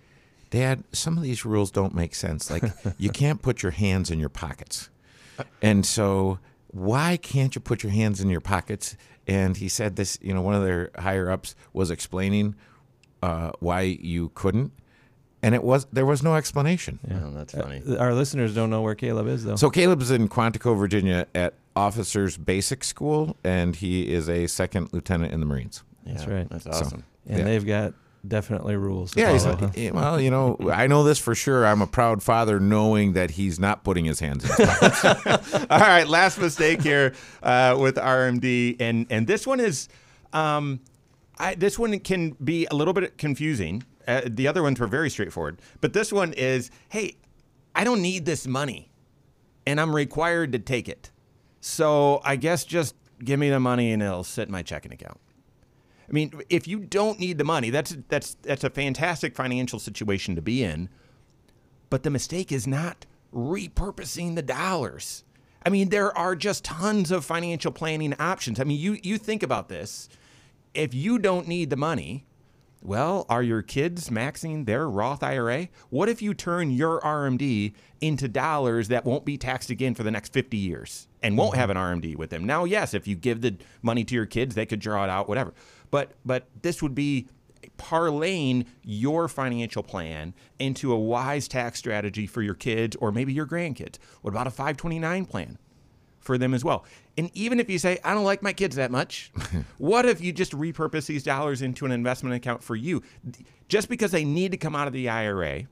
"Dad, 0.51 0.83
some 0.93 1.17
of 1.17 1.23
these 1.23 1.43
rules 1.43 1.71
don't 1.71 1.93
make 1.93 2.15
sense. 2.15 2.49
Like 2.49 2.63
you 2.97 3.09
can't 3.09 3.41
put 3.41 3.61
your 3.63 3.71
hands 3.73 4.09
in 4.09 4.19
your 4.19 4.29
pockets, 4.29 4.89
and 5.61 5.85
so 5.85 6.39
why 6.72 7.17
can't 7.17 7.55
you 7.55 7.61
put 7.61 7.84
your 7.84 7.91
hands 7.91 8.22
in 8.22 8.30
your 8.30 8.41
pockets?" 8.41 8.95
And 9.28 9.57
he 9.57 9.70
said 9.70 9.95
this. 9.95 10.17
You 10.22 10.34
know, 10.34 10.41
one 10.41 10.55
of 10.55 10.63
their 10.63 10.91
higher 10.97 11.30
ups 11.30 11.55
was 11.74 11.91
explaining 11.91 12.55
uh, 13.22 13.51
why 13.59 13.82
you 13.82 14.32
couldn't, 14.34 14.72
and 15.41 15.55
it 15.55 15.63
was 15.63 15.86
there 15.91 16.05
was 16.05 16.24
no 16.24 16.36
explanation. 16.36 16.99
Oh, 17.11 17.32
that's 17.32 17.53
funny. 17.53 17.82
Our 17.97 18.13
listeners 18.13 18.53
don't 18.55 18.70
know 18.70 18.82
where 18.82 18.95
Caleb 18.95 19.28
is, 19.28 19.45
though. 19.45 19.55
So 19.55 19.70
Caleb's 19.70 20.11
in 20.11 20.30
Quantico, 20.30 20.78
Virginia, 20.78 21.28
at 21.36 21.53
Officers 21.76 22.38
Basic 22.38 22.84
School, 22.84 23.38
and 23.43 23.76
he 23.76 24.11
is 24.11 24.28
a 24.30 24.47
second 24.47 24.91
lieutenant 24.91 25.34
in 25.34 25.39
the 25.39 25.45
Marines. 25.45 25.84
That's 26.05 26.28
right. 26.28 26.49
That's 26.49 26.65
awesome. 26.65 27.03
and 27.28 27.39
yeah. 27.39 27.45
they've 27.45 27.65
got 27.65 27.93
definitely 28.28 28.76
rules. 28.76 29.15
Yeah, 29.15 29.38
follow, 29.38 29.72
huh? 29.76 29.91
well, 29.93 30.20
you 30.22 30.30
know, 30.30 30.57
I 30.72 30.88
know 30.88 31.03
this 31.03 31.20
for 31.20 31.36
sure. 31.36 31.65
I'm 31.65 31.82
a 31.82 31.88
proud 31.88 32.22
father, 32.22 32.59
knowing 32.59 33.13
that 33.13 33.32
he's 33.32 33.59
not 33.59 33.84
putting 33.84 34.05
his 34.05 34.20
hands 34.20 34.43
in. 34.43 34.49
his 34.49 34.65
pockets. 34.67 35.53
All 35.70 35.80
right, 35.80 36.07
last 36.07 36.39
mistake 36.39 36.82
here 36.82 37.13
uh, 37.43 37.78
with 37.80 37.95
RMD, 37.95 38.78
and 38.80 39.07
and 39.09 39.28
this 39.28 39.47
one 39.47 39.59
is, 39.59 39.89
um, 40.34 40.80
I, 41.38 41.55
this 41.55 41.80
one 41.80 41.97
can 41.99 42.32
be 42.43 42.67
a 42.70 42.76
little 42.76 42.93
bit 42.93 43.17
confusing. 43.17 43.84
Uh, 44.07 44.22
the 44.26 44.47
other 44.47 44.63
ones 44.63 44.80
were 44.80 44.88
very 44.88 45.09
straightforward, 45.09 45.61
but 45.82 45.93
this 45.93 46.11
one 46.11 46.34
is, 46.34 46.72
hey, 46.89 47.15
I 47.76 47.84
don't 47.84 48.01
need 48.01 48.26
this 48.26 48.47
money, 48.47 48.91
and 49.67 49.80
I'm 49.80 49.95
required 49.95 50.51
to 50.53 50.59
take 50.59 50.89
it, 50.89 51.11
so 51.61 52.22
I 52.24 52.36
guess 52.36 52.65
just 52.65 52.95
give 53.24 53.39
me 53.39 53.49
the 53.49 53.59
money 53.59 53.91
and 53.91 54.01
it'll 54.01 54.24
sit 54.24 54.47
in 54.47 54.51
my 54.51 54.63
checking 54.63 54.91
account. 54.91 55.20
I 56.10 56.14
mean, 56.14 56.41
if 56.49 56.68
you 56.68 56.80
don't 56.80 57.20
need 57.20 57.38
the 57.38 57.43
money, 57.43 57.70
that's 57.70 57.95
that's 58.07 58.36
that's 58.41 58.64
a 58.64 58.70
fantastic 58.70 59.36
financial 59.36 59.78
situation 59.80 60.36
to 60.36 60.41
be 60.41 60.64
in. 60.64 60.89
But 61.89 62.03
the 62.03 62.10
mistake 62.10 62.51
is 62.51 62.66
not 62.66 63.05
repurposing 63.34 64.36
the 64.36 64.41
dollars. 64.41 65.24
I 65.66 65.70
mean, 65.70 65.89
there 65.89 66.18
are 66.18 66.36
just 66.36 66.64
tons 66.66 67.12
of 67.12 67.26
financial 67.26 67.72
planning 67.72 68.16
options. 68.20 68.60
I 68.60 68.64
mean, 68.64 68.80
you 68.80 68.97
you 69.03 69.18
think 69.18 69.43
about 69.43 69.70
this. 69.70 70.10
If 70.74 70.93
you 70.93 71.20
don't 71.20 71.47
need 71.47 71.70
the 71.70 71.76
money, 71.78 72.26
Well, 72.82 73.26
are 73.28 73.43
your 73.43 73.62
kids 73.62 74.10
maxing 74.10 74.66
their 74.66 74.89
Roth 74.89 75.22
IRA? 75.22 75.68
What 75.89 76.07
if 76.07 76.22
you 76.22 76.34
turn 76.34 76.72
your 76.72 77.01
RMD 77.01 77.74
into 77.99 78.30
dollars 78.30 78.88
that 78.88 79.03
won't 79.03 79.26
be 79.26 79.38
taxed 79.38 79.70
again 79.70 79.95
for 79.95 80.03
the 80.03 80.12
next 80.12 80.32
50 80.32 80.55
years 80.55 81.07
and 81.22 81.38
won't 81.38 81.51
mm-hmm. 81.51 81.60
have 81.60 81.70
an 81.70 81.78
RMD 81.78 82.16
with 82.16 82.30
them? 82.30 82.45
Now, 82.45 82.64
yes, 82.64 82.93
if 82.93 83.05
you 83.05 83.18
give 83.18 83.41
the 83.41 83.57
money 83.82 84.05
to 84.05 84.16
your 84.16 84.26
kids, 84.26 84.55
they 84.55 84.66
could 84.66 84.80
draw 84.80 85.03
it 85.03 85.10
out, 85.10 85.28
whatever. 85.28 85.53
But 85.91 86.13
but 86.25 86.47
this 86.61 86.81
would 86.81 86.95
be 86.95 87.27
parlaying 87.77 88.65
your 88.83 89.27
financial 89.27 89.83
plan 89.83 90.33
into 90.59 90.91
a 90.91 90.99
wise 90.99 91.47
tax 91.47 91.79
strategy 91.79 92.27
for 92.27 92.41
your 92.41 92.53
kids 92.53 92.95
or 92.97 93.11
maybe 93.11 93.33
your 93.33 93.45
grandkids. 93.45 93.97
What 94.21 94.31
about 94.31 94.47
a 94.47 94.51
529 94.51 95.25
plan? 95.25 95.57
for 96.19 96.37
them 96.37 96.53
as 96.53 96.63
well. 96.63 96.85
And 97.17 97.31
even 97.33 97.59
if 97.59 97.69
you 97.69 97.79
say, 97.79 97.97
I 98.03 98.13
don't 98.13 98.23
like 98.23 98.43
my 98.43 98.53
kids 98.53 98.75
that 98.75 98.91
much, 98.91 99.31
what 99.77 100.05
if 100.05 100.21
you 100.21 100.31
just 100.31 100.51
repurpose 100.51 101.07
these 101.07 101.23
dollars 101.23 101.61
into 101.61 101.85
an 101.85 101.91
investment 101.91 102.35
account 102.35 102.63
for 102.63 102.75
you? 102.75 103.01
Just 103.67 103.89
because 103.89 104.11
they 104.11 104.25
need 104.25 104.51
to 104.51 104.57
come 104.57 104.75
out 104.75 104.85
of 104.85 104.93
the 104.93 105.09
IRA 105.09 105.63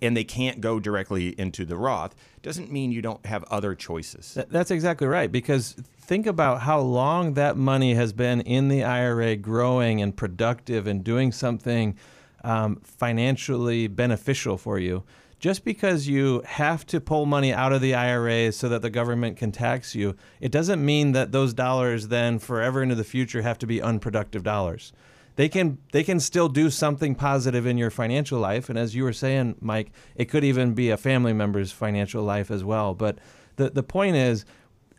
and 0.00 0.16
they 0.16 0.24
can't 0.24 0.60
go 0.60 0.78
directly 0.80 1.38
into 1.38 1.64
the 1.64 1.76
Roth 1.76 2.14
doesn't 2.42 2.70
mean 2.70 2.92
you 2.92 3.02
don't 3.02 3.24
have 3.26 3.42
other 3.44 3.74
choices. 3.74 4.38
That's 4.48 4.70
exactly 4.70 5.06
right. 5.06 5.30
Because 5.30 5.72
think 5.98 6.26
about 6.26 6.60
how 6.60 6.80
long 6.80 7.34
that 7.34 7.56
money 7.56 7.94
has 7.94 8.12
been 8.12 8.40
in 8.42 8.68
the 8.68 8.84
IRA 8.84 9.36
growing 9.36 10.00
and 10.00 10.16
productive 10.16 10.86
and 10.86 11.02
doing 11.02 11.32
something 11.32 11.96
um, 12.44 12.76
financially 12.84 13.88
beneficial 13.88 14.56
for 14.56 14.78
you 14.78 15.02
just 15.38 15.64
because 15.64 16.08
you 16.08 16.42
have 16.46 16.86
to 16.86 17.00
pull 17.00 17.26
money 17.26 17.52
out 17.52 17.72
of 17.72 17.80
the 17.80 17.94
IRA 17.94 18.50
so 18.52 18.68
that 18.68 18.82
the 18.82 18.90
government 18.90 19.36
can 19.36 19.52
tax 19.52 19.94
you, 19.94 20.16
it 20.40 20.50
doesn't 20.50 20.84
mean 20.84 21.12
that 21.12 21.32
those 21.32 21.52
dollars 21.52 22.08
then 22.08 22.38
forever 22.38 22.82
into 22.82 22.94
the 22.94 23.04
future 23.04 23.42
have 23.42 23.58
to 23.58 23.66
be 23.66 23.82
unproductive 23.82 24.42
dollars. 24.42 24.92
They 25.36 25.48
can 25.48 25.78
they 25.92 26.02
can 26.02 26.18
still 26.18 26.48
do 26.48 26.70
something 26.70 27.14
positive 27.14 27.66
in 27.66 27.78
your 27.78 27.90
financial 27.90 28.40
life, 28.40 28.68
and 28.68 28.78
as 28.78 28.94
you 28.94 29.04
were 29.04 29.12
saying, 29.12 29.56
Mike, 29.60 29.92
it 30.16 30.26
could 30.26 30.44
even 30.44 30.74
be 30.74 30.90
a 30.90 30.96
family 30.96 31.32
member's 31.32 31.70
financial 31.72 32.22
life 32.22 32.50
as 32.50 32.64
well. 32.64 32.94
But 32.94 33.18
the 33.56 33.70
the 33.70 33.82
point 33.82 34.16
is, 34.16 34.46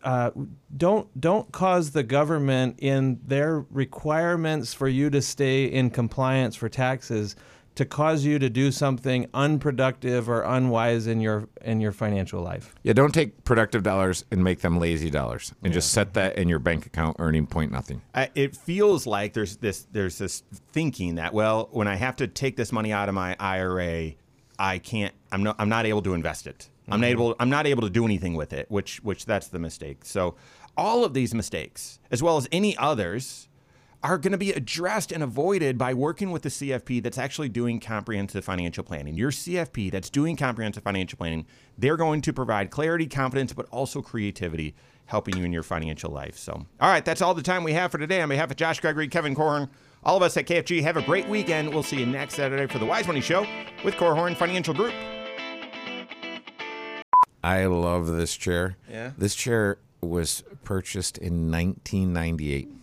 uh, 0.03 0.31
don't 0.75 1.19
don't 1.19 1.51
cause 1.51 1.91
the 1.91 2.03
government 2.03 2.75
in 2.79 3.19
their 3.25 3.65
requirements 3.71 4.75
for 4.75 4.87
you 4.87 5.09
to 5.09 5.21
stay 5.21 5.65
in 5.65 5.89
compliance 5.89 6.55
for 6.55 6.69
taxes 6.69 7.35
to 7.77 7.85
cause 7.85 8.25
you 8.25 8.39
to 8.39 8.49
do 8.49 8.71
something 8.71 9.27
unproductive 9.35 10.27
or 10.27 10.41
unwise 10.41 11.05
in 11.05 11.21
your 11.21 11.47
in 11.61 11.79
your 11.79 11.91
financial 11.91 12.41
life. 12.41 12.73
Yeah, 12.81 12.93
don't 12.93 13.13
take 13.13 13.43
productive 13.43 13.83
dollars 13.83 14.25
and 14.31 14.43
make 14.43 14.61
them 14.61 14.79
lazy 14.79 15.11
dollars, 15.11 15.53
and 15.63 15.71
yeah. 15.71 15.77
just 15.77 15.91
set 15.91 16.15
that 16.15 16.37
in 16.37 16.49
your 16.49 16.57
bank 16.57 16.87
account, 16.87 17.17
earning 17.19 17.45
point 17.45 17.71
nothing. 17.71 18.01
I, 18.15 18.29
it 18.33 18.55
feels 18.55 19.05
like 19.05 19.33
there's 19.33 19.57
this 19.57 19.87
there's 19.91 20.17
this 20.17 20.43
thinking 20.71 21.15
that 21.15 21.33
well, 21.33 21.69
when 21.71 21.87
I 21.87 21.95
have 21.95 22.15
to 22.17 22.27
take 22.27 22.57
this 22.57 22.71
money 22.71 22.91
out 22.91 23.09
of 23.09 23.15
my 23.15 23.35
IRA, 23.39 24.13
I 24.57 24.79
can't. 24.79 25.13
I'm 25.31 25.43
not. 25.43 25.55
I'm 25.59 25.69
not 25.69 25.85
able 25.85 26.01
to 26.01 26.15
invest 26.15 26.47
it. 26.47 26.69
Mm-hmm. 26.81 26.93
I'm 26.93 27.01
not 27.01 27.07
able. 27.07 27.35
I'm 27.39 27.49
not 27.49 27.67
able 27.67 27.83
to 27.83 27.91
do 27.91 28.05
anything 28.05 28.33
with 28.33 28.53
it. 28.53 28.71
Which 28.71 29.03
which 29.03 29.27
that's 29.27 29.49
the 29.49 29.59
mistake. 29.59 30.03
So 30.03 30.35
all 30.75 31.05
of 31.05 31.13
these 31.13 31.35
mistakes, 31.35 31.99
as 32.09 32.23
well 32.23 32.37
as 32.37 32.47
any 32.51 32.75
others 32.77 33.49
are 34.03 34.17
going 34.17 34.31
to 34.31 34.37
be 34.37 34.51
addressed 34.51 35.11
and 35.11 35.23
avoided 35.23 35.77
by 35.77 35.93
working 35.93 36.31
with 36.31 36.43
the 36.43 36.49
CFP 36.49 37.01
that's 37.01 37.17
actually 37.17 37.49
doing 37.49 37.79
comprehensive 37.79 38.45
financial 38.45 38.83
planning. 38.83 39.15
Your 39.15 39.31
CFP 39.31 39.91
that's 39.91 40.09
doing 40.09 40.35
comprehensive 40.35 40.83
financial 40.83 41.17
planning, 41.17 41.45
they're 41.77 41.97
going 41.97 42.21
to 42.21 42.33
provide 42.33 42.69
clarity, 42.69 43.07
confidence, 43.07 43.53
but 43.53 43.67
also 43.69 44.01
creativity, 44.01 44.75
helping 45.05 45.35
you 45.35 45.43
in 45.43 45.51
your 45.51 45.63
financial 45.63 46.11
life. 46.11 46.37
So, 46.37 46.65
all 46.79 46.89
right, 46.89 47.03
that's 47.03 47.21
all 47.21 47.33
the 47.33 47.41
time 47.41 47.63
we 47.63 47.73
have 47.73 47.91
for 47.91 47.97
today. 47.97 48.21
On 48.21 48.29
behalf 48.29 48.51
of 48.51 48.57
Josh 48.57 48.79
Gregory, 48.79 49.07
Kevin 49.07 49.35
Korhorn, 49.35 49.69
all 50.03 50.15
of 50.15 50.21
us 50.21 50.37
at 50.37 50.45
KFG, 50.45 50.83
have 50.83 50.97
a 50.97 51.01
great 51.01 51.27
weekend. 51.27 51.69
We'll 51.69 51.83
see 51.83 51.99
you 51.99 52.05
next 52.05 52.35
Saturday 52.35 52.71
for 52.71 52.77
the 52.77 52.85
Wise 52.85 53.07
Money 53.07 53.21
Show 53.21 53.47
with 53.83 53.95
Korhorn 53.95 54.37
Financial 54.37 54.73
Group. 54.73 54.93
I 57.43 57.65
love 57.65 58.07
this 58.07 58.35
chair. 58.35 58.77
Yeah. 58.89 59.11
This 59.17 59.33
chair 59.33 59.79
was 60.01 60.43
purchased 60.63 61.17
in 61.17 61.51
1998 61.51 62.76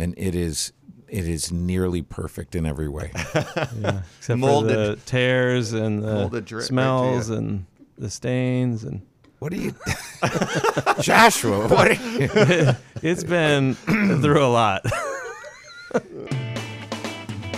and 0.00 0.14
it 0.16 0.34
is 0.34 0.72
it 1.08 1.28
is 1.28 1.50
nearly 1.50 2.02
perfect 2.02 2.54
in 2.54 2.64
every 2.66 2.88
way. 2.88 3.10
yeah, 3.34 4.02
except 4.18 4.38
molded, 4.38 4.70
for 4.70 4.76
the 4.76 4.96
tears 5.06 5.72
and 5.72 6.02
the 6.02 6.60
smells 6.60 7.30
right 7.30 7.38
and 7.38 7.66
the 7.98 8.10
stains 8.10 8.84
and. 8.84 9.02
What 9.38 9.52
are 9.54 9.56
you, 9.56 9.74
Joshua? 11.00 11.66
What? 11.66 11.98
You... 11.98 12.76
it's 13.02 13.24
been 13.24 13.74
through 13.74 14.44
a 14.44 14.52
lot. 14.52 14.84